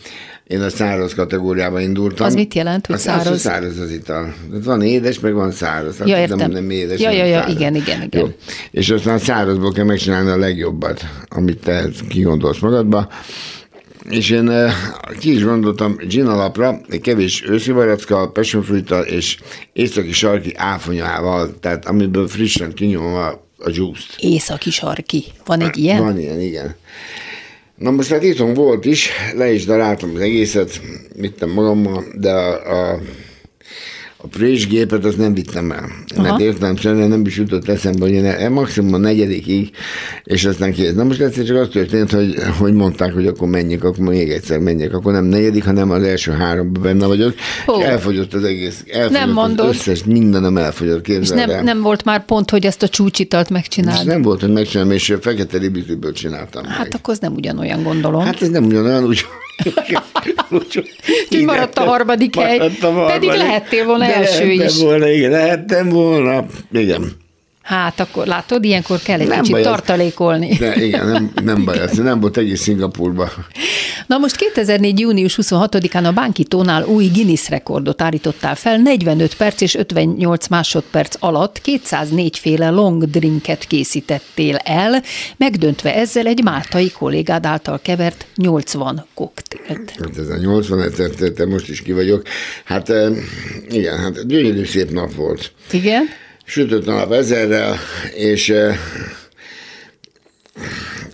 Én 0.48 0.62
a 0.62 0.70
száraz 0.70 1.14
kategóriába 1.14 1.80
indultam. 1.80 2.26
Az 2.26 2.34
mit 2.34 2.54
jelent, 2.54 2.86
hogy 2.86 2.96
az, 2.96 3.08
Az, 3.08 3.14
hogy 3.14 3.22
száraz? 3.24 3.40
száraz 3.42 3.78
az 3.80 3.92
ital. 3.92 4.34
Tehát 4.50 4.66
van 4.66 4.82
édes, 4.82 5.20
meg 5.20 5.34
van 5.34 5.52
száraz. 5.52 5.98
Hát 5.98 6.08
Ja, 6.08 6.14
nem- 6.14 6.24
értem. 6.24 6.52
Nem, 6.52 6.70
édes, 6.70 7.00
Ja, 7.00 7.12
ja, 7.12 7.26
ja, 7.26 7.40
száraz. 7.40 7.54
igen, 7.56 7.76
igen, 7.76 8.02
igen. 8.02 8.22
Jó. 8.22 8.30
És 8.72 8.90
aztán 8.90 9.16
a 9.16 9.20
szárazból 9.20 9.72
kell 9.72 9.86
megcsinálni 9.86 10.30
a 10.30 10.38
legjobbat, 10.38 11.06
amit 11.28 11.60
te 11.60 11.86
kigondolsz 12.10 12.60
magadba. 12.60 13.10
És 14.10 14.30
én 14.30 14.50
eh, 14.50 14.74
ki 15.20 15.34
is 15.34 15.44
gondoltam 15.44 15.96
gin 16.08 16.26
alapra, 16.26 16.82
egy 16.88 17.02
kevés 17.02 17.44
őszi 17.50 17.72
varacka, 17.72 18.30
passion 18.32 18.64
fruittal 18.64 19.04
és 19.04 19.38
északi 19.74 20.12
sarki 20.12 20.54
áfonyával, 20.56 21.60
tehát 21.60 21.86
amiből 21.88 22.28
frissen 22.28 22.74
kinyomom 22.74 23.14
a, 23.14 23.48
a 23.60 23.70
juice-t. 23.74 24.16
Északi 24.20 24.70
sarki. 24.70 25.24
Van 25.46 25.62
egy 25.62 25.78
ilyen? 25.78 26.04
Van 26.04 26.20
ilyen, 26.20 26.40
igen. 26.40 26.76
Na 27.76 27.92
most 27.92 28.10
hát 28.10 28.24
itthon 28.24 28.54
volt 28.54 28.86
is, 28.86 29.10
le 29.36 29.52
is 29.52 29.66
daráltam 29.66 30.12
az 30.16 30.22
egészet, 30.22 30.82
vittem 31.16 31.50
magammal, 31.50 32.04
de 32.16 32.32
a, 32.32 32.92
a, 32.92 33.00
A 34.22 34.28
présgépet 34.28 35.06
azt 35.06 35.18
nem 35.18 35.34
vittem 35.34 35.72
el. 35.72 35.90
Aha. 36.16 36.22
Mert 36.22 36.40
értelemszerűen 36.40 37.10
nem 37.10 37.26
is 37.26 37.38
jutott 37.38 37.68
eszembe, 37.68 38.00
hogy 38.06 38.12
én 38.12 38.26
el- 38.26 38.50
maximum 38.50 38.94
a 38.94 38.98
negyedikig, 38.98 39.70
és 40.24 40.46
aztán 40.46 40.74
kész. 40.74 40.94
Na 40.94 41.04
most 41.04 41.22
egyszer 41.22 41.44
csak 41.46 41.58
az 41.58 41.68
történt, 41.72 42.12
hogy, 42.12 42.36
hogy 42.58 42.74
mondták, 42.74 43.14
hogy 43.14 43.28
akkor 43.28 43.48
menjek, 43.48 43.84
akkor 43.84 44.06
még 44.08 44.30
egyszer 44.32 44.60
menjek. 44.60 44.94
Akkor 44.94 45.14
nem 45.14 45.26
negyedik, 45.26 45.64
hanem 45.66 45.92
az 45.92 46.04
első 46.04 46.32
háromban 46.32 46.82
benne 46.82 47.06
vagyok. 47.06 47.34
Ó. 47.68 47.80
És 47.80 47.86
elfogyott 47.86 48.34
az 48.34 48.44
egész. 48.44 48.84
Elfogyott 48.92 49.12
Nem 49.20 49.30
az 49.30 49.36
mondod. 49.36 49.68
összes, 49.68 50.04
mindenem 50.04 50.58
elfogyott. 50.58 51.08
És 51.08 51.14
Képzeld 51.14 51.40
nem, 51.40 51.50
el. 51.50 51.64
nem 51.64 51.82
volt 51.82 52.04
már 52.04 52.26
pont, 52.26 52.50
hogy 52.50 52.66
ezt 52.66 52.84
a 52.84 52.88
csúcsitalt 52.90 53.46
És 53.46 53.52
megcsináld. 53.52 54.08
nem 54.08 54.22
volt, 54.22 54.42
hogy 54.42 54.52
megcsinálom, 54.52 54.92
és 54.92 55.16
fekete 55.22 55.58
libiziből 55.58 56.12
csináltam 56.12 56.64
Hát 56.66 56.80
meg. 56.80 56.92
akkor 56.96 57.14
az 57.14 57.20
nem 57.20 57.34
ugyanolyan, 57.34 57.84
gondolom. 57.84 58.22
Hát 58.22 58.42
ez 58.42 58.50
nem 58.50 58.66
ugyanolyan, 58.66 59.04
úgy... 59.04 59.22
úgy 60.50 60.86
Úgyhogy 61.30 61.44
maradt 61.46 61.78
a 61.78 61.84
harmadik 61.84 62.36
hely. 62.36 62.58
Maradt 62.58 62.84
a 62.84 63.06
Pedig 63.06 63.30
lehettél 63.30 63.86
volna 63.86 64.06
De 64.06 64.16
első 64.16 64.46
lehettem 64.46 64.66
is. 64.68 64.82
Volna, 64.82 65.10
igen, 65.10 65.32
lehettem 65.32 65.90
volna. 65.90 66.46
Igen. 66.72 67.12
Hát 67.70 68.00
akkor 68.00 68.28
látod, 68.28 68.64
ilyenkor 68.64 69.00
kell 69.00 69.20
egy 69.20 69.28
Nem 69.28 69.40
kicsit 69.40 69.54
baj, 69.54 69.64
tartalékolni. 69.64 70.56
De 70.56 70.76
igen, 70.86 71.08
nem, 71.08 71.32
nem 71.44 71.66
baj, 71.66 71.80
ez 71.80 71.98
nem 71.98 72.20
volt 72.20 72.38
egész 72.38 72.62
Szingapurban. 72.62 73.30
Na 74.08 74.18
most 74.18 74.36
2004. 74.36 75.00
június 75.00 75.40
26-án 75.42 76.06
a 76.06 76.12
Bánkitónál 76.12 76.84
új 76.84 77.06
Guinness 77.06 77.50
rekordot 77.50 78.02
állítottál 78.02 78.56
fel, 78.56 78.78
45 78.78 79.36
perc 79.36 79.62
és 79.62 79.76
58 79.76 80.48
másodperc 80.48 81.16
alatt 81.20 81.62
204 81.62 82.38
féle 82.38 82.70
long 82.70 83.04
drinket 83.04 83.66
készítettél 83.66 84.56
el, 84.56 85.04
megdöntve 85.38 85.96
ezzel 85.96 86.26
egy 86.26 86.44
máltai 86.44 86.92
kollégád 86.92 87.46
által 87.46 87.80
kevert 87.82 88.26
80 88.36 89.06
koktélt. 89.14 89.92
Hát 90.00 90.18
ez 90.18 90.30
a 90.30 90.38
80 90.38 90.82
egyszer, 90.82 91.10
te 91.10 91.46
most 91.46 91.70
is 91.70 91.82
ki 91.82 91.92
vagyok. 91.92 92.24
Hát 92.66 92.90
eh, 92.90 93.12
igen, 93.70 93.98
hát 93.98 94.28
gyönyörű 94.28 94.66
szép 94.66 94.92
nap 94.92 95.14
volt. 95.14 95.52
Igen? 95.72 96.10
Sütött 96.50 96.86
nap 96.86 97.12
ezerrel, 97.12 97.78
és 98.16 98.54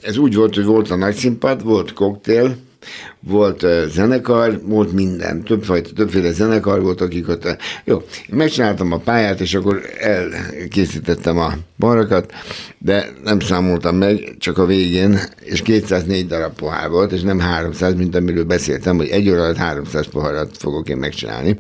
ez 0.02 0.18
úgy 0.18 0.36
volt, 0.36 0.56
hogy 0.56 0.64
volt 0.64 0.92
a 0.92 0.96
nagy 0.96 1.16
színpad, 1.16 1.64
volt 1.64 1.94
koktél, 1.94 2.58
volt 3.20 3.66
zenekar, 3.88 4.62
volt 4.64 4.92
minden, 4.92 5.44
többfajta, 5.44 5.90
többféle 5.96 6.32
zenekar 6.32 6.82
volt, 6.82 7.02
akik 7.02 7.30
ott, 7.30 7.58
jó, 7.84 8.02
megcsináltam 8.30 8.92
a 8.92 8.98
pályát, 8.98 9.40
és 9.40 9.54
akkor 9.54 9.82
elkészítettem 10.00 11.38
a 11.38 11.54
barakat, 11.78 12.32
de 12.78 13.10
nem 13.24 13.40
számoltam 13.40 13.96
meg, 13.96 14.36
csak 14.40 14.58
a 14.58 14.66
végén, 14.66 15.20
és 15.42 15.62
204 15.62 16.28
darab 16.28 16.54
pohár 16.56 16.90
volt, 16.90 17.12
és 17.12 17.22
nem 17.22 17.40
300, 17.40 17.94
mint 17.96 18.16
amiről 18.16 18.44
beszéltem, 18.44 18.98
hogy 18.98 19.08
egy 19.08 19.30
óra 19.30 19.44
alatt 19.44 19.58
300 19.58 20.08
poharat 20.08 20.58
fogok 20.58 20.90
én 20.90 20.98
megcsinálni. 20.98 21.60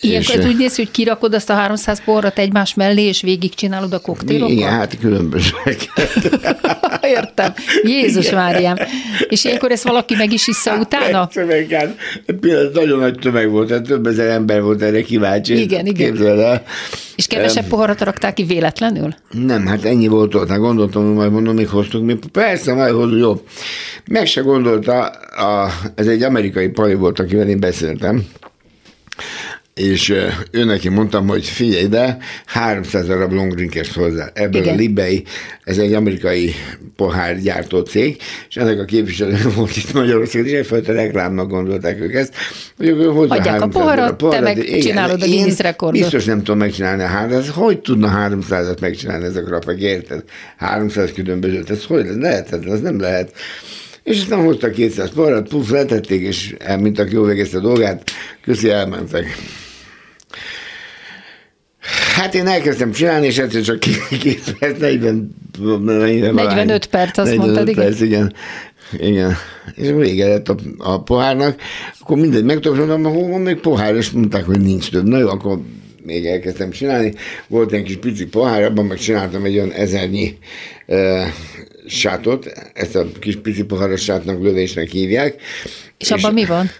Ilyenkor 0.00 0.38
És, 0.38 0.44
úgy 0.44 0.56
néz, 0.56 0.76
hogy 0.76 0.90
kirakod 0.90 1.34
azt 1.34 1.50
a 1.50 1.54
300 1.54 2.04
porrat 2.04 2.38
egymás 2.38 2.74
mellé, 2.74 3.02
és 3.02 3.20
végigcsinálod 3.20 3.92
a 3.92 3.98
koktélokat? 3.98 4.50
igen, 4.50 4.70
hát 4.70 4.98
különbözőek. 4.98 5.86
Értem. 7.02 7.52
Jézus 7.82 8.30
Máriám. 8.30 8.76
És 9.28 9.44
ilyenkor 9.44 9.70
ezt 9.70 9.82
valaki 9.82 10.14
meg 10.14 10.32
is 10.36 10.46
issza 10.46 10.76
utána? 10.78 11.22
Egy 11.22 11.28
tömeg, 11.28 11.70
hát, 11.70 11.96
például 12.40 12.70
nagyon 12.72 12.98
nagy 12.98 13.18
tömeg 13.18 13.50
volt, 13.50 13.68
tehát 13.68 13.82
több 13.82 14.06
ezer 14.06 14.28
ember 14.28 14.62
volt 14.62 14.82
erre 14.82 15.02
kíváncsi. 15.02 15.60
Igen, 15.60 15.86
igen. 15.86 16.12
Képzeld 16.12 16.38
el. 16.38 16.62
És 17.16 17.26
kevesebb 17.26 17.66
poharat 17.66 18.00
raktál 18.00 18.32
ki 18.32 18.44
véletlenül? 18.44 19.14
Nem, 19.30 19.66
hát 19.66 19.84
ennyi 19.84 20.06
volt 20.06 20.34
ott. 20.34 20.48
Hát 20.48 20.58
gondoltam, 20.58 21.06
hogy 21.06 21.14
majd 21.14 21.32
mondom, 21.32 21.54
még 21.54 21.68
hoztuk. 21.68 22.04
Mi, 22.04 22.18
persze, 22.32 22.74
majd 22.74 22.94
hozunk, 22.94 23.20
jó. 23.20 23.42
Meg 24.10 24.26
se 24.26 24.40
gondolta, 24.40 25.04
a, 25.36 25.70
ez 25.94 26.06
egy 26.06 26.22
amerikai 26.22 26.68
pali 26.68 26.94
volt, 26.94 27.18
akivel 27.18 27.48
én 27.48 27.60
beszéltem, 27.60 28.26
és 29.76 30.14
ő 30.50 30.64
neki 30.64 30.88
mondtam, 30.88 31.28
hogy 31.28 31.44
figyelj 31.44 31.82
ide, 31.82 32.18
300 32.46 33.06
darab 33.06 33.32
long 33.32 33.54
drinkest 33.54 33.92
hozzá. 33.92 34.30
Ebből 34.34 34.60
Igen. 34.60 34.74
a 34.74 34.76
Libei, 34.76 35.24
ez 35.64 35.78
egy 35.78 35.92
amerikai 35.92 36.54
pohárgyártó 36.96 37.80
cég, 37.80 38.16
és 38.48 38.56
ennek 38.56 38.80
a 38.80 38.84
képviselő 38.84 39.36
volt 39.56 39.76
itt 39.76 39.92
Magyarországon, 39.92 40.46
és 40.46 40.52
egyfajta 40.52 40.92
reklámnak 40.92 41.48
gondolták 41.48 42.00
ők 42.00 42.14
ezt, 42.14 42.34
hogy 42.76 42.88
ők 42.88 43.10
hozzá 43.10 43.34
Adják 43.34 43.54
a 43.54 43.58
300 43.58 43.82
poharat, 43.82 44.16
darab 44.16 44.34
te 44.34 44.40
meg 44.40 44.58
Igen, 44.58 44.80
csinálod 44.80 45.22
a 45.22 45.26
Guinness 45.26 45.58
rekordot. 45.58 46.00
Biztos 46.00 46.24
nem 46.24 46.38
tudom 46.38 46.58
megcsinálni 46.58 47.02
a 47.02 47.06
300, 47.06 47.48
hogy 47.48 47.78
tudna 47.78 48.28
300-at 48.28 48.80
megcsinálni 48.80 49.24
ez 49.24 49.36
a 49.36 49.42
grafek, 49.42 49.80
érted? 49.80 50.22
300 50.56 51.12
különbözőt, 51.12 51.70
ez 51.70 51.84
hogy 51.84 52.06
lehetetlen, 52.18 52.74
ez 52.74 52.80
nem 52.80 53.00
lehet. 53.00 53.32
És 54.02 54.20
aztán 54.20 54.44
hoztak 54.44 54.72
200 54.72 55.10
poharat, 55.10 55.48
puff, 55.48 55.70
letették, 55.70 56.20
és 56.20 56.56
mint 56.78 56.98
aki 56.98 57.14
jól 57.14 57.26
végezte 57.26 57.56
a 57.56 57.60
dolgát, 57.60 58.10
köszi, 58.42 58.70
elmentek. 58.70 59.26
Hát 62.16 62.34
én 62.34 62.46
elkezdtem 62.46 62.92
csinálni, 62.92 63.26
és 63.26 63.38
egyszer 63.38 63.62
csak 63.62 63.78
két 64.20 64.58
perc, 64.58 64.78
40, 64.78 65.36
40 65.58 66.34
45 66.34 66.86
perc, 66.86 67.18
azt 67.18 67.36
45 67.36 67.38
mondtad, 67.38 67.68
igen. 67.68 67.84
perc, 67.84 68.00
igen. 68.00 68.34
Igen. 68.98 69.34
És 69.74 69.88
vége 69.88 70.26
lett 70.26 70.48
a, 70.48 70.56
a 70.78 71.02
pohárnak. 71.02 71.60
Akkor 72.00 72.16
mindegy, 72.16 72.44
megtapsoltam, 72.44 73.04
hol 73.04 73.28
van 73.28 73.40
még 73.40 73.56
pohár, 73.56 73.94
és 73.94 74.10
mondták, 74.10 74.44
hogy 74.44 74.60
nincs 74.60 74.90
több. 74.90 75.06
Na 75.06 75.18
jó, 75.18 75.28
akkor 75.28 75.60
még 76.02 76.26
elkezdtem 76.26 76.70
csinálni. 76.70 77.12
Volt 77.48 77.72
egy 77.72 77.82
kis 77.82 77.96
pici 77.96 78.26
pohár, 78.26 78.62
abban 78.62 78.84
meg 78.84 78.98
csináltam 78.98 79.44
egy 79.44 79.56
olyan 79.56 79.72
ezernyi 79.72 80.38
uh, 80.86 81.26
sátot, 81.86 82.52
ezt 82.74 82.96
a 82.96 83.06
kis 83.20 83.36
pici 83.36 83.64
poharas 83.64 84.02
sátnak 84.02 84.42
lövésnek 84.42 84.90
hívják. 84.90 85.34
És 85.98 86.10
abban 86.10 86.32
mi 86.32 86.44
van? 86.44 86.70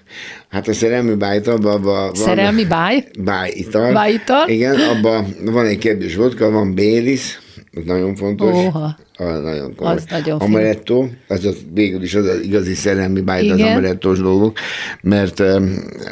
Hát 0.56 0.68
a 0.68 0.72
szerelmi 0.72 1.14
bájt, 1.14 1.46
abban 1.46 1.72
abba 1.72 1.90
van... 1.90 2.14
Szerelmi 2.14 2.64
báj? 2.64 3.04
Bájital. 3.18 3.92
Bájital? 3.92 4.48
Igen, 4.48 4.74
abban 4.80 5.26
van 5.44 5.66
egy 5.66 5.78
kérdés 5.78 6.14
vodka, 6.14 6.50
van 6.50 6.74
Bélis, 6.74 7.40
ez 7.72 7.82
nagyon 7.84 8.14
fontos. 8.14 8.54
Óha. 8.54 8.96
A, 9.16 9.24
nagyon 9.24 9.74
komoly. 9.74 9.94
Az 9.94 10.04
nagyon. 10.10 10.38
Amaretto, 10.38 11.06
az 11.28 11.44
az 11.44 11.56
végül 11.74 12.02
is 12.02 12.14
az, 12.14 12.26
az 12.26 12.40
igazi 12.42 12.74
szerelmi 12.74 13.20
bájt, 13.20 13.50
az 13.50 13.60
amarettos 13.60 14.18
dolgok, 14.18 14.58
mert 15.02 15.40
uh, 15.40 15.62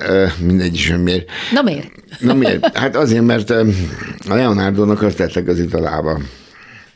uh, 0.09 0.31
mindegy 0.47 0.75
is, 0.75 0.91
hogy 0.91 1.03
miért. 1.03 1.31
Na 1.53 1.63
miért? 1.63 1.91
Na 2.21 2.35
miért? 2.35 2.77
Hát 2.77 2.97
azért, 2.97 3.25
mert 3.25 3.51
um, 3.51 3.77
a 4.29 4.35
Leonardo-nak 4.35 5.03
azt 5.03 5.17
tettek 5.17 5.49
az 5.49 5.59
italába. 5.59 6.19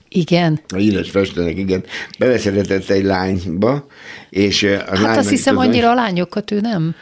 Igen. 0.09 0.61
A 0.69 0.77
híres 0.77 1.11
festőnek, 1.11 1.59
igen, 1.59 1.85
beleszeretett 2.19 2.89
egy 2.89 3.05
lányba, 3.05 3.87
és 4.31 4.63
a 4.63 4.77
Hát 4.77 4.99
lány 4.99 5.19
azt 5.19 5.29
hiszem, 5.29 5.59
annyira 5.59 5.91
a 5.91 5.95
lányokat 5.95 6.51
ő 6.51 6.61
nem 6.61 6.95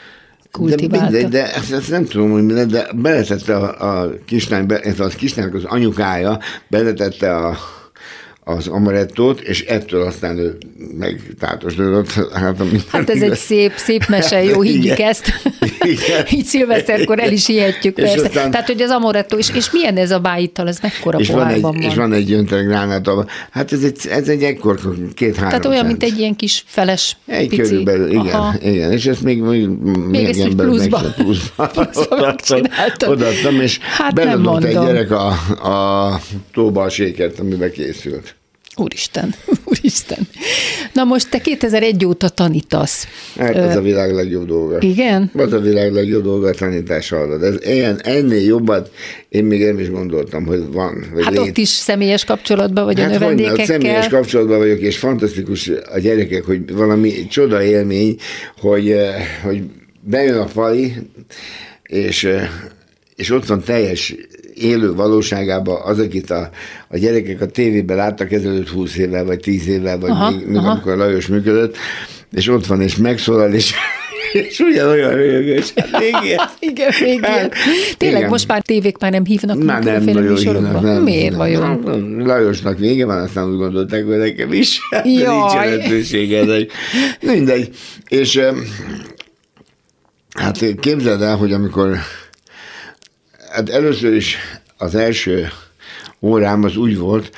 de 0.57 0.75
kultiválta. 0.75 1.11
mindegy, 1.11 1.29
de 1.31 1.55
ezt, 1.55 1.73
ezt 1.73 1.91
nem 1.91 2.05
tudom, 2.05 2.31
hogy 2.31 2.45
mi 2.45 2.53
lett, 2.53 2.69
de 2.69 2.87
beletette 2.95 3.57
a, 3.57 4.01
a 4.03 4.11
kislány, 4.27 4.67
ez 4.83 5.01
a 5.01 5.07
kislánynak 5.07 5.55
az 5.55 5.65
anyukája, 5.65 6.39
beletette 6.69 7.37
a, 7.37 7.57
az 8.49 8.67
amarettót, 8.67 9.41
és 9.41 9.65
ettől 9.65 10.03
aztán 10.03 10.39
ő 10.39 10.57
megtátosodott. 10.99 12.11
Hát, 12.33 12.59
Hát 12.91 13.11
ez 13.11 13.23
egy 13.23 13.35
szép, 13.35 13.73
szép 13.77 14.07
mese, 14.09 14.43
jó, 14.45 14.61
higgyük 14.61 14.85
Igen. 14.99 15.09
ezt. 15.09 15.33
Igen. 15.81 16.27
Így 16.39 16.45
szilveszterkor 16.45 17.19
el 17.21 17.33
is 17.33 17.47
hihetjük, 17.47 17.97
És 17.99 18.05
persze. 18.05 18.27
aztán- 18.27 18.51
Tehát, 18.51 18.67
hogy 18.67 18.83
az 18.83 18.91
amaretto, 18.91 19.37
és, 19.37 19.51
és 19.55 19.71
milyen 19.71 19.97
ez 19.97 20.11
a 20.11 20.19
bájittal, 20.19 20.69
ez 20.69 20.79
mekkora 20.83 21.19
és 21.19 21.29
van, 21.31 21.49
egy, 21.49 21.61
van? 21.61 21.75
és 21.77 21.95
van 21.95 22.13
egy 22.13 22.33
önteg 22.33 22.67
gránát, 22.67 23.09
abban. 23.09 23.27
hát 23.51 23.73
ez 23.73 23.83
egy, 23.83 23.97
ez 24.11 24.29
egy 24.29 24.43
ekkor, 24.43 24.81
két-három 25.15 25.49
Tehát 25.51 25.65
olyan, 25.67 25.87
cent. 25.87 25.89
mint 26.01 26.13
egy 26.13 26.19
ilyen 26.19 26.37
kis 26.37 26.65
feles 26.67 27.17
Egy 27.27 27.49
pici. 27.49 27.63
körülbelül, 27.63 28.11
igen, 28.11 28.27
Aha. 28.27 28.55
igen, 28.63 28.93
és 28.93 29.07
ezt 29.07 29.23
még, 29.23 29.41
még, 29.41 29.69
még 30.09 30.25
ezt 30.29 30.41
ember 30.41 30.67
pluszba- 30.67 31.03
meg 31.03 31.13
pluszba, 31.15 31.67
pluszba 31.67 32.07
odaadtam, 33.13 33.61
és 33.61 33.79
Hát 33.79 34.13
nem 34.13 34.25
beledobta 34.25 34.67
egy 34.67 34.75
gyerek 34.87 35.11
a, 35.11 35.27
a 35.69 36.21
tóba 36.53 36.83
a 36.83 36.89
sékert, 36.89 37.39
amiben 37.39 37.71
készült. 37.71 38.36
Úristen, 38.77 39.35
úristen. 39.65 40.29
Na 40.93 41.05
most 41.05 41.31
te 41.31 41.39
2001 41.39 42.05
óta 42.05 42.29
tanítasz. 42.29 43.07
Hát 43.37 43.57
ez 43.57 43.77
a 43.77 43.81
világ 43.81 44.13
legjobb 44.15 44.47
dolga. 44.47 44.79
Igen? 44.81 45.31
Az 45.35 45.53
a 45.53 45.59
világ 45.59 45.93
legjobb 45.93 46.23
dolga 46.23 46.49
a 46.49 46.55
tanítás 46.55 47.09
hallod. 47.09 47.43
Ez 47.43 47.55
ilyen, 47.61 48.01
ennél 48.03 48.45
jobbat 48.45 48.91
én 49.29 49.45
még 49.45 49.65
nem 49.65 49.79
is 49.79 49.91
gondoltam, 49.91 50.47
hogy 50.47 50.73
van. 50.73 51.05
Vagy 51.15 51.25
Hát 51.25 51.39
ott 51.39 51.57
is 51.57 51.69
személyes 51.69 52.25
kapcsolatban 52.25 52.85
vagy 52.85 53.01
a 53.01 53.03
Hát 53.03 53.11
hogyne, 53.11 53.27
ott 53.27 53.31
növendékekkel. 53.37 53.67
személyes 53.67 54.09
kapcsolatban 54.09 54.59
vagyok, 54.59 54.79
és 54.81 54.99
fantasztikus 54.99 55.71
a 55.93 55.99
gyerekek, 55.99 56.45
hogy 56.45 56.73
valami 56.73 57.27
csoda 57.27 57.63
élmény, 57.63 58.17
hogy, 58.61 58.95
hogy 59.43 59.63
bejön 60.01 60.39
a 60.39 60.45
pali, 60.45 60.93
és, 61.83 62.29
és 63.17 63.31
ott 63.31 63.47
van 63.47 63.63
teljes 63.63 64.15
élő 64.57 64.95
valóságában 64.95 65.81
az, 65.85 65.99
akit 65.99 66.31
a, 66.31 66.51
a 66.89 66.97
gyerekek 66.97 67.41
a 67.41 67.47
tévében 67.47 67.97
láttak 67.97 68.33
ezelőtt 68.33 68.69
20 68.69 68.97
évvel, 68.97 69.25
vagy 69.25 69.41
10 69.41 69.69
évvel, 69.69 69.99
vagy 69.99 70.11
Aha, 70.11 70.31
még, 70.31 70.47
még 70.47 70.57
aha. 70.57 70.71
amikor 70.71 70.97
Lajos 70.97 71.27
működött, 71.27 71.77
és 72.33 72.49
ott 72.49 72.67
van, 72.67 72.81
és 72.81 72.97
megszólal, 72.97 73.53
és, 73.53 73.75
és 74.49 74.59
ugyanolyan 74.59 75.11
röhögös. 75.11 75.73
Hát 75.77 76.01
még. 76.01 76.15
Igen, 76.71 76.93
még 77.01 77.25
Hát, 77.25 77.37
ilyen. 77.37 77.51
Tényleg 77.97 78.19
igen. 78.19 78.31
most 78.31 78.49
már 78.49 78.63
tévék 78.63 78.99
már 78.99 79.11
nem 79.11 79.25
hívnak 79.25 79.63
Már 79.63 79.83
nem 79.83 80.05
nagyon 80.05 80.37
hívnak, 80.37 80.83
nem. 80.83 81.03
Miért 81.03 81.29
nem. 81.29 81.39
vajon? 81.39 81.81
Nem, 81.85 82.27
Lajosnak 82.27 82.79
vége 82.79 83.07
van, 83.07 83.19
aztán 83.19 83.51
úgy 83.51 83.57
gondolták, 83.57 84.05
hogy 84.05 84.17
nekem 84.17 84.53
is. 84.53 84.79
Hát, 84.91 85.07
Jaj. 85.07 85.39
Nincs 85.39 85.53
lehetősége. 85.53 86.45
De 86.45 86.67
mindegy. 87.21 87.71
És 88.09 88.41
hát 90.35 90.65
képzeld 90.81 91.23
el, 91.23 91.37
hogy 91.37 91.53
amikor 91.53 91.97
Hát 93.57 93.69
először 93.69 94.15
is 94.15 94.37
az 94.77 94.95
első 94.95 95.49
órám 96.21 96.65
az 96.65 96.77
úgy 96.77 96.99
volt, 96.99 97.31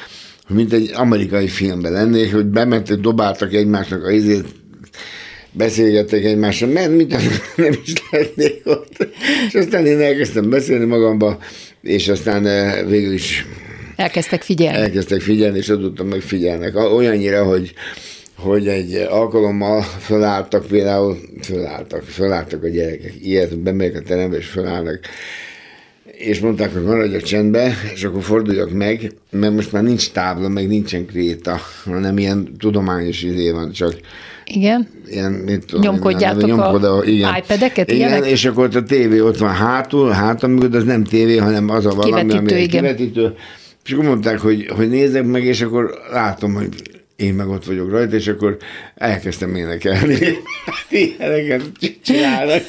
hogy 0.46 0.56
mint 0.56 0.72
egy 0.72 0.90
amerikai 0.94 1.48
filmben 1.48 1.92
lennék, 1.92 2.34
hogy 2.34 2.44
bementek, 2.44 2.96
dobáltak 2.96 3.54
egymásnak 3.54 4.04
a 4.04 4.10
izét, 4.10 4.44
beszélgettek 5.52 6.24
egymással, 6.24 6.68
mert 6.68 6.90
mint 6.90 7.10
nem 7.56 7.72
is 7.84 7.92
lennék 8.10 8.60
ott. 8.64 9.08
És 9.46 9.54
aztán 9.54 9.86
én 9.86 10.00
elkezdtem 10.00 10.50
beszélni 10.50 10.84
magamba, 10.84 11.38
és 11.82 12.08
aztán 12.08 12.46
eh, 12.46 12.86
végül 12.86 13.12
is 13.12 13.46
Elkezdtek 13.96 14.42
figyelni. 14.42 14.78
elkezdtek 14.78 15.20
figyelni, 15.20 15.58
és 15.58 15.68
azóta 15.68 16.04
meg 16.04 16.20
figyelnek. 16.20 16.76
Olyannyira, 16.76 17.44
hogy, 17.44 17.72
hogy 18.36 18.68
egy 18.68 18.94
alkalommal 18.94 19.82
fölálltak, 19.82 20.66
például 20.66 21.18
fölálltak, 21.42 22.02
fölálltak 22.02 22.62
a 22.62 22.68
gyerekek, 22.68 23.14
ilyet, 23.22 23.58
bemegyek 23.58 23.96
a 23.96 24.02
terembe, 24.02 24.36
és 24.36 24.46
fölállnak, 24.46 25.00
és 26.18 26.40
mondták, 26.40 26.72
hogy 26.72 26.82
maradjak 26.82 27.22
csendbe, 27.22 27.74
és 27.94 28.04
akkor 28.04 28.22
forduljak 28.22 28.70
meg, 28.72 29.12
mert 29.30 29.54
most 29.54 29.72
már 29.72 29.82
nincs 29.82 30.10
tábla, 30.10 30.48
meg 30.48 30.68
nincsen 30.68 31.06
kréta, 31.06 31.60
hanem 31.84 32.18
ilyen 32.18 32.56
tudományos 32.58 33.22
izé 33.22 33.50
van, 33.50 33.72
csak 33.72 33.94
Igen. 34.46 34.88
ilyen, 35.06 35.32
mit 35.32 35.64
tudom, 35.66 35.82
Nyomkodjátok 35.82 36.48
én, 36.48 36.52
a 36.52 36.56
nyomkod 36.56 37.06
iPad-eket, 37.06 37.90
Igen, 37.90 38.08
ilyenek? 38.08 38.30
és 38.30 38.44
akkor 38.44 38.64
ott 38.64 38.74
a 38.74 38.82
tévé 38.82 39.20
ott 39.20 39.38
van 39.38 39.54
hátul, 39.54 40.10
hátam 40.10 40.50
mögött, 40.50 40.74
az 40.74 40.84
nem 40.84 41.04
tévé, 41.04 41.36
hanem 41.36 41.68
az 41.68 41.86
a 41.86 41.90
valami, 41.90 42.10
Kivetítő, 42.10 42.54
ami 42.54 42.62
igen. 42.62 42.68
kivetítő. 42.68 43.34
És 43.84 43.92
akkor 43.92 44.04
mondták, 44.04 44.38
hogy, 44.38 44.70
hogy 44.76 44.88
nézzek 44.88 45.24
meg, 45.24 45.44
és 45.44 45.60
akkor 45.60 45.90
látom, 46.12 46.54
hogy 46.54 46.68
én 47.18 47.34
meg 47.34 47.48
ott 47.48 47.64
vagyok 47.64 47.90
rajta, 47.90 48.16
és 48.16 48.28
akkor 48.28 48.56
elkezdtem 48.94 49.54
énekelni. 49.54 50.18
Ilyeneket 50.90 51.62
csinálnak. 52.02 52.62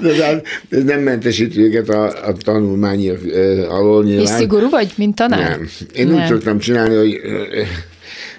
De 0.00 0.42
ez, 0.68 0.84
nem 0.84 1.00
mentesíti 1.00 1.60
őket 1.60 1.88
a, 1.88 2.26
a 2.26 2.32
tanulmányi 2.32 3.08
ö, 3.08 3.66
alól 3.68 4.04
nyilván. 4.04 4.24
És 4.24 4.30
szigorú 4.30 4.68
vagy, 4.68 4.92
mint 4.96 5.14
tanár? 5.14 5.50
Nem. 5.50 5.68
Én 5.94 6.14
úgy 6.14 6.26
szoktam 6.26 6.58
csinálni, 6.58 6.94
hogy, 6.94 7.20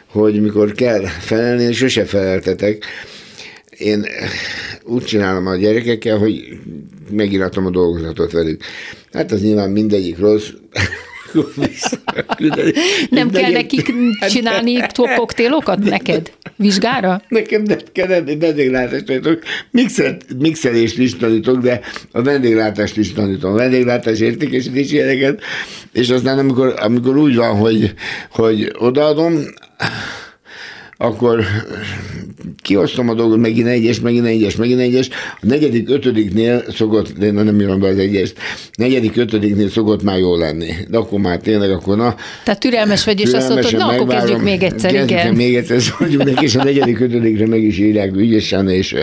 hogy 0.06 0.42
mikor 0.42 0.72
kell 0.72 1.06
felelni, 1.06 1.64
én 1.64 1.74
sose 1.74 2.06
feleltetek. 2.06 2.86
Én 3.78 4.06
úgy 4.84 5.04
csinálom 5.04 5.48
a 5.48 5.56
gyerekekkel, 5.56 6.18
hogy 6.18 6.60
megíratom 7.12 7.66
a 7.66 7.70
dolgozatot 7.70 8.32
velük. 8.32 8.62
Hát 9.14 9.32
az 9.32 9.42
nyilván 9.42 9.70
mindegyik 9.70 10.20
rossz. 10.20 10.48
Nem 13.10 13.30
kell 13.30 13.52
nekik 13.52 13.94
csinálni 14.30 14.86
koktélokat 15.16 15.84
neked? 15.84 16.32
Vizsgára? 16.56 17.22
Nekem 17.28 17.62
nem 17.62 17.78
kell 17.92 18.08
vendéglátást 18.40 19.06
tanítok. 19.06 19.40
Mixel, 19.72 20.18
mixelést 20.38 20.98
is 20.98 21.16
tanítok, 21.16 21.58
de 21.58 21.80
a 22.12 22.22
vendéglátást 22.22 22.98
is 22.98 23.14
tanítom. 23.14 23.52
A 23.52 23.56
vendéglátás 23.56 24.20
értékesítési 24.20 24.94
ilyeneket, 24.94 25.42
és 25.92 26.10
aztán 26.10 26.38
amikor, 26.38 26.74
amikor 26.78 27.18
úgy 27.18 27.36
van, 27.36 27.56
hogy, 27.56 27.94
hogy 28.32 28.72
odaadom, 28.78 29.34
akkor 30.98 31.46
kiosztom 32.62 33.10
a 33.10 33.14
dolgot, 33.14 33.40
megint 33.40 33.68
egyes, 33.68 34.00
megint 34.00 34.26
egyes, 34.26 34.56
megint 34.56 34.80
egyes. 34.80 35.10
A 35.42 35.46
negyedik, 35.46 35.90
ötödiknél 35.90 36.64
szokott, 36.72 37.18
de 37.18 37.32
nem 37.32 37.62
írom 37.62 37.80
be 37.80 37.88
az 37.88 37.98
egyest, 37.98 38.38
negyedik, 38.76 39.18
ötödiknél 39.18 39.70
szokott 39.70 40.04
már 40.04 40.20
jó 40.20 40.36
lenni. 40.36 40.74
De 40.90 40.98
akkor 40.98 41.20
már 41.20 41.40
tényleg, 41.40 41.72
akkor 41.72 41.98
na. 41.98 42.16
Tehát 42.44 42.60
türelmes 42.60 43.06
vagy, 43.06 43.20
és 43.20 43.32
azt 43.32 43.48
mondod, 43.48 43.64
na, 43.64 43.70
türelmesen 43.70 44.02
akkor 44.02 44.16
kezdjük 44.16 44.38
megvárom. 44.38 44.60
még 44.60 44.64
egyszer, 44.64 44.92
Kezdjük 44.92 45.20
igen. 45.20 45.34
még 45.34 45.56
egyszer, 45.56 45.82
szóljunk 45.82 46.24
neki, 46.24 46.46
és 46.46 46.56
a 46.56 46.64
negyedik, 46.64 47.00
ötödikre 47.00 47.48
meg 47.48 47.64
is 47.64 47.78
írják 47.78 48.16
ügyesen, 48.16 48.70
és, 48.70 48.96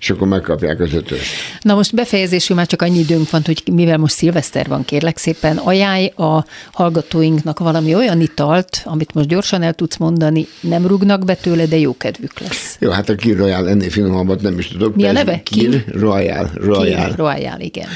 és 0.00 0.10
akkor 0.10 0.28
megkapják 0.28 0.80
az 0.80 0.94
ötöst. 0.94 1.30
Na 1.60 1.74
most 1.74 1.94
befejezésül 1.94 2.56
már 2.56 2.66
csak 2.66 2.82
annyi 2.82 2.98
időnk 2.98 3.30
van, 3.30 3.42
hogy 3.44 3.62
mivel 3.72 3.98
most 3.98 4.14
szilveszter 4.14 4.66
van, 4.68 4.84
kérlek 4.84 5.18
szépen, 5.18 5.56
ajánlj 5.56 6.06
a 6.16 6.44
hallgatóinknak 6.72 7.58
valami 7.58 7.94
olyan 7.94 8.20
italt, 8.20 8.82
amit 8.84 9.14
most 9.14 9.28
gyorsan 9.28 9.62
el 9.62 9.74
tudsz 9.74 9.96
mondani, 9.96 10.46
nem 10.60 10.86
rúgnak 10.86 11.24
be 11.24 11.35
tőle, 11.40 11.66
de 11.66 11.78
jó 11.78 11.96
kedvük 11.96 12.40
lesz. 12.40 12.76
Jó, 12.80 12.90
hát 12.90 13.08
a 13.08 13.14
Kir 13.14 13.36
Royal 13.36 13.68
ennél 13.68 13.90
finomabbat 13.90 14.40
nem 14.42 14.58
is 14.58 14.68
tudok. 14.68 14.96
Mi 14.96 15.06
a 15.06 15.12
neve? 15.12 15.40
Kir 15.42 15.70
Kir? 15.70 15.84
Royal. 16.00 16.50
Royal. 16.54 17.08
Ki? 17.08 17.16
Royal, 17.16 17.60
igen. 17.60 17.88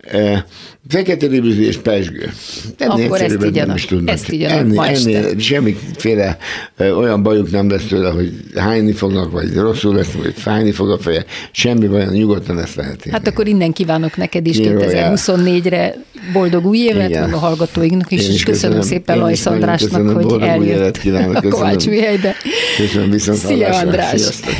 Eh, 0.00 0.42
Fekete 0.88 1.26
ribizli 1.26 1.66
és 1.66 1.76
pesgő. 1.76 2.30
Ennél 2.78 3.06
Akkor 3.06 3.20
ezt 3.20 3.38
nem 3.38 3.74
is 3.74 3.84
tudnak. 3.84 4.14
Ezt 4.14 4.28
igyanak 4.28 4.58
ennél, 4.58 4.80
ennél 4.80 5.38
semmiféle 5.38 6.38
eh, 6.76 6.98
olyan 6.98 7.22
bajuk 7.22 7.50
nem 7.50 7.70
lesz 7.70 7.84
tőle, 7.84 8.10
hogy 8.10 8.32
hányni 8.54 8.92
fognak, 8.92 9.30
vagy 9.32 9.54
rosszul 9.54 9.94
lesz, 9.94 10.10
vagy 10.10 10.34
fájni 10.36 10.72
fog 10.72 10.90
a 10.90 10.98
feje. 10.98 11.24
Semmi 11.50 11.86
baj, 11.86 12.06
nyugodtan 12.10 12.58
ezt 12.58 12.74
lehet 12.74 12.98
élni. 12.98 13.10
Hát 13.10 13.26
akkor 13.26 13.46
innen 13.46 13.72
kívánok 13.72 14.16
neked 14.16 14.46
is 14.46 14.56
Kir 14.56 14.72
Royal. 14.72 15.12
2024-re 15.16 15.94
boldog 16.32 16.66
új 16.66 16.78
évet, 16.78 17.08
Igen. 17.08 17.22
meg 17.22 17.34
a 17.34 17.38
hallgatóinknak 17.38 18.10
is, 18.10 18.28
és 18.28 18.42
köszönöm, 18.42 18.78
köszönöm. 18.78 18.82
szépen 18.82 19.18
Lajsz 19.18 19.46
Andrásnak, 19.46 20.10
hogy 20.10 20.42
eljött 20.42 21.00
a. 21.04 21.48
Kovács 21.48 21.86
Műhelybe. 21.86 22.34
Köszönöm, 22.76 23.10
viszont 23.10 23.38
Szia. 23.38 23.68
András! 23.68 24.20
Sziasztok! 24.20 24.54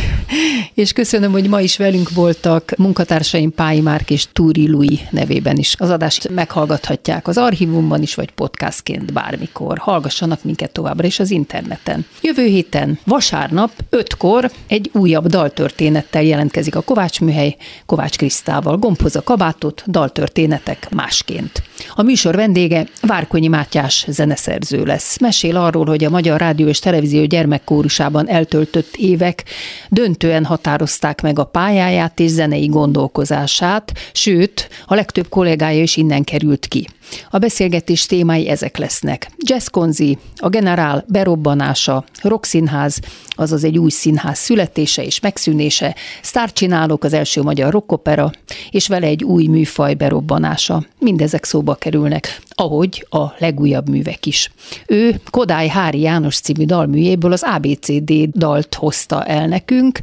És 0.76 0.92
köszönöm, 0.92 1.32
hogy 1.32 1.48
ma 1.48 1.60
is 1.60 1.76
velünk 1.76 2.10
voltak 2.10 2.72
munkatársaim 2.76 3.54
Pályi 3.54 3.80
Márk 3.80 4.10
és 4.10 4.26
Túri 4.32 4.68
Lui 4.68 5.00
nevében 5.10 5.56
is. 5.56 5.74
Az 5.78 5.90
adást 5.90 6.28
meghallgathatják 6.28 7.28
az 7.28 7.38
archívumban 7.38 8.02
is, 8.02 8.14
vagy 8.14 8.30
podcastként 8.30 9.12
bármikor. 9.12 9.78
Hallgassanak 9.78 10.44
minket 10.44 10.72
továbbra 10.72 11.06
is 11.06 11.18
az 11.18 11.30
interneten. 11.30 12.06
Jövő 12.22 12.44
héten, 12.44 12.98
vasárnap, 13.04 13.70
ötkor 13.90 14.50
egy 14.66 14.90
újabb 14.92 15.26
daltörténettel 15.26 16.22
jelentkezik 16.22 16.76
a 16.76 16.80
Kovács 16.80 17.20
Műhely 17.20 17.56
Kovács 17.86 18.16
Krisztával. 18.16 18.76
Gombhoz 18.76 19.16
a 19.16 19.22
kabátot, 19.22 19.82
daltörténetek 19.86 20.90
másként. 20.90 21.62
A 21.94 22.02
műsor 22.02 22.34
vendége 22.34 22.86
Várkonyi 23.02 23.48
Mátyás 23.48 24.04
zeneszerző 24.08 24.84
lesz. 24.84 25.18
Mesél 25.18 25.56
arról, 25.56 25.86
hogy 25.86 26.04
a 26.04 26.10
Magyar 26.10 26.40
Rádió 26.40 26.66
és 26.66 26.78
Televízió 26.78 27.24
gyermekkórusában 27.24 28.28
eltöltött 28.28 28.94
évek 28.96 29.44
döntően 29.88 30.44
határozták 30.44 31.22
meg 31.22 31.38
a 31.38 31.44
pályáját 31.44 32.20
és 32.20 32.30
zenei 32.30 32.66
gondolkozását, 32.66 33.92
sőt, 34.12 34.68
a 34.86 34.94
legtöbb 34.94 35.28
kollégája 35.28 35.82
is 35.82 35.96
innen 35.96 36.24
került 36.24 36.66
ki. 36.66 36.86
A 37.30 37.38
beszélgetés 37.38 38.06
témái 38.06 38.48
ezek 38.48 38.76
lesznek. 38.76 39.30
Jazz 39.38 39.66
Konzi, 39.66 40.18
a 40.36 40.48
generál 40.48 41.04
berobbanása, 41.08 42.04
rockszínház, 42.22 43.00
azaz 43.28 43.64
egy 43.64 43.78
új 43.78 43.90
színház 43.90 44.38
születése 44.38 45.04
és 45.04 45.20
megszűnése, 45.20 45.94
sztárcsinálók 46.22 47.04
az 47.04 47.12
első 47.12 47.42
magyar 47.42 47.72
rockopera, 47.72 48.30
és 48.70 48.88
vele 48.88 49.06
egy 49.06 49.24
új 49.24 49.46
műfaj 49.46 49.94
berobbanása. 49.94 50.84
Mindezek 50.98 51.44
szóba 51.44 51.65
kerülnek, 51.74 52.40
ahogy 52.48 53.06
a 53.10 53.24
legújabb 53.38 53.88
művek 53.88 54.26
is. 54.26 54.50
Ő 54.86 55.20
Kodály 55.30 55.68
Hári 55.68 56.00
János 56.00 56.40
című 56.40 56.64
dalműjéből 56.64 57.32
az 57.32 57.42
ABCD 57.42 58.12
dalt 58.32 58.74
hozta 58.74 59.24
el 59.24 59.46
nekünk, 59.46 60.00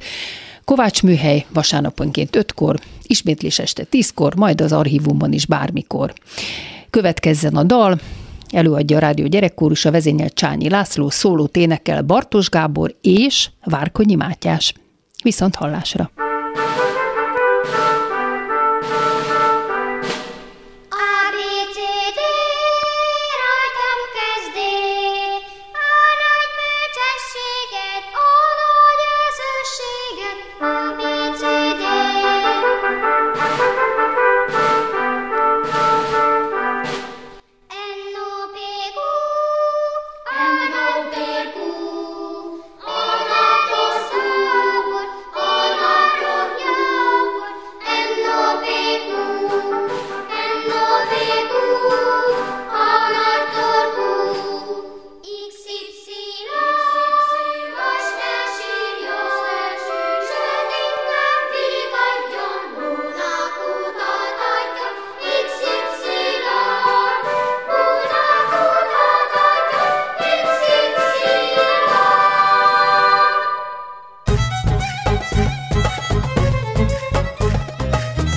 Kovács 0.66 1.04
műhely 1.04 1.46
vasárnaponként 1.54 2.38
5-kor, 2.38 2.80
ismétlés 3.02 3.60
este 3.60 3.86
10-kor, 3.92 4.36
majd 4.36 4.62
az 4.62 4.72
archívumban 4.72 5.34
is 5.34 5.46
bármikor. 5.46 6.14
Következzen 6.90 7.56
a 7.56 7.64
dal, 7.64 8.00
előadja 8.50 8.98
a 8.98 9.00
Rádió 9.00 9.28
Gyerekkórus, 9.28 9.86
a 9.86 9.92
vezényel 9.92 10.30
Csányi 10.30 10.70
László, 10.70 11.10
szóló 11.10 11.50
énekel 11.54 12.02
Bartos 12.02 12.50
Gábor 12.50 12.96
és 13.02 13.50
Várkonyi 13.64 14.16
Mátyás. 14.16 14.74
Viszont 15.24 15.56
hallásra! 15.56 16.12